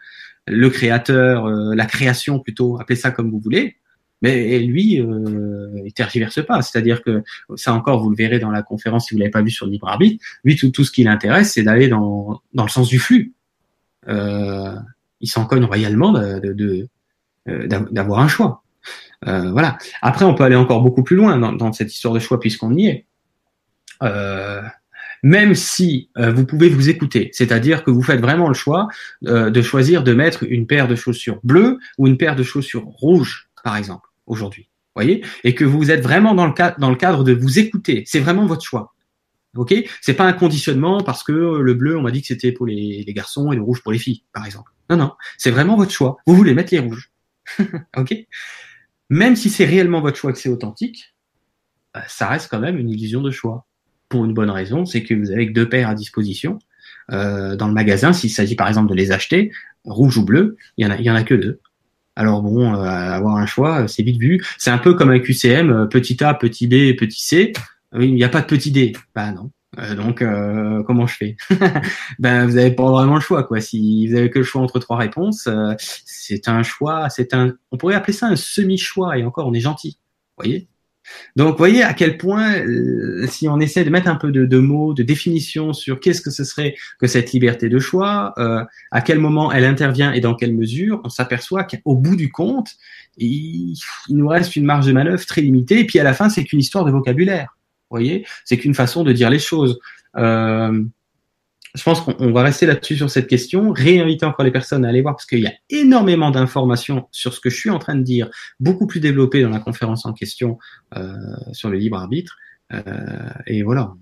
[0.48, 3.76] le créateur, euh, la création plutôt, appelez ça comme vous voulez.
[4.22, 4.96] Mais lui,
[5.86, 6.62] il tergiverse pas.
[6.62, 7.24] C'est-à-dire que
[7.56, 9.74] ça encore, vous le verrez dans la conférence si vous l'avez pas vu sur le
[9.74, 10.24] libre arbitre.
[10.44, 13.34] Lui, tout, ce qui l'intéresse, c'est d'aller dans, dans le sens du flux.
[14.08, 16.88] il s'en cogne royalement d'avoir de,
[17.46, 18.64] de, un choix.
[19.26, 19.78] Euh, voilà.
[20.02, 22.88] Après, on peut aller encore beaucoup plus loin dans, cette histoire de choix puisqu'on y
[22.88, 23.06] est.
[24.04, 24.62] Euh,
[25.24, 28.88] même si euh, vous pouvez vous écouter, c'est-à-dire que vous faites vraiment le choix
[29.22, 33.47] de choisir de mettre une paire de chaussures bleues ou une paire de chaussures rouges,
[33.68, 38.06] par exemple, aujourd'hui, voyez, et que vous êtes vraiment dans le, cadre, de vous écouter,
[38.08, 38.96] c'est vraiment votre choix.
[39.58, 42.66] Ok, c'est pas un conditionnement parce que le bleu, on m'a dit que c'était pour
[42.66, 44.72] les, les, garçons et le rouge pour les filles, par exemple.
[44.90, 46.16] Non, non, c'est vraiment votre choix.
[46.26, 47.12] Vous voulez mettre les rouges.
[47.98, 48.16] ok?
[49.10, 51.14] Même si c'est réellement votre choix que c'est authentique,
[51.98, 53.68] euh, ça reste quand même une illusion de choix.
[54.08, 56.58] Pour une bonne raison, c'est que vous avez que deux paires à disposition.
[57.12, 59.52] Euh, dans le magasin, s'il s'agit par exemple de les acheter,
[59.84, 61.60] rouge ou bleu, il y en a, il y en a que deux.
[62.18, 64.44] Alors bon, avoir un choix, c'est vite vu.
[64.58, 67.54] C'est un peu comme un QCM, petit A, petit B, petit C.
[67.94, 68.94] Il n'y a pas de petit D.
[69.14, 69.52] Bah non.
[69.80, 71.38] Euh, donc, euh, comment je fais?
[72.20, 73.62] Ben, vous avez pas vraiment le choix, quoi.
[73.62, 77.54] Si vous avez que le choix entre trois réponses, euh, c'est un choix, c'est un,
[77.72, 79.18] on pourrait appeler ça un semi-choix.
[79.18, 80.00] Et encore, on est gentil,
[80.38, 80.68] vous voyez?
[81.36, 82.56] Donc, voyez à quel point,
[83.28, 86.44] si on essaie de mettre un peu de, mots, de définition sur qu'est-ce que ce
[86.44, 88.34] serait que cette liberté de choix,
[88.92, 92.70] à quel moment elle intervient et dans quelle mesure, on s'aperçoit qu'au bout du compte,
[93.18, 93.76] il,
[94.10, 95.80] il nous reste une marge de manœuvre très limitée.
[95.80, 97.58] Et puis à la fin, c'est qu'une histoire de vocabulaire
[97.90, 99.80] voyez, c'est qu'une façon de dire les choses.
[100.18, 100.84] Euh,
[101.76, 105.02] je pense qu'on va rester là-dessus sur cette question, réinviter encore les personnes à aller
[105.02, 108.04] voir parce qu'il y a énormément d'informations sur ce que je suis en train de
[108.04, 108.30] dire,
[108.60, 110.58] beaucoup plus développé dans la conférence en question
[110.96, 111.14] euh,
[111.52, 112.38] sur le libre arbitre.
[112.74, 112.82] Euh,
[113.46, 113.94] et voilà,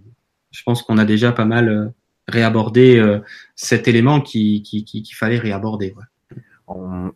[0.52, 1.88] je pense qu'on a déjà pas mal euh,
[2.28, 3.20] réabordé euh,
[3.56, 5.94] cet élément qu'il qui, qui, fallait réaborder.
[5.98, 6.04] Ouais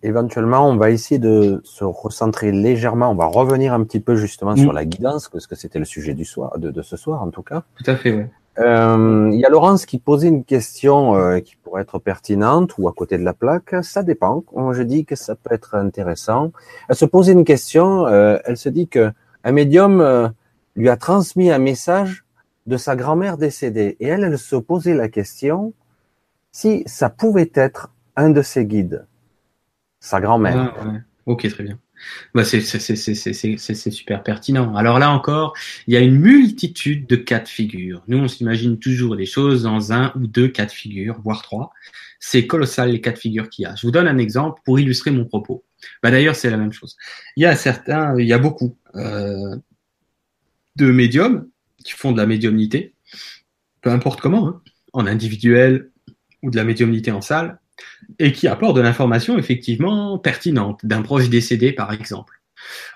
[0.04, 3.12] éventuellement, on va essayer de se recentrer légèrement.
[3.12, 4.76] On va revenir un petit peu justement sur mm.
[4.76, 7.64] la guidance, parce que c'était le sujet du soir, de, ce soir en tout cas.
[7.76, 11.84] Tout à fait, Euh, il y a Laurence qui posait une question euh, qui pourrait
[11.84, 13.76] être pertinente ou à côté de la plaque.
[13.84, 14.44] Ça dépend.
[14.72, 16.52] Je dis que ça peut être intéressant.
[16.90, 18.08] Elle se posait une question.
[18.08, 19.12] Euh, elle se dit que
[19.44, 20.34] un médium
[20.76, 22.26] lui a transmis un message
[22.68, 25.74] de sa grand-mère décédée, et elle, elle se posait la question
[26.52, 29.08] si ça pouvait être un de ses guides
[30.00, 30.74] sa grand-mère.
[30.80, 30.92] Ah,
[31.26, 31.80] ok, très bien.
[32.34, 32.62] Bah, c'est
[33.92, 34.76] super pertinent.
[34.76, 35.54] Alors là encore,
[35.88, 38.04] il y a une multitude de cas de figure.
[38.08, 41.72] Nous, on s'imagine toujours les choses dans un ou deux cas de figure, voire trois.
[42.20, 43.76] C'est colossal les cas de figure qu'il y a.
[43.76, 45.64] Je vous donne un exemple pour illustrer mon propos.
[46.04, 46.98] Bah, D'ailleurs, c'est la même chose.
[47.36, 49.56] Il y a certains, il y a beaucoup euh,
[50.76, 51.48] de médiums
[51.84, 52.94] qui font de la médiumnité,
[53.82, 54.62] peu importe comment, hein,
[54.94, 55.92] en individuel
[56.42, 57.60] ou de la médiumnité en salle,
[58.18, 62.42] et qui apporte de l'information effectivement pertinente d'un proche décédé, par exemple.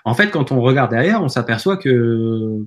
[0.04, 2.66] En fait, quand on regarde derrière, on s'aperçoit que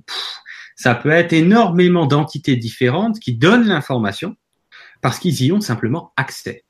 [0.76, 4.36] ça peut être énormément d'entités différentes qui donnent l'information
[5.00, 6.64] parce qu'ils y ont simplement accès.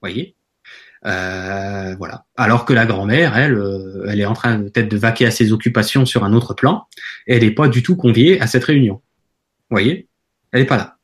[0.00, 0.36] Voyez?
[1.06, 2.24] Euh, voilà.
[2.36, 5.52] Alors que la grand-mère, elle, euh, elle est en train peut-être de vaquer à ses
[5.52, 6.86] occupations sur un autre plan.
[7.26, 9.02] Elle n'est pas du tout conviée à cette réunion.
[9.70, 10.08] Voyez?
[10.52, 10.96] Elle n'est pas là.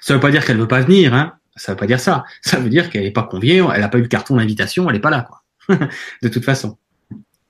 [0.00, 1.34] Ça ne veut pas dire qu'elle ne veut pas venir, hein.
[1.56, 2.24] Ça veut pas dire ça.
[2.40, 4.96] Ça veut dire qu'elle n'est pas conviée, elle n'a pas eu le carton d'invitation, elle
[4.96, 5.42] n'est pas là, quoi.
[6.22, 6.76] de toute façon.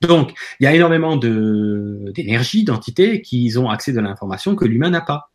[0.01, 4.89] Donc, il y a énormément de d'énergie, d'entités qui ont accès de l'information que l'humain
[4.89, 5.31] n'a pas.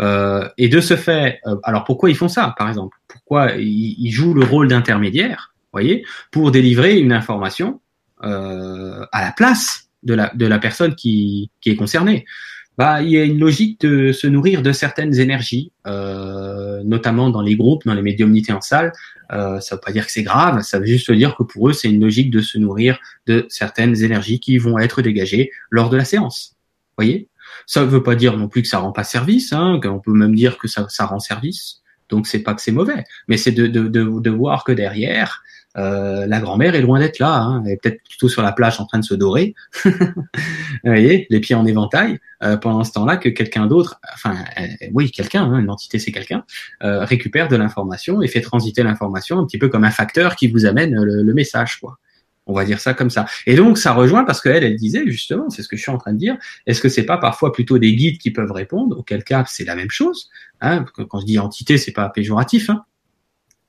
[0.00, 2.96] Euh, et de ce fait, euh, alors pourquoi ils font ça, par exemple?
[3.06, 7.80] Pourquoi ils, jouent le rôle d'intermédiaire, voyez, pour délivrer une information
[8.24, 12.24] euh, à la place de la de la personne qui qui est concernée?
[12.76, 17.42] Bah, il y a une logique de se nourrir de certaines énergies, euh, notamment dans
[17.42, 18.92] les groupes, dans les médiumnités en salle.
[19.32, 21.72] Euh, ça veut pas dire que c'est grave, ça veut juste dire que pour eux,
[21.72, 25.96] c'est une logique de se nourrir de certaines énergies qui vont être dégagées lors de
[25.96, 26.56] la séance.
[26.98, 27.28] Voyez?
[27.66, 30.12] Ça ne veut pas dire non plus que ça rend pas service, hein, qu'on peut
[30.12, 31.80] même dire que ça, ça rend service.
[32.08, 35.42] Donc c'est pas que c'est mauvais, mais c'est de, de, de, de voir que derrière,
[35.76, 37.62] euh, la grand-mère est loin d'être là, hein.
[37.64, 39.92] elle est peut-être plutôt sur la plage en train de se dorer, vous
[40.84, 45.10] voyez, les pieds en éventail, euh, pendant ce temps-là que quelqu'un d'autre, enfin euh, oui,
[45.10, 46.44] quelqu'un, hein, une entité c'est quelqu'un,
[46.80, 50.66] récupère de l'information et fait transiter l'information un petit peu comme un facteur qui vous
[50.66, 51.98] amène le, message, quoi.
[52.46, 53.24] On va dire ça comme ça.
[53.46, 55.96] Et donc ça rejoint parce qu'elle, elle disait justement, c'est ce que je suis en
[55.96, 56.36] train de dire,
[56.66, 58.98] est-ce que c'est pas parfois plutôt des guides qui peuvent répondre?
[58.98, 60.28] Auquel cas c'est la même chose.
[60.60, 62.68] Hein, quand je dis entité, c'est pas péjoratif.
[62.68, 62.84] Hein,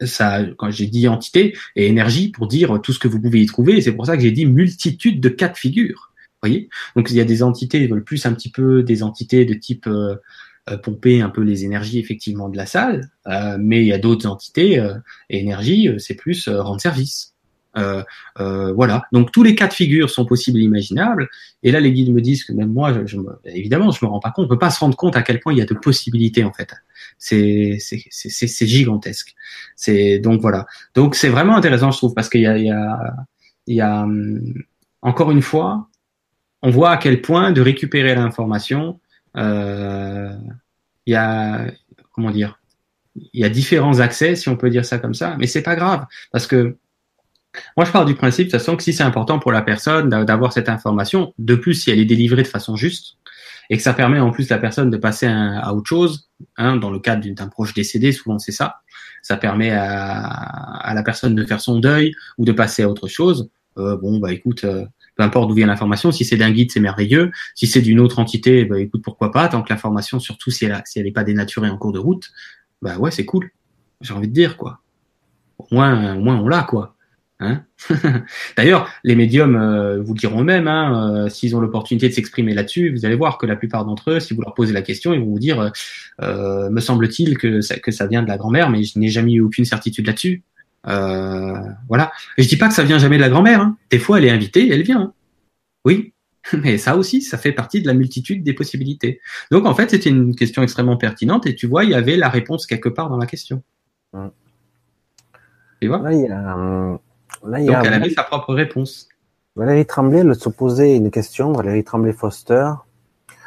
[0.02, 3.46] ça, quand j'ai dit entité et énergie pour dire tout ce que vous pouvez y
[3.46, 6.12] trouver, c'est pour ça que j'ai dit multitude de cas de figure.
[6.42, 6.70] Voyez?
[6.96, 9.54] Donc il y a des entités, ils veulent plus un petit peu des entités de
[9.54, 10.16] type euh,
[10.72, 14.00] euh, pomper un peu les énergies effectivement de la salle, euh, mais il y a
[14.00, 14.96] d'autres entités euh,
[15.30, 17.35] énergie, c'est plus rendre service.
[17.78, 18.04] Euh,
[18.40, 19.04] euh, voilà.
[19.12, 21.30] Donc tous les cas de figure sont possibles et imaginables.
[21.64, 24.32] Et là, les guides me disent que même moi, je, évidemment, je me rends pas
[24.32, 24.46] compte.
[24.46, 26.54] On peut pas se rendre compte à quel point il y a de possibilités en
[26.54, 26.74] fait.
[27.18, 29.36] C'est c'est gigantesque.
[29.76, 30.66] C'est donc voilà.
[30.94, 33.16] Donc c'est vraiment intéressant, je trouve, parce qu'il y a il y a
[33.68, 34.54] il y a hum,
[35.02, 35.90] encore une fois,
[36.62, 39.00] on voit à quel point de récupérer l'information,
[39.38, 40.34] euh,
[41.06, 41.68] il y a
[42.12, 42.60] comment dire,
[43.16, 45.76] il y a différents accès, si on peut dire ça comme ça, mais c'est pas
[45.76, 46.78] grave parce que
[47.78, 50.10] moi, je pars du principe, de toute façon, que si c'est important pour la personne
[50.10, 53.18] d'avoir cette information, de plus, si elle est délivrée de façon juste,
[53.70, 56.92] et que ça permet en plus la personne de passer à autre chose, hein, dans
[56.92, 58.82] le cadre d'un proche décédé, souvent c'est ça,
[59.22, 63.50] ça permet à, la personne de faire son deuil ou de passer à autre chose.
[63.78, 66.80] Euh, bon, bah écoute, euh, peu importe d'où vient l'information, si c'est d'un guide, c'est
[66.80, 67.32] merveilleux.
[67.56, 70.82] Si c'est d'une autre entité, bah écoute, pourquoi pas, tant que l'information, surtout si elle,
[70.98, 72.32] n'est pas dénaturée en cours de route,
[72.82, 73.50] bah ouais, c'est cool.
[74.02, 74.82] J'ai envie de dire, quoi.
[75.58, 76.95] Au moins, au moins on l'a, quoi.
[77.40, 77.64] Hein
[78.58, 82.92] D'ailleurs, les médiums euh, vous diront même, hein, euh, s'ils ont l'opportunité de s'exprimer là-dessus,
[82.92, 85.20] vous allez voir que la plupart d'entre eux, si vous leur posez la question, ils
[85.20, 85.72] vont vous dire,
[86.22, 89.34] euh, me semble-t-il que ça, que ça vient de la grand-mère, mais je n'ai jamais
[89.34, 90.44] eu aucune certitude là-dessus.
[90.84, 92.12] voilà.
[92.38, 93.60] Et je dis pas que ça vient jamais de la grand-mère.
[93.60, 93.78] Hein.
[93.92, 95.14] Des fois, elle est invitée, elle vient.
[95.84, 96.14] Oui,
[96.54, 99.20] mais ça aussi, ça fait partie de la multitude des possibilités.
[99.52, 102.30] Donc en fait, c'était une question extrêmement pertinente, et tu vois, il y avait la
[102.30, 103.62] réponse quelque part dans la question.
[105.82, 106.02] Tu vois?
[106.14, 106.98] Il y a
[107.46, 109.08] donc elle avait sa propre réponse.
[109.56, 112.72] Valérie Tremblay, elle se posait une question, Valérie Tremblay-Foster.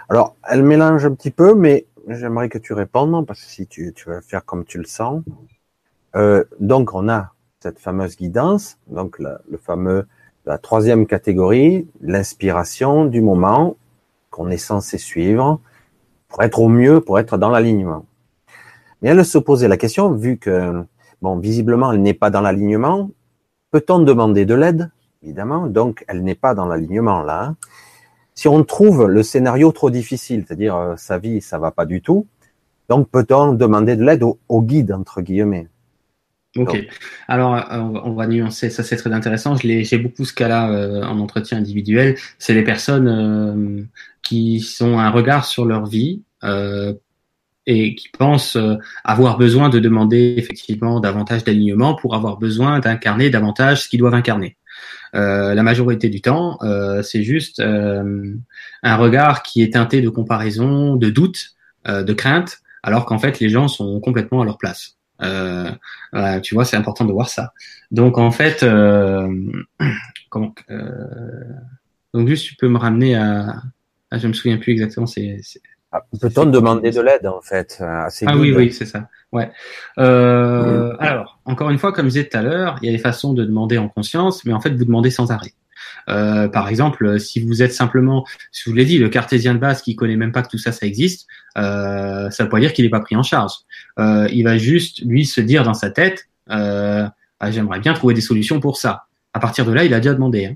[0.08, 3.92] Alors, elle mélange un petit peu, mais j'aimerais que tu répondes, parce que si tu,
[3.92, 5.22] tu vas faire comme tu le sens.
[6.16, 10.06] Euh, donc, on a cette fameuse guidance, donc le fameux,
[10.46, 13.76] la troisième catégorie, l'inspiration du moment
[14.30, 15.60] qu'on est censé suivre
[16.28, 18.06] pour être au mieux, pour être dans l'alignement.
[19.02, 20.82] Mais elle se posait la question, vu que,
[21.20, 23.10] bon, visiblement, elle n'est pas dans l'alignement,
[23.70, 24.90] Peut-on demander de l'aide
[25.22, 27.54] Évidemment, donc elle n'est pas dans l'alignement là.
[28.34, 32.00] Si on trouve le scénario trop difficile, c'est-à-dire euh, sa vie, ça va pas du
[32.00, 32.26] tout,
[32.88, 35.68] donc peut-on demander de l'aide au, guide entre guillemets?
[36.56, 36.78] Ok.
[37.26, 38.70] Alors, euh, on va nuancer.
[38.70, 39.54] Ça, c'est très intéressant.
[39.56, 42.16] J'ai beaucoup ce cas-là euh, en entretien individuel.
[42.38, 43.88] C'est les personnes
[44.22, 46.22] qui ont un regard sur leur vie
[47.68, 53.28] et qui pensent euh, avoir besoin de demander effectivement davantage d'alignement pour avoir besoin d'incarner
[53.28, 54.56] davantage ce qu'ils doivent incarner.
[55.14, 58.34] Euh, la majorité du temps, euh, c'est juste euh,
[58.82, 63.38] un regard qui est teinté de comparaison, de doute, euh, de crainte, alors qu'en fait
[63.38, 64.96] les gens sont complètement à leur place.
[65.20, 67.52] tu vois, c'est important de voir ça.
[67.90, 68.60] Donc en fait,
[70.30, 70.54] comment,
[72.14, 73.62] donc juste tu peux me ramener à,
[74.10, 75.77] à je me souviens plus exactement, c'est ah,
[76.20, 79.08] peut-on demander de l'aide en fait à Ah oui, oui, c'est ça.
[79.32, 79.50] Ouais.
[79.98, 83.02] Euh, Alors, encore une fois, comme je disais tout à l'heure, il y a des
[83.02, 85.52] façons de demander en conscience, mais en fait, vous demandez sans arrêt.
[86.08, 89.58] Euh, par exemple, si vous êtes simplement, si je vous l'ai dit, le cartésien de
[89.58, 92.72] base qui connaît même pas que tout ça, ça existe, euh, ça veut pas dire
[92.72, 93.52] qu'il n'est pas pris en charge.
[93.98, 97.06] Euh, il va juste lui se dire dans sa tête, euh,
[97.40, 99.04] ah, j'aimerais bien trouver des solutions pour ça.
[99.34, 100.46] À partir de là, il a déjà demandé.
[100.46, 100.54] Hein.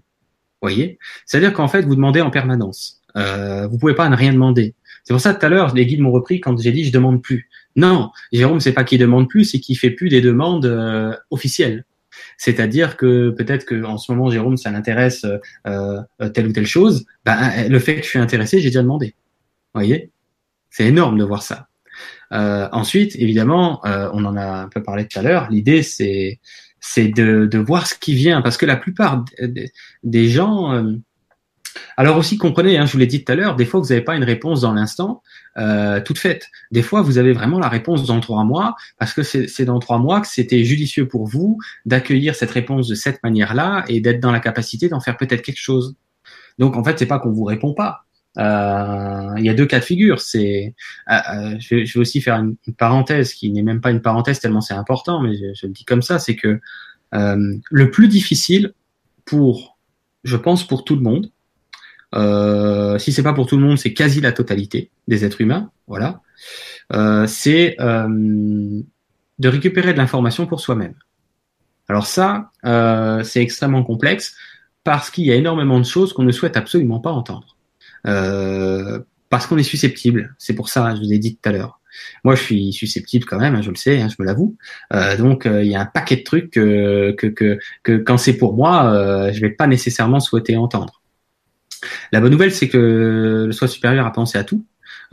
[0.61, 3.01] voyez, c'est-à-dire qu'en fait, vous demandez en permanence.
[3.17, 4.75] Euh, vous pouvez pas ne rien demander.
[5.05, 7.23] C'est pour ça tout à l'heure, les guides m'ont repris quand j'ai dit je demande
[7.23, 7.49] plus.
[7.75, 11.85] Non, Jérôme, c'est pas qu'il demande plus, c'est qu'il fait plus des demandes euh, officielles.
[12.37, 15.27] C'est-à-dire que peut-être que en ce moment, Jérôme, ça l'intéresse
[15.67, 16.01] euh,
[16.35, 17.07] telle ou telle chose.
[17.25, 19.15] Ben, le fait que je suis intéressé, j'ai déjà demandé.
[19.75, 20.11] Vous voyez,
[20.71, 21.69] c'est énorme de voir ça.
[22.33, 25.49] Euh, ensuite, évidemment, on en a un peu parlé tout à l'heure.
[25.51, 26.39] L'idée, c'est
[26.81, 29.25] c'est de, de voir ce qui vient, parce que la plupart
[30.03, 30.85] des gens
[31.97, 34.01] alors aussi comprenez, hein, je vous l'ai dit tout à l'heure, des fois vous n'avez
[34.01, 35.23] pas une réponse dans l'instant
[35.59, 36.49] euh, toute faite.
[36.71, 39.99] Des fois vous avez vraiment la réponse dans trois mois parce que c'est dans trois
[39.99, 44.33] mois que c'était judicieux pour vous d'accueillir cette réponse de cette manière-là et d'être dans
[44.33, 45.95] la capacité d'en faire peut-être quelque chose.
[46.59, 48.05] Donc en fait c'est pas qu'on vous répond pas.
[48.39, 50.21] Euh, il y a deux cas de figure.
[50.21, 50.75] C'est,
[51.11, 54.75] euh, je, vais, aussi faire une, parenthèse qui n'est même pas une parenthèse tellement c'est
[54.75, 56.61] important, mais je, je, le dis comme ça, c'est que
[57.13, 58.73] le plus difficile
[59.27, 59.77] pour,
[60.25, 61.31] je pense pour tout le monde,
[62.15, 65.71] euh, si c'est pas pour tout le monde, c'est quasi la totalité des êtres humains.
[65.87, 66.21] Voilà.
[66.93, 68.83] Euh, c'est euh,
[69.39, 70.95] de récupérer de l'information pour soi-même.
[71.89, 74.35] Alors ça, euh, c'est extrêmement complexe
[74.85, 77.57] parce qu'il y a énormément de choses qu'on ne souhaite absolument pas entendre.
[78.07, 80.35] Euh, parce qu'on est susceptible.
[80.39, 81.81] C'est pour ça, je vous ai dit tout à l'heure.
[82.25, 84.57] Moi, je suis susceptible quand même, hein, je le sais, hein, je me l'avoue.
[84.93, 88.37] Euh, donc, il y a un paquet de trucs que, que, que, que quand c'est
[88.37, 91.02] pour moi, euh, je vais pas nécessairement souhaiter entendre.
[92.13, 94.65] La bonne nouvelle, c'est que le soi supérieur a pensé à tout.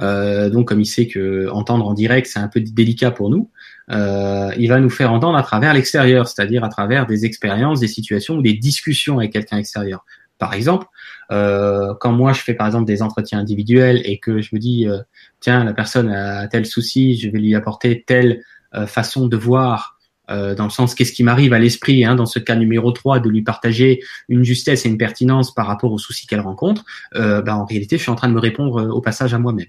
[0.01, 3.49] Euh, donc, comme il sait que entendre en direct, c'est un peu délicat pour nous,
[3.91, 7.87] euh, il va nous faire entendre à travers l'extérieur, c'est-à-dire à travers des expériences, des
[7.87, 10.05] situations ou des discussions avec quelqu'un extérieur.
[10.37, 10.87] Par exemple,
[11.31, 14.87] euh, quand moi je fais par exemple des entretiens individuels et que je me dis
[15.41, 18.41] tiens la personne a tel souci, je vais lui apporter telle
[18.87, 19.98] façon de voir
[20.29, 23.19] euh, dans le sens qu'est-ce qui m'arrive à l'esprit, hein, dans ce cas numéro 3,
[23.19, 26.85] de lui partager une justesse et une pertinence par rapport aux soucis qu'elle rencontre,
[27.15, 29.39] euh, ben, en réalité, je suis en train de me répondre euh, au passage à
[29.39, 29.67] moi-même.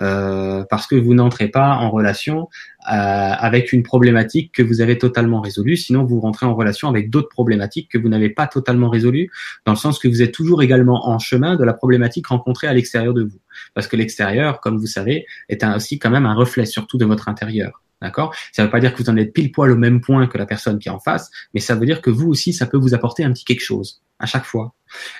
[0.00, 2.48] Euh, parce que vous n'entrez pas en relation
[2.84, 7.28] avec une problématique que vous avez totalement résolue, sinon vous rentrez en relation avec d'autres
[7.28, 9.30] problématiques que vous n'avez pas totalement résolues,
[9.66, 12.72] dans le sens que vous êtes toujours également en chemin de la problématique rencontrée à
[12.72, 13.38] l'extérieur de vous.
[13.74, 17.28] Parce que l'extérieur, comme vous savez, est aussi quand même un reflet surtout de votre
[17.28, 17.82] intérieur.
[18.02, 18.34] D'accord?
[18.50, 20.36] Ça ne veut pas dire que vous en êtes pile poil au même point que
[20.36, 22.76] la personne qui est en face, mais ça veut dire que vous aussi, ça peut
[22.76, 24.74] vous apporter un petit quelque chose à chaque fois.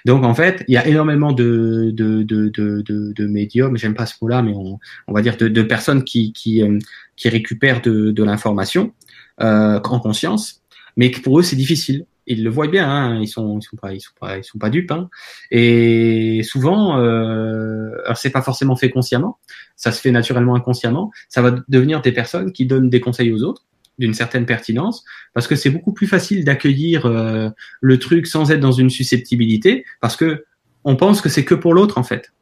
[0.05, 2.83] Donc en fait, il y a énormément de de de de,
[3.13, 6.33] de, médiums, j'aime pas ce mot-là, mais on, on va dire de, de personnes qui
[6.33, 6.79] qui euh,
[7.17, 8.93] qui récupèrent de, de l'information
[9.41, 10.63] euh, en conscience,
[10.97, 13.93] mais pour eux c'est difficile Ils le voient bien, hein, ils sont ils sont pas
[13.93, 14.93] ils sont pas ils sont pas dupes.
[14.93, 15.09] Hein.
[15.51, 19.39] Et souvent, euh, alors c'est pas forcément fait consciemment,
[19.77, 21.11] ça se fait naturellement inconsciemment.
[21.29, 23.65] Ça va devenir des personnes qui donnent des conseils aux autres
[23.99, 25.05] d'une certaine pertinence,
[25.35, 27.51] parce que c'est beaucoup plus facile d'accueillir euh,
[27.81, 30.45] le truc sans être dans une susceptibilité, parce que
[30.85, 32.33] on pense que c'est que pour l'autre en fait.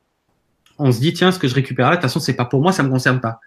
[0.79, 2.63] On se dit tiens ce que je récupère là, de toute façon c'est pas pour
[2.63, 3.41] moi, ça me concerne pas.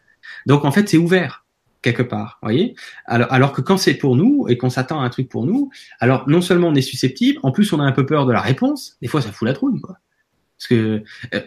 [0.47, 1.42] Donc en fait c'est ouvert
[1.83, 2.73] quelque part, voyez?
[3.05, 5.69] Alors, que quand c'est pour nous et qu'on s'attend à un truc pour nous,
[5.99, 8.41] alors non seulement on est susceptible, en plus on a un peu peur de la
[8.41, 8.97] réponse.
[9.01, 9.97] Des fois ça fout la trouille quoi.
[10.71, 11.01] Euh,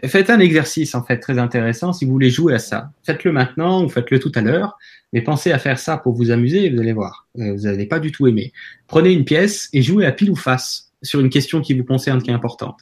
[0.04, 2.90] faites un exercice en fait très intéressant si vous voulez jouer à ça.
[3.04, 4.76] Faites-le maintenant ou faites-le tout à l'heure,
[5.12, 7.86] mais pensez à faire ça pour vous amuser et vous allez voir, euh, vous n'allez
[7.86, 8.52] pas du tout aimer.
[8.86, 12.22] Prenez une pièce et jouez à pile ou face sur une question qui vous concerne,
[12.22, 12.80] qui est importante.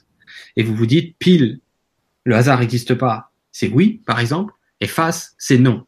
[0.57, 1.59] Et vous vous dites pile,
[2.25, 5.85] le hasard n'existe pas, c'est oui par exemple, et face, c'est non.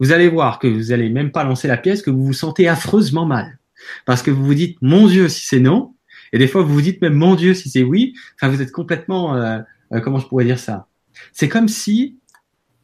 [0.00, 2.68] Vous allez voir que vous allez même pas lancer la pièce, que vous vous sentez
[2.68, 3.58] affreusement mal.
[4.06, 5.94] Parce que vous vous dites, mon Dieu, si c'est non.
[6.32, 8.14] Et des fois, vous vous dites même, mon Dieu, si c'est oui.
[8.34, 9.60] Enfin, vous êtes complètement euh,
[9.92, 10.86] euh, comment je pourrais dire ça?
[11.32, 12.18] C'est comme si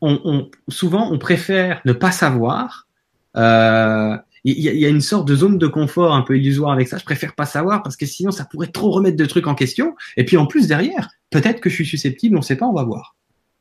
[0.00, 2.88] on, souvent on préfère ne pas savoir.
[3.36, 4.16] Euh,
[4.46, 6.98] il y, a une sorte de zone de confort un peu illusoire avec ça.
[6.98, 9.94] Je préfère pas savoir parce que sinon ça pourrait trop remettre de trucs en question.
[10.18, 12.74] Et puis en plus derrière, peut-être que je suis susceptible, on ne sait pas, on
[12.74, 13.16] va voir.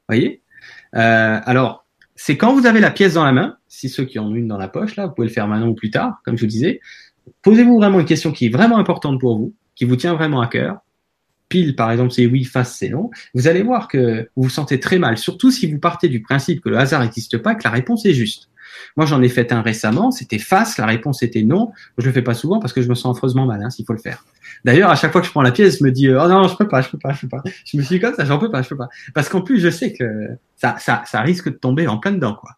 [0.10, 0.42] Voyez?
[0.96, 1.83] Euh, Alors
[2.16, 4.48] c'est quand vous avez la pièce dans la main, si ceux qui en ont une
[4.48, 6.50] dans la poche là, vous pouvez le faire maintenant ou plus tard, comme je vous
[6.52, 6.80] disais.
[7.42, 10.48] Posez-vous vraiment une question qui est vraiment importante pour vous, qui vous tient vraiment à
[10.48, 10.84] cœur
[11.54, 14.80] pile, par exemple, c'est oui, face, c'est non, vous allez voir que vous vous sentez
[14.80, 17.70] très mal, surtout si vous partez du principe que le hasard n'existe pas, que la
[17.70, 18.50] réponse est juste.
[18.98, 21.72] Moi, j'en ai fait un récemment, c'était face, la réponse était non.
[21.98, 23.94] Je le fais pas souvent parce que je me sens affreusement mal, hein, s'il faut
[23.94, 24.26] le faire.
[24.66, 26.56] D'ailleurs, à chaque fois que je prends la pièce, je me dis, oh non, je
[26.56, 27.42] peux pas, je peux pas, je peux pas.
[27.66, 28.90] Je me suis dit comme ça, j'en peux pas, je peux pas.
[29.14, 32.36] Parce qu'en plus, je sais que ça, ça, ça risque de tomber en plein dedans,
[32.36, 32.52] quoi.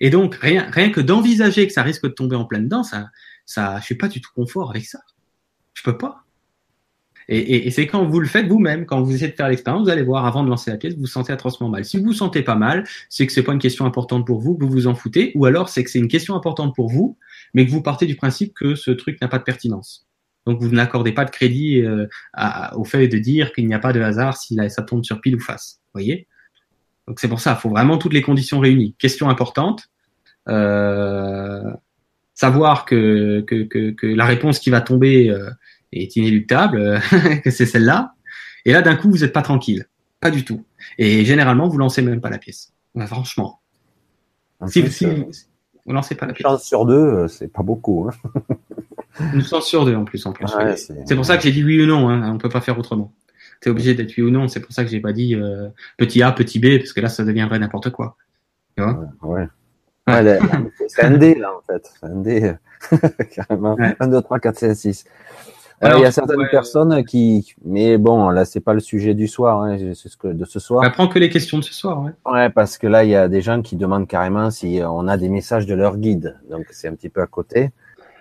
[0.00, 3.08] Et donc, rien, rien que d'envisager que ça risque de tomber en plein dedans, ça,
[3.44, 5.00] ça, je suis pas du tout confort avec ça.
[5.74, 6.23] Je peux pas.
[7.28, 10.02] Et, c'est quand vous le faites vous-même, quand vous essayez de faire l'expérience, vous allez
[10.02, 11.84] voir avant de lancer la pièce, vous vous sentez atrocement mal.
[11.84, 14.56] Si vous vous sentez pas mal, c'est que c'est pas une question importante pour vous,
[14.56, 17.16] que vous vous en foutez, ou alors c'est que c'est une question importante pour vous,
[17.54, 20.06] mais que vous partez du principe que ce truc n'a pas de pertinence.
[20.46, 22.06] Donc vous n'accordez pas de crédit euh,
[22.74, 25.36] au fait de dire qu'il n'y a pas de hasard si ça tombe sur pile
[25.36, 25.80] ou face.
[25.94, 26.26] Voyez?
[27.06, 28.94] Donc c'est pour ça, il faut vraiment toutes les conditions réunies.
[28.98, 29.88] Question importante.
[30.48, 31.70] Euh,
[32.34, 33.44] savoir que,
[34.02, 35.50] la réponse qui va tomber euh,
[36.02, 36.98] est inéluctable, euh,
[37.44, 38.14] que c'est celle-là.
[38.64, 39.86] Et là, d'un coup, vous n'êtes pas tranquille.
[40.20, 40.64] Pas du tout.
[40.98, 42.72] Et généralement, vous lancez même pas la pièce.
[43.06, 43.60] franchement.
[44.66, 45.24] si, euh,
[45.86, 46.46] vous lancez pas la pièce.
[46.46, 48.08] Une chance sur deux, euh, c'est pas beaucoup.
[48.08, 48.30] Hein.
[49.34, 50.24] une chance sur deux en plus.
[50.26, 50.46] En plus.
[51.04, 52.08] c'est pour ça que j'ai dit oui ou non.
[52.08, 52.32] Hein.
[52.32, 53.12] On peut pas faire autrement.
[53.64, 54.48] es obligé d'être oui ou non.
[54.48, 55.36] C'est pour ça que j'ai pas dit
[55.98, 58.16] petit A, petit B, parce que là, ça deviendrait n'importe quoi.
[58.76, 59.04] Tu vois?
[59.22, 59.46] Ouais.
[60.08, 60.38] ouais.
[60.88, 61.88] c'est un D là en fait.
[62.00, 62.54] C'est un D.
[63.34, 63.76] Carrément.
[63.78, 65.04] 1, 2, 3, 4, 5, 6
[65.96, 69.62] il y a certaines personnes qui, mais bon, là c'est pas le sujet du soir,
[69.62, 70.84] hein, c'est ce que de ce soir.
[70.86, 72.12] On prend que les questions de ce soir, ouais.
[72.30, 75.16] Ouais, parce que là il y a des gens qui demandent carrément si on a
[75.16, 77.70] des messages de leur guide, donc c'est un petit peu à côté.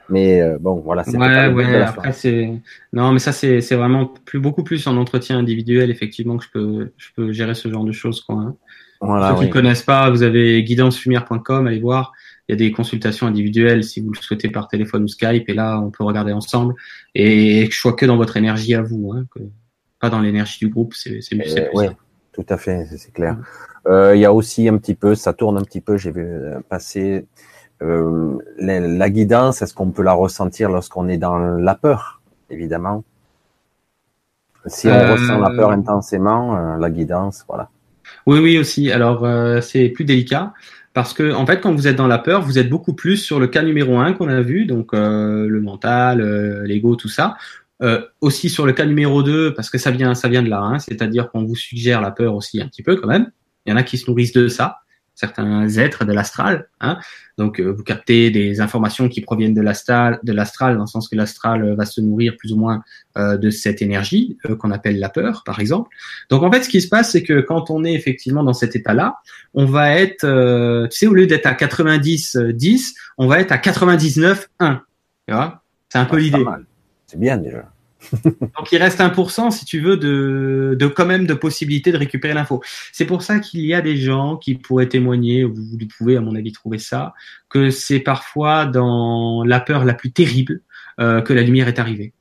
[0.09, 1.03] Mais euh, bon, voilà.
[1.03, 1.81] c'est Ouais, ouais.
[1.81, 2.51] Après c'est
[2.91, 6.49] non, mais ça c'est c'est vraiment plus beaucoup plus en entretien individuel effectivement que je
[6.51, 8.35] peux je peux gérer ce genre de choses quoi.
[8.35, 8.55] Hein.
[9.01, 12.13] Voilà, Ceux qui ne connaissent pas, vous avez guidancefumière.com, allez voir
[12.47, 15.53] il y a des consultations individuelles si vous le souhaitez par téléphone ou Skype, et
[15.53, 16.73] là, on peut regarder ensemble.
[17.15, 19.39] Et je vois que dans votre énergie à vous, hein, que,
[19.99, 21.45] pas dans l'énergie du groupe, c'est mieux.
[21.73, 21.85] Oui,
[22.33, 23.37] tout à fait, c'est clair.
[23.87, 26.23] Euh, il y a aussi un petit peu, ça tourne un petit peu, j'ai vu
[26.23, 27.25] euh, passer
[27.81, 33.03] euh, la, la, guidance, est-ce qu'on peut la ressentir lorsqu'on est dans la peur, évidemment?
[34.65, 37.69] Si on ressent la peur intensément, la guidance, voilà.
[38.25, 38.91] Oui, oui, aussi.
[38.91, 39.27] Alors,
[39.61, 40.53] c'est plus délicat.
[40.93, 43.39] Parce que en fait, quand vous êtes dans la peur, vous êtes beaucoup plus sur
[43.39, 47.35] le cas numéro un qu'on a vu, donc euh, le mental, euh, l'ego, tout ça.
[47.81, 50.61] Euh, aussi sur le cas numéro 2, parce que ça vient, ça vient de là,
[50.61, 53.31] hein, c'est-à-dire qu'on vous suggère la peur aussi un petit peu quand même.
[53.65, 54.82] Il y en a qui se nourrissent de ça
[55.15, 56.67] certains êtres de l'astral.
[56.81, 56.97] Hein.
[57.37, 61.07] Donc, euh, vous captez des informations qui proviennent de l'astral, de l'astral, dans le sens
[61.07, 62.83] que l'astral euh, va se nourrir plus ou moins
[63.17, 65.89] euh, de cette énergie qu'on appelle la peur, par exemple.
[66.29, 68.75] Donc, en fait, ce qui se passe, c'est que quand on est effectivement dans cet
[68.75, 69.17] état-là,
[69.53, 74.45] on va être, tu sais, au lieu d'être à 90-10, on va être à 99-1.
[75.27, 75.63] Tu vois?
[75.89, 76.45] C'est un peu ah, l'idée.
[77.05, 77.72] C'est bien déjà.
[78.23, 82.33] Donc il reste 1% si tu veux de, de quand même de possibilité de récupérer
[82.33, 82.61] l'info.
[82.91, 86.21] C'est pour ça qu'il y a des gens qui pourraient témoigner, vous, vous pouvez à
[86.21, 87.13] mon avis trouver ça,
[87.49, 90.61] que c'est parfois dans la peur la plus terrible
[90.99, 92.13] euh, que la lumière est arrivée.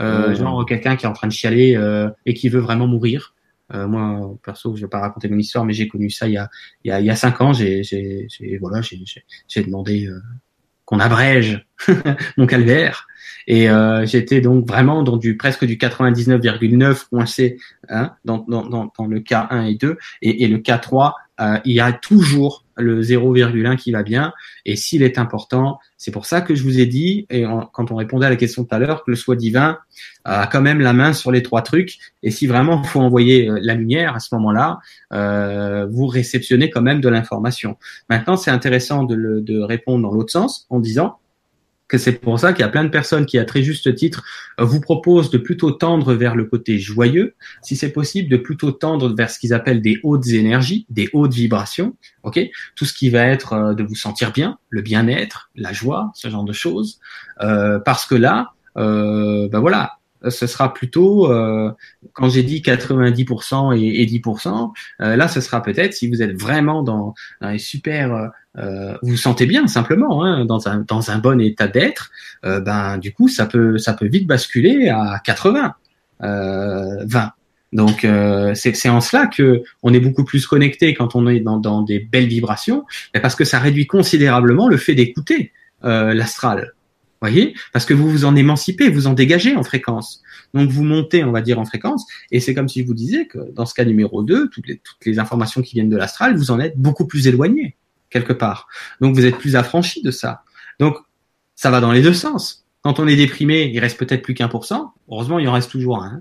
[0.00, 3.34] Euh, Genre quelqu'un qui est en train de chialer euh, et qui veut vraiment mourir.
[3.74, 6.38] Euh, moi, perso, je vais pas raconter mon histoire, mais j'ai connu ça il y
[6.38, 6.48] a
[6.84, 7.52] il y a, il y a cinq ans.
[7.52, 8.28] J'ai j'ai
[8.60, 9.02] voilà, j'ai
[9.48, 10.20] j'ai demandé euh,
[10.86, 11.66] qu'on abrège
[12.38, 13.06] mon calvaire.
[13.46, 17.58] Et euh, j'étais donc vraiment dans du presque du 99,9 coincé
[17.88, 19.98] hein, dans, dans, dans, dans, le cas 1 et 2.
[20.22, 24.32] Et, et le cas 3, euh, il y a toujours le 0,1 qui va bien.
[24.64, 27.96] Et s'il est important, c'est pour ça que je vous ai dit, et quand on
[27.96, 29.78] répondait à la question tout à l'heure, que le soi divin
[30.24, 31.98] a quand même la main sur les trois trucs.
[32.22, 34.78] Et si vraiment il faut envoyer euh, la lumière à ce moment-là,
[35.12, 37.76] euh, vous réceptionnez quand même de l'information.
[38.10, 41.18] Maintenant, c'est intéressant de, le, de répondre dans l'autre sens en disant,
[41.88, 44.24] que c'est pour ça qu'il y a plein de personnes qui, à très juste titre,
[44.58, 49.14] vous proposent de plutôt tendre vers le côté joyeux, si c'est possible, de plutôt tendre
[49.14, 52.40] vers ce qu'ils appellent des hautes énergies, des hautes vibrations, ok?
[52.74, 56.28] Tout ce qui va être euh, de vous sentir bien, le bien-être, la joie, ce
[56.28, 56.98] genre de choses,
[57.42, 59.95] euh, parce que là, euh, ben voilà,
[60.28, 61.70] ce sera plutôt, euh,
[62.12, 66.40] quand j'ai dit 90% et, et 10%, euh, là, ce sera peut-être si vous êtes
[66.40, 71.18] vraiment dans, dans super, euh, vous vous sentez bien simplement, hein, dans, un, dans un
[71.18, 72.10] bon état d'être,
[72.42, 75.74] ben du coup, ça peut, ça peut vite basculer à 80,
[76.20, 77.32] 20.
[77.72, 78.06] Donc
[78.54, 81.98] c'est en cela que on est beaucoup plus connecté quand on est dans, dans des
[81.98, 82.84] belles vibrations,
[83.20, 85.52] parce que ça réduit considérablement le fait d'écouter
[85.82, 86.72] l'astral
[87.20, 90.22] voyez Parce que vous vous en émancipez, vous en dégagez en fréquence.
[90.54, 93.26] Donc vous montez, on va dire, en fréquence, et c'est comme si je vous disais
[93.26, 96.36] que dans ce cas numéro 2, toutes les, toutes les informations qui viennent de l'astral,
[96.36, 97.76] vous en êtes beaucoup plus éloigné,
[98.10, 98.68] quelque part.
[99.00, 100.42] Donc vous êtes plus affranchi de ça.
[100.78, 100.96] Donc
[101.54, 102.66] ça va dans les deux sens.
[102.82, 104.94] Quand on est déprimé, il reste peut-être plus qu'un pour cent.
[105.10, 106.20] Heureusement, il en reste toujours un.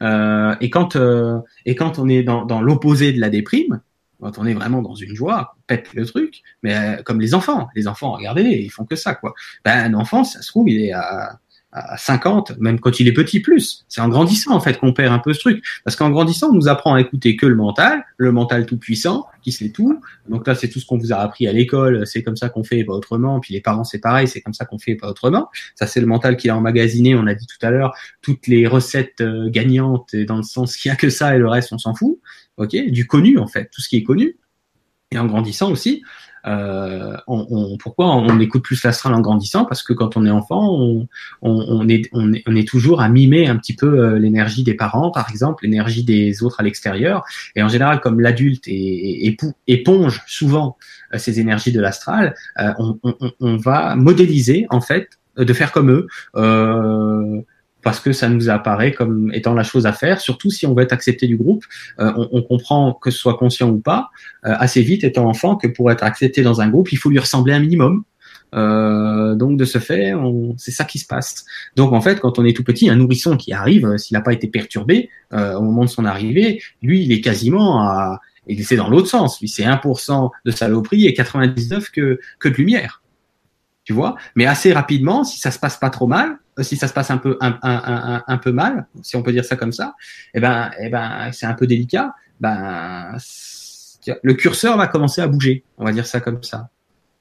[0.00, 3.80] Euh, et quand euh, et quand on est dans, dans l'opposé de la déprime,
[4.24, 7.34] quand on est vraiment dans une joie, on pète le truc, mais euh, comme les
[7.34, 7.68] enfants.
[7.74, 9.34] Les enfants, regardez, ils font que ça, quoi.
[9.66, 11.38] Ben, un enfant, ça se trouve, il est à,
[11.74, 13.84] à 50, même quand il est petit, plus.
[13.88, 15.64] C'est en grandissant, en fait, qu'on perd un peu ce truc.
[15.84, 19.26] Parce qu'en grandissant, on nous apprend à écouter que le mental, le mental tout puissant,
[19.42, 20.00] qui sait tout.
[20.28, 22.64] Donc là, c'est tout ce qu'on vous a appris à l'école, c'est comme ça qu'on
[22.64, 23.40] fait, pas autrement.
[23.40, 25.50] Puis les parents, c'est pareil, c'est comme ça qu'on fait, pas autrement.
[25.74, 28.66] Ça, c'est le mental qui a emmagasiné, on a dit tout à l'heure, toutes les
[28.66, 31.78] recettes euh, gagnantes, dans le sens qu'il y a que ça et le reste, on
[31.78, 32.20] s'en fout
[32.56, 34.36] ok, du connu en fait, tout ce qui est connu.
[35.10, 36.02] Et en grandissant aussi,
[36.46, 39.64] euh, on, on, pourquoi on écoute plus l'astral en grandissant?
[39.64, 41.08] Parce que quand on est enfant, on,
[41.42, 45.10] on, est, est, on est toujours à mimer un petit peu euh, l'énergie des parents,
[45.10, 47.24] par exemple, l'énergie des autres à l'extérieur.
[47.56, 48.68] Et en général, comme l'adulte
[49.66, 50.76] éponge souvent
[51.14, 52.72] euh, ces énergies de l'astral, euh,
[53.40, 56.06] on, va modéliser en fait de faire comme eux.
[56.36, 57.40] Euh,
[57.84, 60.82] parce que ça nous apparaît comme étant la chose à faire, surtout si on veut
[60.82, 61.64] être accepté du groupe.
[62.00, 64.10] Euh, on, on, comprend que ce soit conscient ou pas,
[64.46, 67.18] euh, assez vite étant enfant, que pour être accepté dans un groupe, il faut lui
[67.18, 68.04] ressembler un minimum.
[68.54, 70.12] Euh, donc de ce fait,
[70.56, 71.44] c'est ça qui se passe.
[71.76, 74.20] Donc en fait, quand on est tout petit, un nourrisson qui arrive, euh, s'il n'a
[74.20, 78.64] pas été perturbé euh, au moment de son arrivée, lui, il est quasiment à, il
[78.64, 79.40] c'est dans l'autre sens.
[79.40, 83.02] Lui, c'est 1% de saloperie et 99 que que de lumière.
[83.84, 84.16] Tu vois?
[84.34, 87.18] Mais assez rapidement, si ça se passe pas trop mal, si ça se passe un
[87.18, 89.94] peu un, un, un, un, peu mal, si on peut dire ça comme ça,
[90.34, 92.14] eh ben, eh ben, c'est un peu délicat.
[92.40, 93.16] Ben,
[94.22, 95.64] le curseur va commencer à bouger.
[95.78, 96.68] On va dire ça comme ça.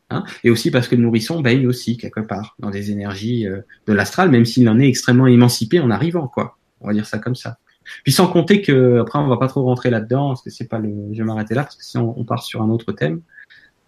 [0.10, 3.62] Hein et aussi parce que le nourrisson baigne aussi quelque part dans des énergies euh,
[3.88, 6.58] de l'astral, même s'il en est extrêmement émancipé en arrivant, quoi.
[6.82, 7.58] On va dire ça comme ça.
[8.04, 10.80] Puis sans compter que après on va pas trop rentrer là-dedans parce que c'est pas
[10.80, 10.90] le.
[11.12, 13.22] Je vais m'arrêter là parce que sinon on part sur un autre thème.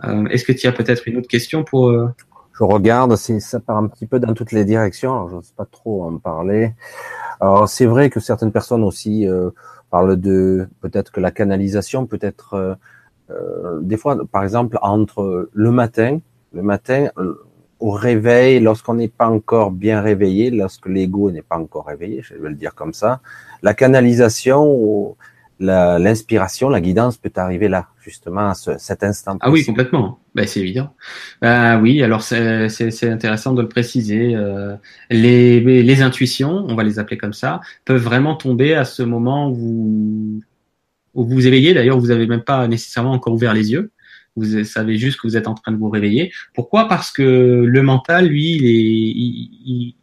[0.04, 2.08] Euh, Est-ce que tu as peut-être une autre question pour euh,
[2.58, 5.12] je regarde, ça part un petit peu dans toutes les directions.
[5.12, 6.74] Alors, je sais pas trop en parler.
[7.42, 9.50] Alors, c'est vrai que certaines personnes aussi euh,
[9.90, 12.76] parlent de peut-être que la canalisation peut être euh,
[13.32, 16.20] euh, des fois, par exemple, entre le matin,
[16.54, 17.08] le matin
[17.82, 22.36] au réveil, lorsqu'on n'est pas encore bien réveillé, lorsque l'ego n'est pas encore réveillé, je
[22.36, 23.20] vais le dire comme ça,
[23.64, 25.18] la canalisation
[25.60, 29.38] l'inspiration, la, guidance peut arriver là, justement, à cet instant.
[29.42, 30.20] Ah oui, complètement.
[30.34, 30.94] Ben, c'est évident.
[31.42, 34.36] Ben, oui, alors c'est intéressant de le préciser.
[34.36, 34.76] Euh,
[35.10, 39.50] les, les intuitions, on va les appeler comme ça, peuvent vraiment tomber à ce moment
[39.50, 40.42] où vous
[41.16, 41.74] où vous, éveillez.
[41.74, 43.92] D'ailleurs, vous n'avez même pas nécessairement encore ouvert les yeux.
[44.36, 46.32] Vous savez juste que vous êtes en train de vous réveiller.
[46.54, 46.90] Pourquoi?
[46.90, 48.76] Parce que le mental, lui, il est,
[49.66, 49.96] il,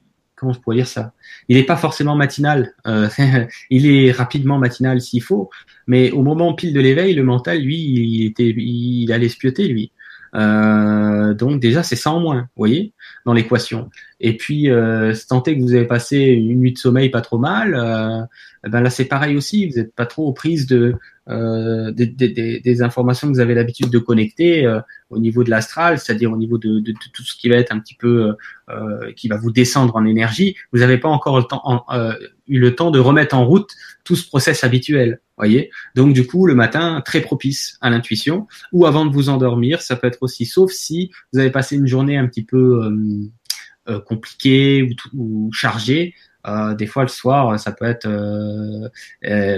[0.42, 1.12] comment je pourrais dire ça?
[1.48, 2.74] Il n'est pas forcément matinal.
[2.88, 3.08] Euh,
[3.70, 5.50] il est rapidement matinal s'il faut,
[5.86, 9.92] mais au moment pile de l'éveil, le mental, lui, il était, il allait spioter lui.
[10.34, 12.92] Euh, donc déjà, c'est ça en moins, vous voyez,
[13.24, 13.88] dans l'équation.
[14.18, 17.74] Et puis, euh, tenter que vous avez passé une nuit de sommeil pas trop mal,
[17.74, 18.22] euh,
[18.68, 19.68] ben là c'est pareil aussi.
[19.68, 20.94] Vous n'êtes pas trop aux prises de
[21.28, 26.32] euh, des, informations que vous avez l'habitude de connecter euh, au niveau de l'astral, c'est-à-dire
[26.32, 26.82] au niveau de,
[27.12, 28.34] tout ce qui va être un petit peu
[28.70, 30.56] euh, qui va vous descendre en énergie.
[30.72, 31.38] Vous n'avez pas encore
[32.48, 33.70] eu le temps de remettre en route
[34.04, 35.20] tout ce process habituel.
[35.36, 35.70] Voyez.
[35.94, 38.48] Donc du coup, le matin, très propice à l'intuition.
[38.72, 41.86] Ou avant de vous endormir, ça peut être aussi, sauf si vous avez passé une
[41.86, 42.92] journée un petit peu
[44.06, 46.14] compliquée ou chargée.
[46.46, 48.08] Euh, des fois, le soir, ça peut être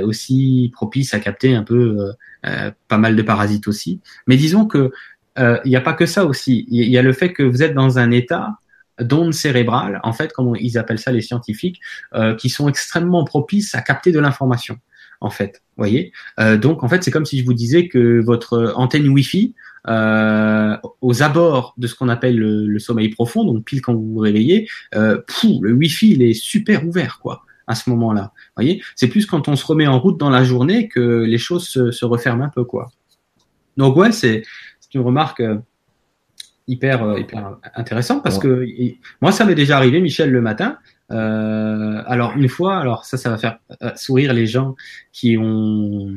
[0.02, 2.12] aussi propice à capter un peu
[2.42, 4.00] pas mal de parasites aussi.
[4.26, 4.92] Mais disons que
[5.36, 6.66] il n'y a pas que ça aussi.
[6.68, 8.58] Il y a le fait que vous êtes dans un état
[9.00, 11.80] d'ondes cérébrales, en fait, comme ils appellent ça les scientifiques,
[12.14, 14.78] euh, qui sont extrêmement propices à capter de l'information,
[15.20, 15.62] en fait.
[15.76, 16.12] Voyez?
[16.38, 19.54] Euh, donc, en fait, c'est comme si je vous disais que votre antenne Wi-Fi,
[19.88, 24.18] euh, aux abords de ce qu'on appelle le, sommeil profond, donc pile quand vous vous
[24.18, 25.20] réveillez, euh,
[25.60, 28.32] le Wi-Fi il est super ouvert, quoi, à ce moment-là.
[28.56, 28.82] Voyez?
[28.96, 31.90] C'est plus quand on se remet en route dans la journée que les choses se,
[31.90, 32.90] se referment un peu, quoi.
[33.76, 34.42] Donc ouais, c'est
[34.94, 35.42] une remarque
[36.66, 38.66] hyper euh, hyper intéressant parce que
[39.20, 40.78] moi ça m'est déjà arrivé Michel le matin
[41.10, 44.74] euh, alors une fois alors ça ça va faire euh, sourire les gens
[45.12, 46.14] qui ont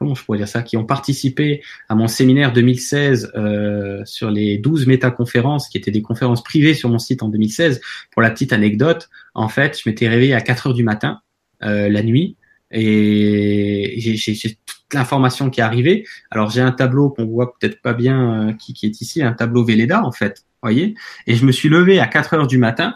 [0.00, 4.86] je pourrais dire ça qui ont participé à mon séminaire 2016 euh, sur les 12
[4.86, 7.80] métaconférences qui étaient des conférences privées sur mon site en 2016
[8.10, 11.20] pour la petite anecdote en fait je m'étais réveillé à 4 heures du matin
[11.62, 12.36] euh, la nuit
[12.70, 16.06] et j'ai toute l'information qui est arrivée.
[16.30, 19.32] Alors j'ai un tableau qu'on voit peut-être pas bien euh, qui, qui, est ici, un
[19.32, 20.94] tableau Velleda en fait, voyez.
[21.26, 22.94] Et je me suis levé à 4 heures du matin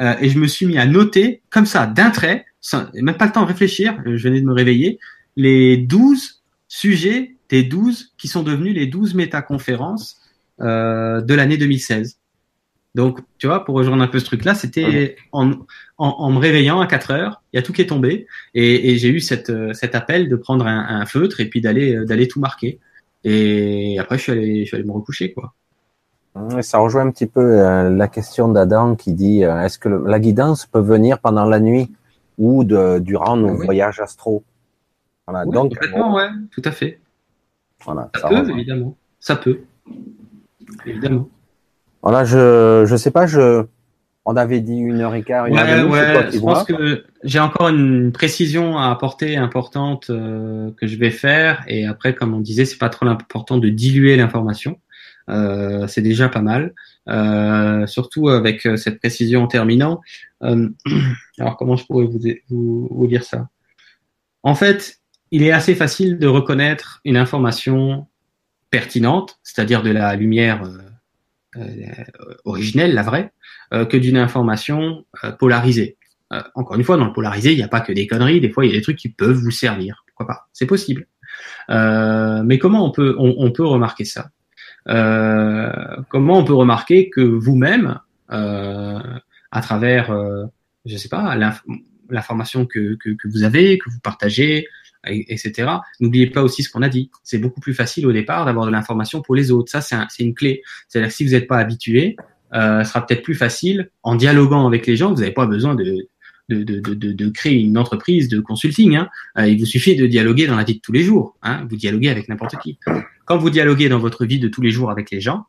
[0.00, 3.26] euh, et je me suis mis à noter comme ça d'un trait, sans, même pas
[3.26, 3.96] le temps de réfléchir.
[4.04, 4.98] Je venais de me réveiller
[5.36, 10.20] les 12 sujets des 12 qui sont devenus les 12 métaconférences
[10.60, 12.18] euh, de l'année 2016.
[12.94, 15.56] Donc, tu vois, pour rejoindre un peu ce truc-là, c'était en, en,
[15.98, 18.98] en, me réveillant à 4 heures, il y a tout qui est tombé, et, et
[18.98, 22.04] j'ai eu cette, euh, cet appel de prendre un, un feutre et puis d'aller euh,
[22.04, 22.80] d'aller tout marquer.
[23.24, 25.54] Et après, je suis allé, je suis allé me recoucher, quoi.
[26.62, 30.66] Ça rejoint un petit peu euh, la question d'Adam qui dit est-ce que la guidance
[30.66, 31.92] peut venir pendant la nuit
[32.38, 34.42] ou de, durant nos ah voyages astro?
[35.26, 37.00] Voilà, donc, complètement, ouais, tout à fait.
[37.84, 38.96] Voilà, ça, ça peut, évidemment.
[39.20, 39.60] Ça peut.
[40.86, 41.28] Évidemment.
[42.02, 43.64] Voilà, je je sais pas, je
[44.24, 45.46] on avait dit une heure et quart.
[45.46, 50.70] Une ouais, heure ouais, je pense que j'ai encore une précision à apporter importante euh,
[50.76, 51.64] que je vais faire.
[51.66, 54.78] Et après, comme on disait, c'est pas trop important de diluer l'information.
[55.28, 56.72] Euh, c'est déjà pas mal.
[57.08, 60.00] Euh, surtout avec euh, cette précision en terminant.
[60.44, 60.68] Euh,
[61.38, 63.48] alors, comment je pourrais vous, vous, vous dire ça?
[64.44, 65.00] En fait,
[65.32, 68.06] il est assez facile de reconnaître une information
[68.70, 73.32] pertinente, c'est-à-dire de la lumière euh, euh, originelle, la vraie,
[73.72, 75.04] euh, que d'une information
[75.38, 75.96] polarisée.
[76.54, 78.40] encore une fois, dans le polarisé, il n'y a pas que des conneries.
[78.40, 80.04] Des fois, il y a des trucs qui peuvent vous servir.
[80.06, 80.48] Pourquoi pas?
[80.52, 81.06] C'est possible.
[81.68, 84.30] mais comment on peut on, peut remarquer ça?
[84.86, 90.06] Comment on peut remarquer que vous-même, à travers,
[90.86, 91.36] je sais pas,
[92.08, 94.66] l'information que, que, vous avez, que vous partagez,
[95.04, 95.70] etc.
[96.00, 97.10] N'oubliez pas aussi ce qu'on a dit.
[97.22, 99.70] C'est beaucoup plus facile au départ d'avoir de l'information pour les autres.
[99.70, 100.62] Ça, c'est un, une clé.
[100.88, 102.16] C'est-à-dire que si vous n'êtes pas habitué,
[102.54, 105.12] euh, ce sera peut-être plus facile en dialoguant avec les gens.
[105.12, 106.08] Vous n'avez pas besoin de,
[107.30, 108.96] créer une entreprise de consulting.
[108.96, 109.08] Hein.
[109.38, 111.36] Euh, il vous suffit de dialoguer dans la vie de tous les jours.
[111.42, 111.66] Hein.
[111.68, 112.78] Vous dialoguez avec n'importe qui.
[113.24, 115.46] Quand vous dialoguez dans votre vie de tous les jours avec les gens,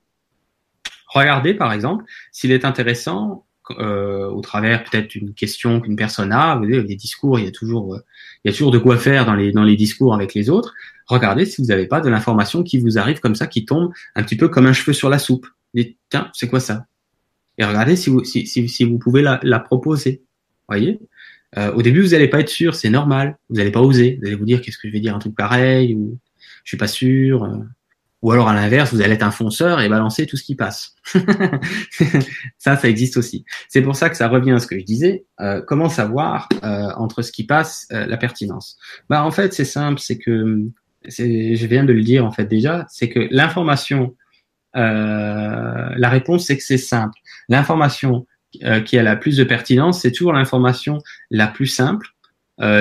[1.08, 6.56] regardez par exemple s'il est intéressant euh, au travers peut-être d'une question qu'une personne a.
[6.56, 8.00] Vous voyez, les discours, il y a toujours, euh,
[8.44, 10.74] il y a toujours de quoi faire dans les dans les discours avec les autres.
[11.08, 14.24] Regardez si vous n'avez pas de l'information qui vous arrive comme ça, qui tombe un
[14.24, 15.48] petit peu comme un cheveu sur la soupe.
[15.74, 16.86] Dites tiens, c'est quoi ça?
[17.58, 20.24] Et regardez si vous si, si, si vous pouvez la, la proposer.
[20.68, 21.00] Voyez?
[21.58, 23.38] Euh, au début, vous n'allez pas être sûr, c'est normal.
[23.50, 24.18] Vous n'allez pas oser.
[24.20, 26.18] Vous allez vous dire qu'est-ce que je vais dire un truc pareil ou
[26.64, 27.44] je suis pas sûr.
[28.24, 30.96] Ou alors à l'inverse, vous allez être un fonceur et balancer tout ce qui passe.
[32.58, 33.44] ça, ça existe aussi.
[33.68, 35.26] C'est pour ça que ça revient à ce que je disais.
[35.42, 38.78] Euh, comment savoir euh, entre ce qui passe, euh, la pertinence
[39.10, 40.70] Bah en fait, c'est simple, c'est que
[41.06, 44.16] je viens de le dire en fait déjà, c'est que l'information,
[44.78, 47.20] euh, la réponse c'est que c'est simple.
[47.50, 48.26] L'information
[48.64, 52.08] euh, qui a la plus de pertinence, c'est toujours l'information la plus simple,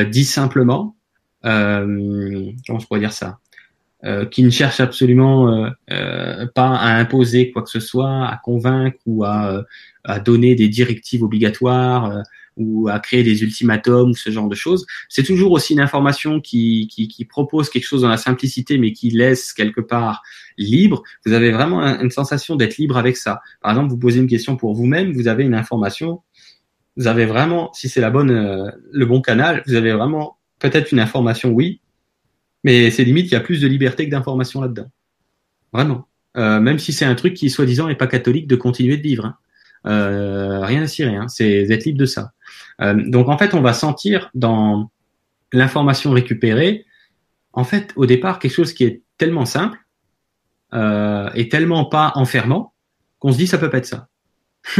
[0.08, 0.94] dit simplement.
[1.42, 3.40] comment je pourrais dire ça?
[4.04, 8.40] Euh, qui ne cherche absolument euh, euh, pas à imposer quoi que ce soit, à
[8.42, 9.64] convaincre ou à,
[10.02, 12.22] à donner des directives obligatoires
[12.56, 14.86] ou à créer des ultimatums ou ce genre de choses.
[15.08, 18.92] C'est toujours aussi une information qui, qui, qui, propose quelque chose dans la simplicité, mais
[18.92, 20.22] qui laisse quelque part
[20.58, 21.04] libre.
[21.24, 23.40] Vous avez vraiment une sensation d'être libre avec ça.
[23.60, 26.22] Par exemple, vous posez une question pour vous-même, vous avez une information,
[26.96, 31.00] vous avez vraiment, si c'est la bonne, le bon canal, vous avez vraiment peut-être une
[31.00, 31.80] information, oui,
[32.64, 34.90] mais c'est limite, il y a plus de liberté que d'information là-dedans.
[35.72, 36.08] Vraiment.
[36.36, 39.26] Euh, même si c'est un truc qui, soi-disant, est pas catholique de continuer de vivre.
[39.26, 39.36] Hein.
[39.86, 41.28] Euh, rien à cirer, hein.
[41.28, 42.32] c'est être libre de ça.
[42.80, 44.90] donc en fait, on va sentir dans
[45.52, 46.86] l'information récupérée,
[47.52, 49.78] en fait, au départ, quelque chose qui est tellement simple
[50.72, 52.72] et tellement pas enfermant
[53.18, 54.08] qu'on se dit ça peut pas être ça.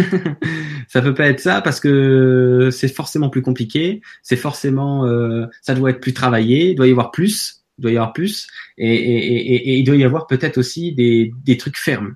[0.88, 5.74] ça peut pas être ça parce que c'est forcément plus compliqué, c'est forcément, euh, ça
[5.74, 9.78] doit être plus travaillé, il doit y avoir plus, il doit y avoir plus, et,
[9.78, 12.14] il doit y avoir peut-être aussi des, trucs fermes.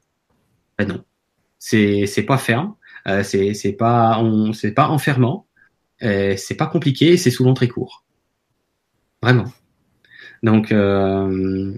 [0.79, 1.05] Ben non,
[1.59, 2.75] c'est pas ferme,
[3.09, 4.23] euh, c'est pas
[4.75, 5.47] pas enfermant,
[6.03, 8.05] euh, c'est pas compliqué, c'est souvent très court,
[9.23, 9.47] vraiment.
[10.43, 11.75] Donc euh,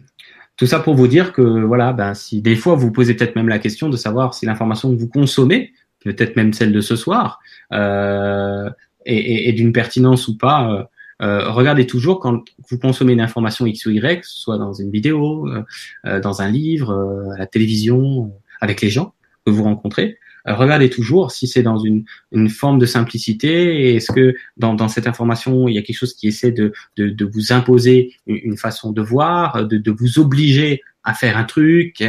[0.56, 3.48] tout ça pour vous dire que voilà, ben si des fois vous posez peut-être même
[3.48, 5.72] la question de savoir si l'information que vous consommez,
[6.04, 7.40] peut-être même celle de ce soir,
[7.70, 10.90] est, d'une pertinence ou pas.
[11.20, 15.48] Euh, regardez toujours quand vous consommez une information X ou Y, soit dans une vidéo,
[15.48, 15.64] euh,
[16.06, 19.14] euh, dans un livre, euh, à la télévision, avec les gens
[19.44, 23.96] que vous rencontrez, regardez toujours si c'est dans une, une, forme de simplicité.
[23.96, 27.08] Est-ce que dans, dans, cette information, il y a quelque chose qui essaie de, de,
[27.08, 32.02] de vous imposer une, façon de voir, de, de, vous obliger à faire un truc,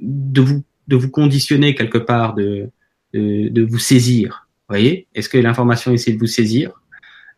[0.00, 2.68] de, vous, de vous conditionner quelque part, de,
[3.14, 4.46] de, vous saisir.
[4.68, 5.06] Voyez?
[5.14, 6.72] Est-ce que l'information essaie de vous saisir?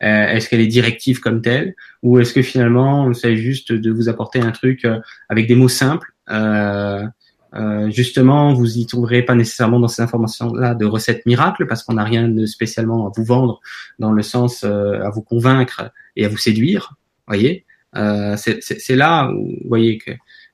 [0.01, 4.40] Est-ce qu'elle est directive comme telle Ou est-ce que finalement, c'est juste de vous apporter
[4.40, 4.98] un truc euh,
[5.28, 7.02] avec des mots simples euh,
[7.56, 11.94] euh, justement, vous y trouverez pas nécessairement dans ces informations-là de recettes miracles parce qu'on
[11.94, 13.60] n'a rien de spécialement à vous vendre
[13.98, 16.94] dans le sens euh, à vous convaincre et à vous séduire.
[17.27, 17.64] Voyez,
[17.97, 20.10] euh, c'est là où vous voyez que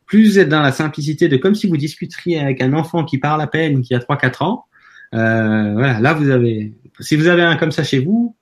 [0.07, 3.19] plus vous êtes dans la simplicité de comme si vous discuteriez avec un enfant qui
[3.19, 4.67] parle à peine, qui a 3-4 ans.
[5.13, 8.37] voilà, là vous avez, si vous avez un comme ça chez vous,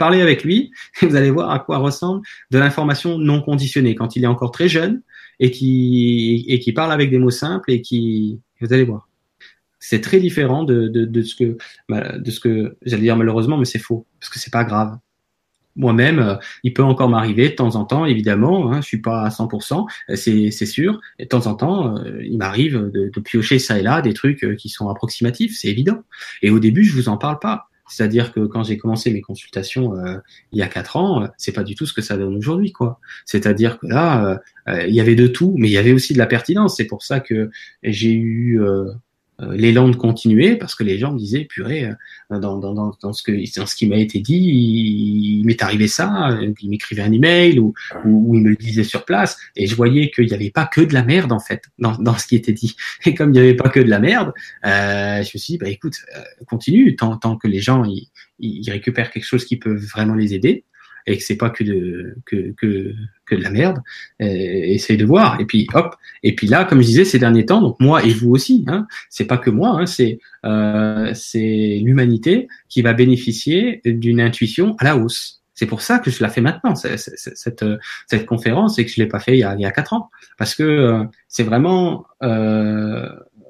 [0.00, 0.72] parlez avec lui
[1.02, 4.68] vous allez voir à quoi ressemble de l'information non conditionnée quand il est encore très
[4.68, 5.02] jeune
[5.38, 9.08] et qui et qui parle avec des mots simples et qui vous allez voir.
[9.78, 11.56] C'est très différent de, ce que
[11.88, 14.98] bah, de ce j'allais dire malheureusement, mais c'est faux parce que c'est pas grave.
[15.76, 18.72] Moi-même, euh, il peut encore m'arriver de temps en temps, évidemment.
[18.72, 21.00] Hein, je suis pas à 100%, c'est c'est sûr.
[21.18, 24.42] Et de temps en temps, euh, il m'arrive de, piocher ça et là des trucs
[24.44, 26.02] euh, qui sont approximatifs, c'est évident.
[26.42, 27.69] Et au début, je vous en parle pas.
[27.90, 30.16] C'est-à-dire que quand j'ai commencé mes consultations euh,
[30.52, 32.72] il y a quatre ans, euh, c'est pas du tout ce que ça donne aujourd'hui,
[32.72, 33.00] quoi.
[33.26, 36.18] C'est-à-dire que là, euh, il y avait de tout, mais il y avait aussi de
[36.18, 36.76] la pertinence.
[36.76, 37.50] C'est pour ça que
[37.82, 38.60] j'ai eu
[39.52, 43.12] l'élan de continuer parce que les gens me disaient purée euh, dans, dans, dans, dans
[43.12, 47.12] ce que dans ce qui m'a été dit il, m'est arrivé ça il m'écrivait un
[47.12, 50.50] email ou, ou, il me le disait sur place et je voyais qu'il n'y avait
[50.50, 52.76] pas que de la merde en fait dans, dans ce qui était dit.
[53.06, 54.32] Et comme il n'y avait pas que de la merde
[54.66, 58.08] euh, je me suis dit bah écoute euh, continue tant, tant que les gens ils,
[58.38, 60.64] ils récupèrent quelque chose qui peut vraiment les aider
[61.06, 62.94] et que c'est pas que de que, que,
[63.26, 63.78] que de la merde,
[64.22, 65.40] euh, essaye de voir.
[65.40, 65.96] Et puis hop.
[66.22, 68.86] Et puis là, comme je disais ces derniers temps, donc moi et vous aussi, hein,
[69.08, 74.84] c'est pas que moi, hein, c'est euh, c'est l'humanité qui va bénéficier d'une intuition à
[74.84, 75.40] la hausse.
[75.60, 77.64] C'est pour ça que je la fais maintenant, cette,
[78.08, 79.92] cette, conférence, et que je l'ai pas fait il y a, il y a quatre
[79.92, 83.06] ans, parce que euh, c'est vraiment, euh,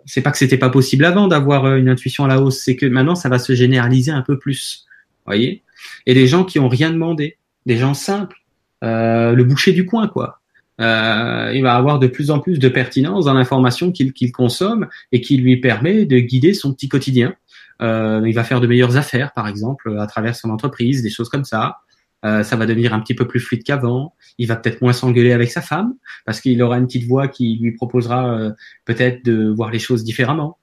[0.06, 2.84] c'est pas que c'était pas possible avant d'avoir une intuition à la hausse, c'est que
[2.86, 4.86] maintenant ça va se généraliser un peu plus,
[5.24, 5.62] voyez.
[6.04, 7.38] Et les gens qui ont rien demandé,
[7.70, 8.36] des gens simples,
[8.82, 10.40] euh, le boucher du coin, quoi.
[10.80, 15.20] Euh, il va avoir de plus en plus de pertinence dans l'information qu'il consomme et
[15.20, 17.36] qui lui permet de guider son petit quotidien.
[17.80, 21.28] Euh, il va faire de meilleures affaires, par exemple, à travers son entreprise, des choses
[21.28, 21.76] comme ça.
[22.22, 24.14] Ça va devenir un petit peu plus fluide qu'avant.
[24.36, 25.94] Il va peut-être moins s'engueuler avec sa femme
[26.26, 28.52] parce qu'il aura une petite voix qui lui proposera
[28.84, 30.58] peut-être de voir les choses différemment.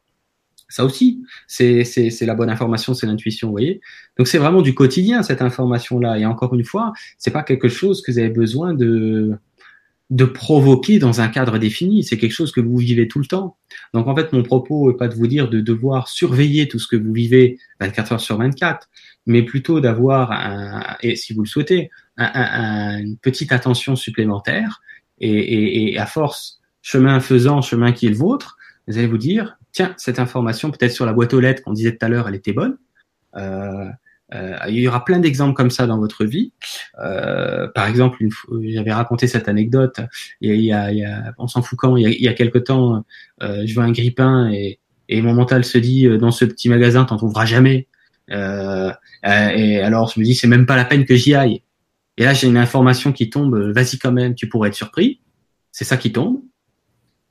[0.70, 1.84] Ça aussi, c'est
[2.22, 3.82] la bonne information, c'est l'intuition, vous voyez.
[4.18, 6.20] Donc c'est vraiment du quotidien cette information-là.
[6.20, 9.38] Et encore une fois, c'est pas quelque chose que vous avez besoin de
[10.10, 12.04] de provoquer dans un cadre défini.
[12.04, 13.58] C'est quelque chose que vous vivez tout le temps.
[13.94, 16.88] Donc en fait, mon propos n'est pas de vous dire de devoir surveiller tout ce
[16.88, 18.88] que vous vivez 24 heures sur 24,
[19.26, 24.82] mais plutôt d'avoir, et si vous le souhaitez, un, une petite attention supplémentaire.
[25.20, 28.56] Et, et, et à force, chemin faisant, chemin qui est le vôtre,
[28.88, 31.96] vous allez vous dire, tiens, cette information, peut-être sur la boîte aux lettres qu'on disait
[31.96, 32.78] tout à l'heure, elle était bonne.
[33.36, 33.86] Euh,
[34.34, 36.52] euh, il y aura plein d'exemples comme ça dans votre vie.
[37.00, 38.18] Euh, par exemple,
[38.64, 40.00] j'avais raconté cette anecdote.
[40.42, 41.96] Il y a, il y a, on s'en fout quand.
[41.96, 43.06] Il y a, il y a quelque temps,
[43.44, 44.80] euh, je vois un grippin et,
[45.10, 47.88] et mon mental se dit euh, dans ce petit magasin, t'en trouveras jamais.
[48.32, 48.92] Euh,
[49.24, 51.62] et alors je me dis c'est même pas la peine que j'y aille.
[52.18, 53.56] Et là j'ai une information qui tombe.
[53.76, 55.22] Vas-y quand même, tu pourrais être surpris.
[55.72, 56.42] C'est ça qui tombe.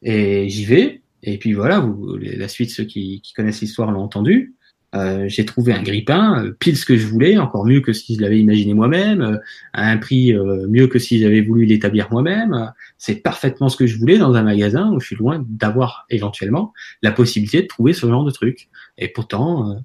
[0.01, 1.03] Et j'y vais.
[1.27, 4.55] Et puis voilà, vous, la suite, ceux qui, connaissent l'histoire l'ont entendu.
[4.95, 8.15] Euh, j'ai trouvé un grippin, euh, pile ce que je voulais, encore mieux que si
[8.15, 9.37] je l'avais imaginé moi-même, euh,
[9.73, 10.33] à un prix
[10.69, 12.73] mieux que si j'avais voulu l'établir moi-même.
[12.97, 16.73] C'est parfaitement ce que je voulais dans un magasin où je suis loin d'avoir éventuellement
[17.03, 18.69] la possibilité de trouver ce genre de truc.
[18.97, 19.83] Et pourtant,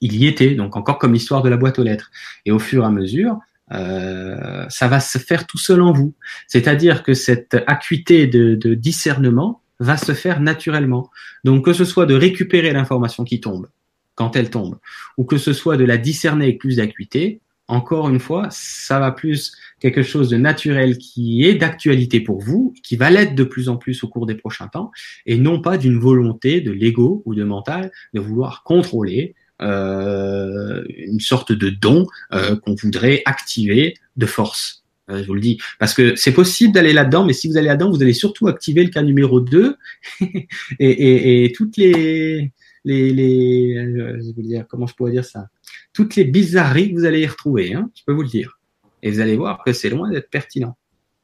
[0.00, 2.10] il y était, donc encore comme l'histoire de la boîte aux lettres.
[2.44, 3.38] Et au fur et à mesure,
[3.70, 6.14] ça va se faire tout seul en vous.
[6.48, 11.10] C'est-à-dire que cette acuité de, discernement va se faire naturellement.
[11.44, 13.68] Donc que ce soit de récupérer l'information qui tombe
[14.14, 14.78] quand elle tombe,
[15.16, 19.12] ou que ce soit de la discerner avec plus d'acuité, encore une fois, ça va
[19.12, 23.68] plus quelque chose de naturel qui est d'actualité pour vous, qui va l'être de plus
[23.68, 24.90] en plus au cours des prochains temps,
[25.26, 31.20] et non pas d'une volonté de l'ego ou de mental de vouloir contrôler, euh, une
[31.20, 34.84] sorte de don euh, qu'on voudrait activer de force.
[35.10, 35.58] Euh, je vous le dis.
[35.78, 38.84] Parce que c'est possible d'aller là-dedans, mais si vous allez là-dedans, vous allez surtout activer
[38.84, 39.76] le cas numéro 2
[40.20, 40.36] et,
[40.78, 42.52] et, et, toutes les,
[42.84, 45.48] les, les je vais dire, comment je pourrais dire ça?
[45.92, 48.58] Toutes les bizarreries que vous allez y retrouver, hein, je peux vous le dire.
[49.02, 50.76] Et vous allez voir que c'est loin d'être pertinent.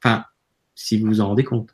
[0.03, 0.25] Enfin,
[0.75, 1.71] si vous vous en rendez compte.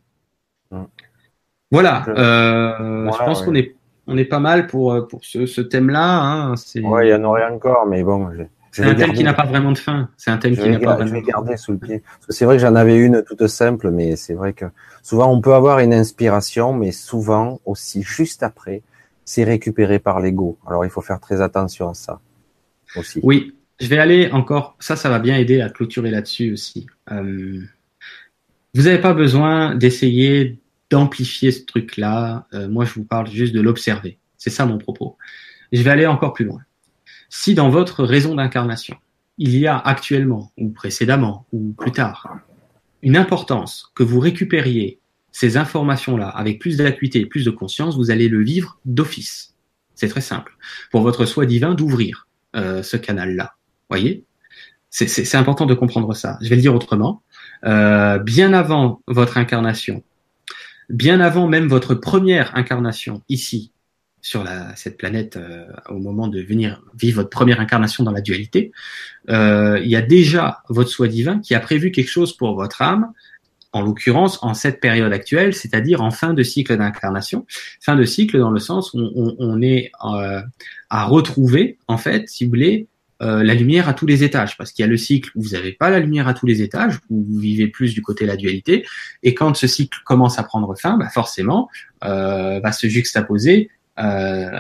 [1.71, 2.05] Voilà.
[2.09, 3.75] Euh, je pense qu'on est
[4.11, 6.21] on est pas mal pour, euh, pour ce, ce thème-là.
[6.21, 6.55] Hein.
[6.83, 8.29] Ouais, il y en aurait encore, mais bon.
[8.73, 10.09] C'est un thème qui n'a pas vraiment de fin.
[10.17, 11.09] C'est un thème qui n'a pas vraiment.
[11.09, 12.03] Je vais garder sous le pied.
[12.29, 14.67] C'est vrai que j'en avais une toute simple, mais c'est vrai que
[15.03, 18.83] souvent on peut avoir une inspiration, mais souvent aussi juste après,
[19.25, 20.59] c'est récupéré par l'ego.
[20.67, 22.21] Alors il faut faire très attention à ça
[22.97, 23.21] aussi.
[23.23, 24.77] Oui, je vais aller encore.
[24.79, 26.87] Ça, ça va bien aider à clôturer là-dessus aussi.
[27.11, 27.61] Euh,
[28.75, 30.59] vous n'avez pas besoin d'essayer
[30.91, 32.47] d'amplifier ce truc-là.
[32.53, 34.19] Euh, moi, je vous parle juste de l'observer.
[34.37, 35.17] C'est ça mon propos.
[35.73, 36.61] Je vais aller encore plus loin.
[37.31, 38.97] Si dans votre raison d'incarnation,
[39.39, 42.41] il y a actuellement, ou précédemment, ou plus tard,
[43.03, 44.99] une importance que vous récupériez
[45.31, 49.55] ces informations-là avec plus d'acuité et plus de conscience, vous allez le vivre d'office.
[49.95, 50.57] C'est très simple.
[50.91, 52.27] Pour votre soi divin, d'ouvrir
[52.57, 53.55] euh, ce canal-là.
[53.89, 54.25] Voyez?
[54.91, 56.37] C'est important de comprendre ça.
[56.43, 57.23] Je vais le dire autrement.
[57.65, 60.03] Euh, bien avant votre incarnation,
[60.89, 63.71] bien avant même votre première incarnation ici
[64.23, 68.21] sur la, cette planète euh, au moment de venir vivre votre première incarnation dans la
[68.21, 68.73] dualité,
[69.29, 72.83] euh, il y a déjà votre soi divin qui a prévu quelque chose pour votre
[72.83, 73.13] âme,
[73.73, 77.47] en l'occurrence en cette période actuelle, c'est-à-dire en fin de cycle d'incarnation,
[77.81, 80.41] fin de cycle dans le sens où on, on est euh,
[80.91, 82.89] à retrouver en fait, si vous voulez,
[83.23, 85.51] euh, la lumière à tous les étages, parce qu'il y a le cycle où vous
[85.51, 88.31] n'avez pas la lumière à tous les étages, où vous vivez plus du côté de
[88.31, 88.87] la dualité,
[89.23, 91.69] et quand ce cycle commence à prendre fin, bah forcément,
[92.05, 93.69] euh, va se juxtaposer
[94.01, 94.59] euh,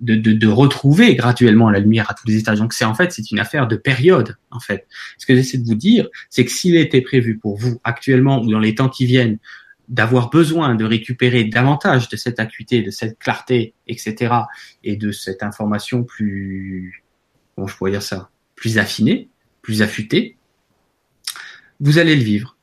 [0.00, 2.58] de, de, de, retrouver graduellement la lumière à tous les étages.
[2.58, 4.86] Donc c'est en fait c'est une affaire de période en fait.
[5.18, 8.50] Ce que j'essaie de vous dire, c'est que s'il était prévu pour vous actuellement ou
[8.50, 9.38] dans les temps qui viennent
[9.88, 14.34] d'avoir besoin de récupérer davantage de cette acuité, de cette clarté, etc.,
[14.82, 17.04] et de cette information plus
[17.56, 19.28] bon, je pourrais dire ça, plus affiné,
[19.62, 20.36] plus affûté,
[21.80, 22.56] vous allez le vivre.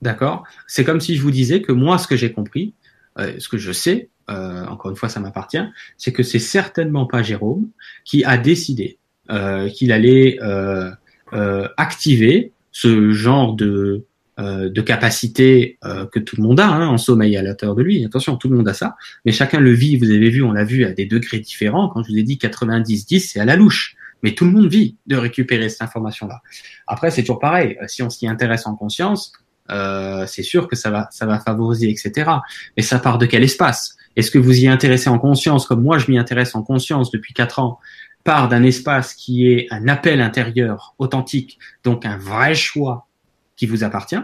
[0.00, 0.44] D'accord?
[0.66, 2.74] C'est comme si je vous disais que moi, ce que j'ai compris,
[3.18, 5.62] euh, ce que je sais, euh, encore une fois, ça m'appartient,
[5.96, 7.68] c'est que c'est certainement pas Jérôme
[8.04, 8.98] qui a décidé
[9.30, 10.90] euh, qu'il allait euh,
[11.32, 14.04] euh, activer ce genre de
[14.40, 15.78] euh, de capacité
[16.10, 18.02] que tout le monde a hein, en sommeil à l'intérieur de lui.
[18.02, 18.96] Attention, tout le monde a ça,
[19.26, 19.98] mais chacun le vit.
[19.98, 21.88] Vous avez vu, on l'a vu à des degrés différents.
[21.88, 23.94] Quand je vous ai dit 90-10, c'est à la louche.
[24.22, 26.40] Mais tout le monde vit de récupérer cette information-là.
[26.86, 27.76] Après, c'est toujours pareil.
[27.88, 29.32] Si on s'y intéresse en conscience,
[29.70, 32.30] euh, c'est sûr que ça va, ça va favoriser, etc.
[32.76, 33.96] Mais ça part de quel espace?
[34.16, 37.34] Est-ce que vous y intéressez en conscience, comme moi je m'y intéresse en conscience depuis
[37.34, 37.78] quatre ans,
[38.24, 43.08] part d'un espace qui est un appel intérieur authentique, donc un vrai choix
[43.56, 44.20] qui vous appartient,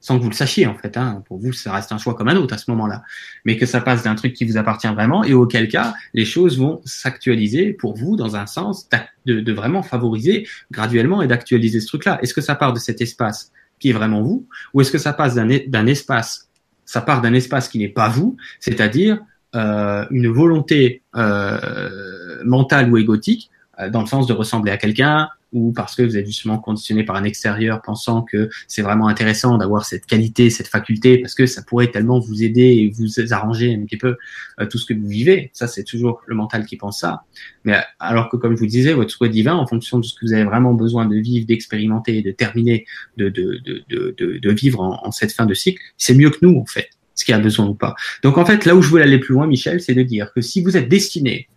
[0.00, 0.96] sans que vous le sachiez en fait.
[0.96, 1.22] Hein.
[1.26, 3.02] Pour vous, ça reste un choix comme un autre à ce moment-là,
[3.44, 6.58] mais que ça passe d'un truc qui vous appartient vraiment et auquel cas les choses
[6.58, 8.88] vont s'actualiser pour vous dans un sens
[9.26, 12.18] de, de vraiment favoriser graduellement et d'actualiser ce truc-là.
[12.22, 15.12] Est-ce que ça part de cet espace qui est vraiment vous, ou est-ce que ça
[15.12, 16.49] passe d'un espace,
[16.84, 19.20] ça part d'un espace qui n'est pas vous, c'est-à-dire
[19.54, 23.50] euh, une volonté euh, mentale ou égotique
[23.88, 27.16] dans le sens de ressembler à quelqu'un, ou parce que vous êtes justement conditionné par
[27.16, 31.62] un extérieur pensant que c'est vraiment intéressant d'avoir cette qualité, cette faculté, parce que ça
[31.62, 34.16] pourrait tellement vous aider et vous arranger un petit peu
[34.60, 35.50] euh, tout ce que vous vivez.
[35.52, 37.22] Ça, c'est toujours le mental qui pense ça.
[37.64, 40.14] Mais euh, alors que, comme je vous disais, votre souhait divin, en fonction de ce
[40.14, 42.86] que vous avez vraiment besoin de vivre, d'expérimenter, de terminer,
[43.16, 46.66] de, de, de, de, vivre en, cette fin de cycle, c'est mieux que nous, en
[46.66, 47.94] fait, ce qu'il a besoin ou pas.
[48.22, 50.40] Donc, en fait, là où je voulais aller plus loin, Michel, c'est de dire que
[50.40, 51.48] si vous êtes destiné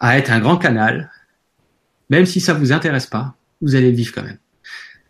[0.00, 1.10] à être un grand canal,
[2.10, 4.38] même si ça vous intéresse pas, vous allez le vivre quand même.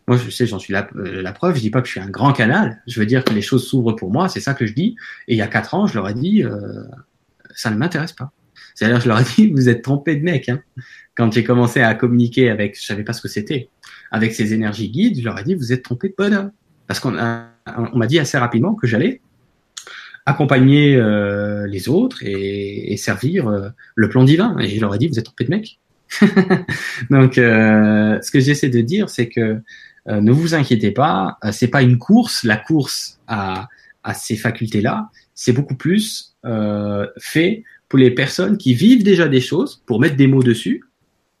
[0.07, 1.55] Moi, je sais, j'en suis la, euh, la, preuve.
[1.55, 2.81] Je dis pas que je suis un grand canal.
[2.87, 4.29] Je veux dire que les choses s'ouvrent pour moi.
[4.29, 4.95] C'est ça que je dis.
[5.27, 6.83] Et il y a quatre ans, je leur ai dit, euh,
[7.53, 8.31] ça ne m'intéresse pas.
[8.73, 10.47] C'est-à-dire, je leur ai dit, vous êtes trompés de mec.
[10.47, 10.61] Hein.
[11.15, 13.69] Quand j'ai commencé à communiquer avec, je savais pas ce que c'était,
[14.11, 16.51] avec ces énergies guides, je leur ai dit, vous êtes trompés de bonhomme.
[16.87, 19.19] Parce qu'on on m'a dit assez rapidement que j'allais
[20.27, 21.01] accompagner
[21.67, 24.55] les autres et, et servir le plan divin.
[24.59, 25.79] Et je leur dit, vous êtes trompé de mec.
[27.09, 29.59] Donc, ce que j'essaie de dire, c'est que
[30.07, 32.43] ne vous inquiétez pas, c'est pas une course.
[32.43, 33.67] La course à,
[34.03, 36.35] à ces facultés-là, c'est beaucoup plus
[37.17, 40.83] fait pour les personnes qui vivent déjà des choses, pour mettre des mots dessus,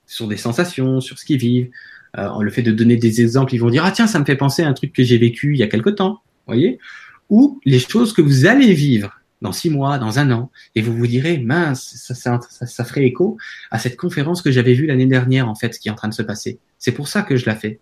[0.05, 1.69] sur des sensations, sur ce qu'ils vivent.
[2.17, 4.37] Euh, le fait de donner des exemples, ils vont dire ah tiens ça me fait
[4.37, 6.79] penser à un truc que j'ai vécu il y a quelque temps, voyez,
[7.29, 10.93] ou les choses que vous allez vivre dans six mois, dans un an, et vous
[10.93, 13.37] vous direz mince ça, ça, ça, ferait écho
[13.69, 16.13] à cette conférence que j'avais vue l'année dernière en fait qui est en train de
[16.13, 16.59] se passer.
[16.79, 17.79] C'est pour ça que je la fais.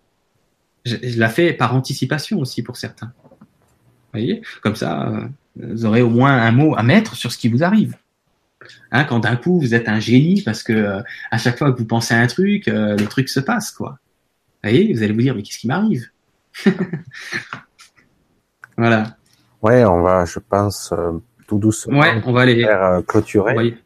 [0.84, 3.12] Je, la fais par anticipation aussi pour certains.
[4.12, 7.48] voyez, comme ça euh, vous aurez au moins un mot à mettre sur ce qui
[7.48, 7.96] vous arrive.
[8.90, 11.78] Hein, quand d'un coup vous êtes un génie parce que euh, à chaque fois que
[11.78, 13.98] vous pensez à un truc, euh, le truc se passe, quoi.
[14.62, 16.10] Vous voyez, vous allez vous dire mais qu'est-ce qui m'arrive?
[18.78, 19.15] Voilà.
[19.66, 21.12] Ouais, on va, je pense, euh,
[21.48, 21.98] tout doucement.
[21.98, 23.76] Ouais, on va aller faire clôturer.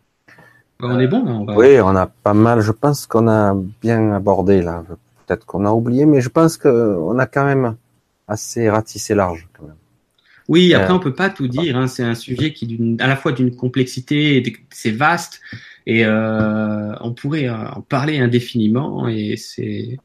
[0.82, 1.24] On, est bon.
[1.27, 2.61] On Oui, on a pas mal.
[2.61, 4.85] Je pense qu'on a bien abordé là.
[5.27, 7.77] Peut-être qu'on a oublié, mais je pense qu'on a quand même
[8.28, 9.77] assez ratissé large quand même.
[10.48, 11.77] Oui, après, on peut pas tout dire.
[11.77, 11.86] Hein.
[11.86, 15.40] C'est un sujet qui à la fois d'une complexité, c'est vaste,
[15.86, 19.07] et euh, on pourrait euh, en parler indéfiniment.
[19.07, 19.98] Et c'est,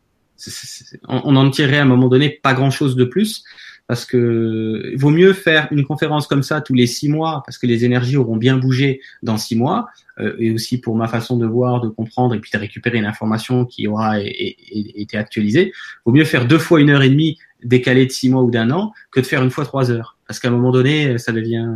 [1.08, 3.44] on en tirerait à un moment donné pas grand-chose de plus,
[3.88, 7.68] parce que vaut mieux faire une conférence comme ça tous les six mois, parce que
[7.68, 9.88] les énergies auront bien bougé dans six mois,
[10.20, 13.06] euh, et aussi pour ma façon de voir, de comprendre, et puis de récupérer une
[13.06, 15.72] information qui aura été actualisée.
[16.06, 18.72] Vaut mieux faire deux fois une heure et demie décalé de six mois ou d'un
[18.72, 20.18] an que de faire une fois trois heures.
[20.28, 21.68] Parce qu'à un moment donné, ça devient.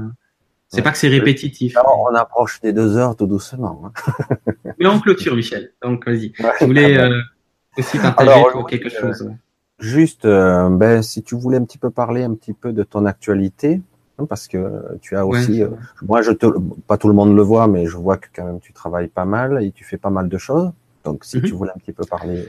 [0.67, 1.75] C'est pas que c'est répétitif.
[1.83, 3.85] on approche des deux heures tout doucement.
[3.85, 4.33] Hein.
[4.79, 5.73] mais on clôture, Michel.
[5.81, 6.31] Donc vas-y.
[6.59, 7.19] Je voulais euh,
[7.77, 9.31] aussi partager quelque euh, chose.
[9.79, 13.05] Juste, euh, ben, si tu voulais un petit peu parler un petit peu de ton
[13.05, 13.81] actualité,
[14.17, 15.63] hein, parce que tu as aussi,
[16.01, 16.45] moi je te,
[16.87, 19.25] pas tout le monde le voit, mais je vois que quand même tu travailles pas
[19.25, 20.71] mal et tu fais pas mal de choses.
[21.05, 21.43] Donc si mhm.
[21.43, 22.45] tu voulais un petit peu parler.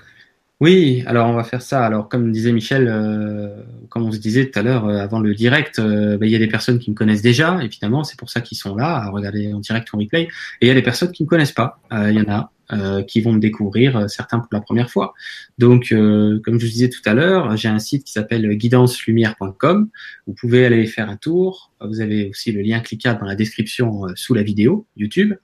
[0.61, 1.85] Oui, alors on va faire ça.
[1.85, 5.35] Alors comme disait Michel, euh, comme on se disait tout à l'heure euh, avant le
[5.35, 8.28] direct, euh, bah, il y a des personnes qui me connaissent déjà, évidemment, c'est pour
[8.28, 10.24] ça qu'ils sont là à regarder en direct ou en replay.
[10.61, 11.81] Et il y a des personnes qui me connaissent pas.
[11.90, 12.52] Il y en a
[13.06, 15.14] qui vont me découvrir, certains pour la première fois.
[15.59, 19.88] Donc, comme je vous disais tout à l'heure, j'ai un site qui s'appelle guidancelumière.com.
[20.26, 21.72] Vous pouvez aller faire un tour.
[21.80, 25.34] Vous avez aussi le lien cliquable dans la description sous la vidéo YouTube.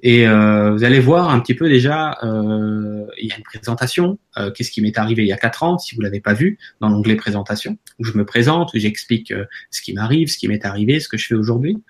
[0.00, 4.18] Et euh, vous allez voir un petit peu déjà, euh, il y a une présentation,
[4.36, 6.58] euh, qu'est-ce qui m'est arrivé il y a quatre ans, si vous l'avez pas vu,
[6.80, 10.46] dans l'onglet présentation, où je me présente, où j'explique euh, ce qui m'arrive, ce qui
[10.46, 11.82] m'est arrivé, ce que je fais aujourd'hui.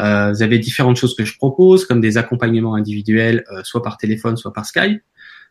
[0.00, 4.36] Euh, vous avez différentes choses que je propose, comme des accompagnements individuels, soit par téléphone,
[4.36, 5.00] soit par Skype.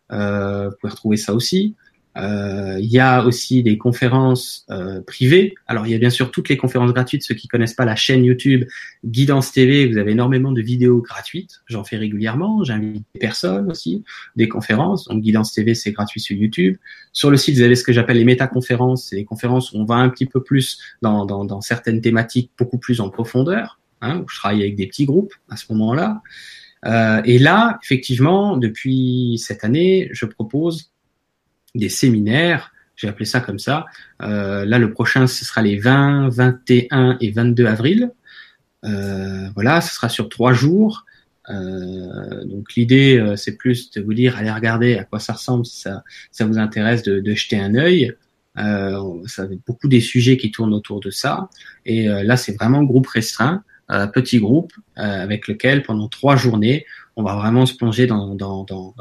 [0.09, 1.75] vous pouvez retrouver ça aussi.
[2.17, 5.55] Euh, il y a aussi des conférences euh, privées.
[5.67, 7.23] Alors il y a bien sûr toutes les conférences gratuites.
[7.23, 8.65] Ceux qui connaissent pas la chaîne YouTube
[9.05, 11.61] Guidance TV, vous avez énormément de vidéos gratuites.
[11.67, 12.63] J'en fais régulièrement.
[12.63, 14.03] J'invite des personnes aussi,
[14.35, 15.07] des conférences.
[15.07, 16.77] Donc Guidance TV c'est gratuit sur YouTube.
[17.13, 19.07] Sur le site vous avez ce que j'appelle les métaconférences.
[19.09, 22.51] C'est des conférences où on va un petit peu plus dans, dans, dans certaines thématiques,
[22.57, 23.79] beaucoup plus en profondeur.
[24.03, 26.23] Hein, où je travaille avec des petits groupes à ce moment-là.
[26.85, 30.91] Euh, et là, effectivement, depuis cette année, je propose
[31.75, 33.85] des séminaires, j'ai appelé ça comme ça.
[34.21, 38.11] Euh, là, le prochain, ce sera les 20, 21 et 22 avril.
[38.83, 41.05] Euh, voilà, ce sera sur trois jours.
[41.49, 45.65] Euh, donc l'idée, euh, c'est plus de vous dire, allez regarder à quoi ça ressemble
[45.65, 48.13] si ça, ça vous intéresse de, de jeter un œil.
[48.57, 51.49] Euh, ça va beaucoup des sujets qui tournent autour de ça.
[51.85, 53.63] Et euh, là, c'est vraiment groupe restreint,
[54.13, 56.85] petit groupe, avec lequel pendant trois journées,
[57.15, 58.93] on va vraiment se plonger dans, dans, dans,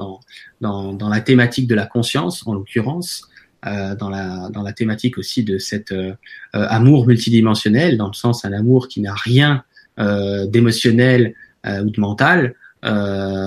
[0.60, 3.28] dans, dans la thématique de la conscience, en l'occurrence,
[3.66, 6.12] euh, dans, la, dans la thématique aussi de cet euh,
[6.54, 9.64] euh, amour multidimensionnel, dans le sens un amour qui n'a rien
[9.98, 11.34] euh, d'émotionnel
[11.66, 12.54] euh, ou de mental,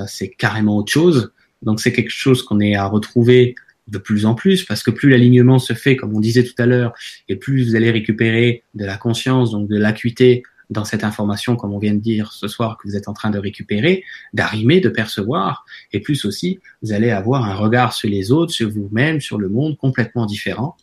[0.08, 1.32] c'est carrément autre chose.
[1.64, 3.56] Donc c'est quelque chose qu'on est à retrouver
[3.88, 6.66] de plus en plus, parce que plus l'alignement se fait, comme on disait tout à
[6.68, 6.94] l'heure,
[7.28, 11.74] et plus vous allez récupérer de la conscience, donc de l'acuité dans cette information, comme
[11.74, 14.04] on vient de dire ce soir, que vous êtes en train de récupérer,
[14.34, 18.70] d'arrimer, de percevoir, et plus aussi, vous allez avoir un regard sur les autres, sur
[18.70, 20.78] vous-même, sur le monde complètement différent.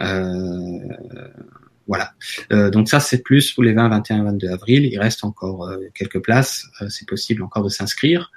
[0.00, 0.78] Euh,
[1.86, 2.12] voilà.
[2.52, 4.84] Euh, donc ça, c'est plus pour les 20, 21, 22 avril.
[4.84, 6.66] Il reste encore euh, quelques places.
[6.80, 8.30] Euh, c'est possible encore de s'inscrire.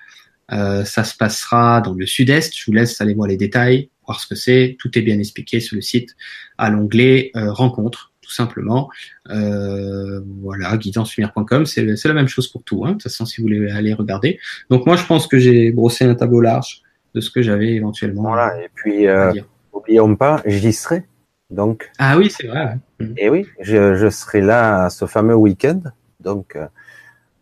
[0.51, 2.57] Euh, ça se passera dans le sud-est.
[2.57, 4.75] Je vous laisse aller voir les détails, voir ce que c'est.
[4.79, 6.15] Tout est bien expliqué sur le site
[6.57, 8.89] à l'onglet rencontre tout simplement.
[9.29, 12.83] Euh, voilà, guidancelumière.com, c'est la même chose pour tout.
[12.85, 14.39] Hein, de toute façon, si vous voulez aller regarder.
[14.69, 16.81] Donc moi, je pense que j'ai brossé un tableau large
[17.15, 18.23] de ce que j'avais éventuellement.
[18.23, 19.33] Voilà, et puis euh,
[19.73, 21.05] n'oublions pas, j'y serai.
[21.49, 21.89] Donc.
[21.97, 22.77] Ah oui, c'est vrai.
[23.15, 25.79] Et oui, je, je, serai là ce fameux week-end
[26.19, 26.67] Donc, euh,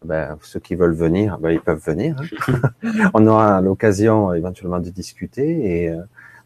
[0.03, 2.15] ben, ceux qui veulent venir, ben, ils peuvent venir.
[2.43, 2.61] Hein.
[3.15, 5.91] on aura l'occasion éventuellement de discuter et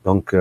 [0.06, 0.34] donc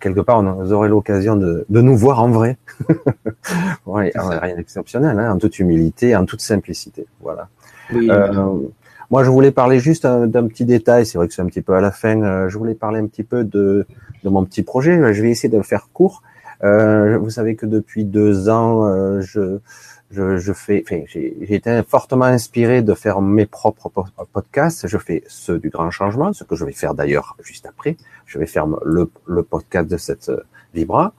[0.00, 2.58] quelque part, on aurait l'occasion de, de, nous voir en vrai.
[3.86, 7.06] ouais, rien d'exceptionnel, hein, en toute humilité, en toute simplicité.
[7.20, 7.48] Voilà.
[7.92, 8.54] euh,
[9.10, 11.06] moi, je voulais parler juste d'un petit détail.
[11.06, 12.22] C'est vrai que c'est un petit peu à la fin.
[12.22, 13.86] Euh, je voulais parler un petit peu de,
[14.24, 15.14] de mon petit projet.
[15.14, 16.22] Je vais essayer de le faire court.
[16.64, 19.58] Euh, vous savez que depuis deux ans, euh, je,
[20.10, 23.90] je, je, fais, enfin, j'ai été fortement inspiré de faire mes propres
[24.32, 24.86] podcasts.
[24.86, 27.96] Je fais ceux du grand changement, ce que je vais faire d'ailleurs juste après.
[28.26, 30.30] Je vais faire le, le podcast de cette
[30.74, 31.12] Vibra.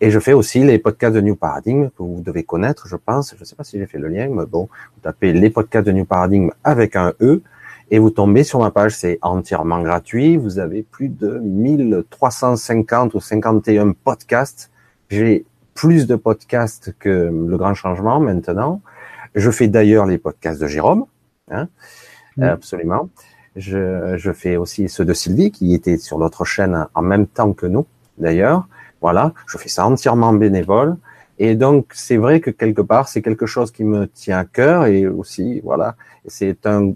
[0.00, 3.34] Et je fais aussi les podcasts de New Paradigm que vous devez connaître, je pense.
[3.34, 5.86] Je ne sais pas si j'ai fait le lien, mais bon, vous tapez les podcasts
[5.86, 7.40] de New Paradigm avec un E
[7.90, 8.94] et vous tombez sur ma page.
[8.94, 10.36] C'est entièrement gratuit.
[10.36, 14.70] Vous avez plus de 1350 ou 51 podcasts.
[15.08, 15.46] J'ai
[15.76, 18.80] plus de podcasts que le grand changement maintenant.
[19.34, 21.04] Je fais d'ailleurs les podcasts de Jérôme,
[21.50, 21.68] hein,
[22.40, 23.10] absolument.
[23.54, 27.52] Je, je fais aussi ceux de Sylvie qui était sur notre chaîne en même temps
[27.52, 27.86] que nous,
[28.18, 28.66] d'ailleurs.
[29.00, 30.96] Voilà, je fais ça entièrement bénévole.
[31.38, 34.86] Et donc, c'est vrai que quelque part, c'est quelque chose qui me tient à cœur
[34.86, 35.96] et aussi, voilà,
[36.26, 36.94] c'est un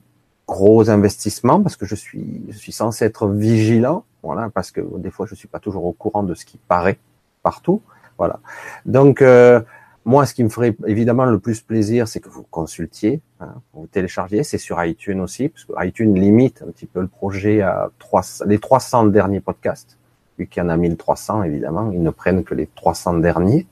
[0.49, 5.11] gros investissement parce que je suis, je suis censé être vigilant, voilà, parce que des
[5.11, 6.99] fois, je suis pas toujours au courant de ce qui paraît
[7.43, 7.83] partout,
[8.21, 8.39] voilà.
[8.85, 9.63] Donc, euh,
[10.05, 13.87] moi, ce qui me ferait évidemment le plus plaisir, c'est que vous consultiez, hein, vous
[13.87, 17.89] téléchargiez, c'est sur iTunes aussi, parce que iTunes limite un petit peu le projet à
[17.99, 19.97] 300, les 300 derniers podcasts
[20.39, 23.67] vu qu'il y en a 1300 évidemment, ils ne prennent que les 300 derniers.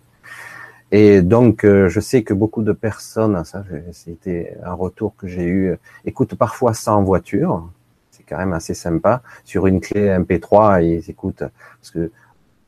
[0.92, 3.62] Et donc, euh, je sais que beaucoup de personnes, ça,
[3.92, 5.76] c'était un retour que j'ai eu,
[6.06, 7.68] écoutent parfois ça en voiture.
[8.10, 9.22] C'est quand même assez sympa.
[9.44, 11.44] Sur une clé MP3, ils écoutent,
[11.80, 12.10] parce que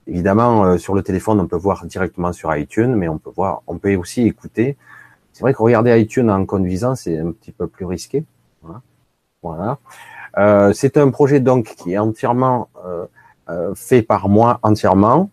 [0.06, 3.62] évidemment, euh, sur le téléphone, on peut voir directement sur iTunes, mais on peut voir,
[3.66, 4.76] on peut aussi écouter.
[5.32, 8.24] C'est vrai que regarder iTunes en conduisant, c'est un petit peu plus risqué.
[9.42, 9.78] Voilà.
[10.36, 12.68] Euh, c'est un projet donc qui est entièrement
[13.48, 15.30] euh, fait par moi entièrement,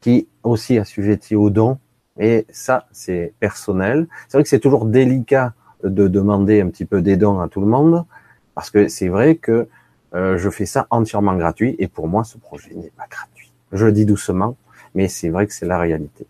[0.00, 1.78] qui aussi assujetti aux dons.
[2.18, 4.08] Et ça, c'est personnel.
[4.26, 5.52] C'est vrai que c'est toujours délicat
[5.84, 8.06] de demander un petit peu des dons à tout le monde,
[8.54, 9.68] parce que c'est vrai que
[10.14, 13.35] je fais ça entièrement gratuit, et pour moi, ce projet n'est pas gratuit.
[13.72, 14.56] Je le dis doucement,
[14.94, 16.26] mais c'est vrai que c'est la réalité.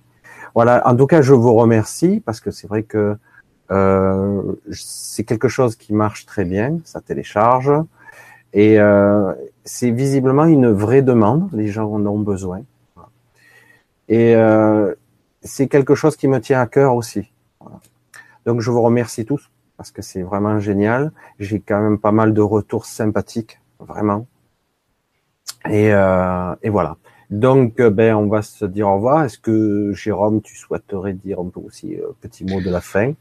[0.54, 3.16] Voilà, en tout cas, je vous remercie, parce que c'est vrai que
[3.70, 4.42] euh,
[4.72, 7.72] c'est quelque chose qui marche très bien, ça télécharge,
[8.52, 9.34] et euh,
[9.64, 12.62] c'est visiblement une vraie demande, les gens en ont besoin.
[14.08, 14.94] Et euh,
[15.42, 17.32] c'est quelque chose qui me tient à cœur aussi.
[18.46, 21.12] Donc je vous remercie tous parce que c'est vraiment génial.
[21.38, 24.26] J'ai quand même pas mal de retours sympathiques, vraiment.
[25.68, 26.96] Et, euh, et voilà.
[27.31, 29.24] Donc ben on va se dire au revoir.
[29.24, 33.15] Est-ce que Jérôme, tu souhaiterais dire un peu aussi un petit mot de la fin?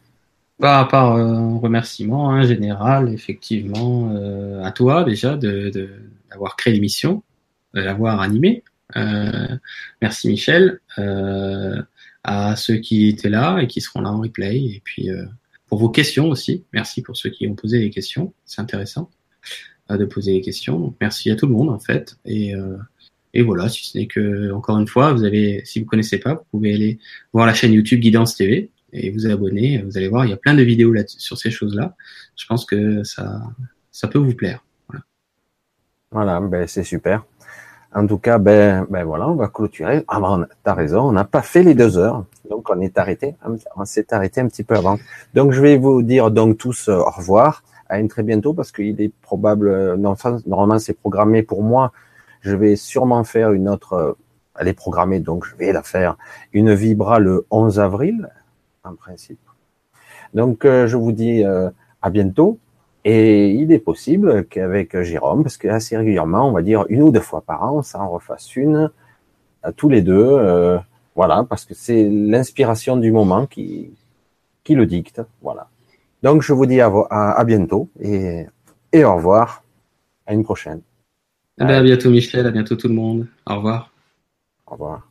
[0.59, 5.69] Bah, à part euh, un remerciement hein, général, effectivement, euh, à toi déjà de,
[6.31, 7.23] d'avoir créé l'émission,
[7.73, 8.63] de l'avoir animée.
[8.95, 9.57] Euh,
[10.01, 10.79] merci Michel.
[12.23, 14.57] à ceux qui étaient là et qui seront là en replay.
[14.57, 15.09] Et puis
[15.67, 16.63] pour vos questions aussi.
[16.73, 18.33] Merci pour ceux qui ont posé des questions.
[18.45, 19.09] C'est intéressant
[19.89, 20.95] de poser des questions.
[21.01, 22.17] merci à tout le monde en fait.
[22.25, 22.53] Et,
[23.35, 26.35] et voilà, si ce n'est que encore une fois, vous avez, si vous connaissez pas,
[26.35, 26.99] vous pouvez aller
[27.33, 29.81] voir la chaîne YouTube Guidance TV et vous abonner.
[29.81, 31.95] Vous allez voir, il y a plein de vidéos là sur ces choses-là.
[32.37, 33.41] Je pense que ça,
[33.91, 34.63] ça peut vous plaire.
[36.11, 37.25] Voilà, ben c'est super.
[37.93, 40.05] En tout cas, ben, ben voilà, on va clôturer.
[40.07, 43.35] Ah ben, t'as raison, on n'a pas fait les deux heures, donc on est arrêté.
[43.75, 44.97] On s'est arrêté un petit peu avant.
[45.33, 48.71] Donc je vais vous dire donc tous euh, au revoir, à une très bientôt parce
[48.71, 51.91] qu'il est probable, euh, normalement c'est programmé pour moi.
[52.45, 53.93] Je vais sûrement faire une autre.
[53.93, 54.13] Euh,
[54.57, 56.15] elle est programmée, donc je vais la faire.
[56.53, 58.29] Une vibra le 11 avril
[58.83, 59.39] en principe.
[60.35, 61.71] Donc, euh, je vous dis euh,
[62.03, 62.59] à bientôt.
[63.03, 67.11] Et il est possible qu'avec Jérôme, parce que assez régulièrement, on va dire une ou
[67.11, 68.91] deux fois par an, ça en refasse une
[69.63, 70.79] à tous les deux.
[71.15, 73.91] Voilà, parce que c'est l'inspiration du moment qui,
[74.63, 75.21] qui le dicte.
[75.41, 75.67] Voilà.
[76.23, 78.47] Donc, je vous dis à, à, bientôt et,
[78.91, 79.63] et au revoir.
[80.25, 80.81] À une prochaine.
[81.59, 82.45] À bientôt, Michel.
[82.45, 83.27] À bientôt, tout le monde.
[83.47, 83.91] Au revoir.
[84.67, 85.07] Au revoir.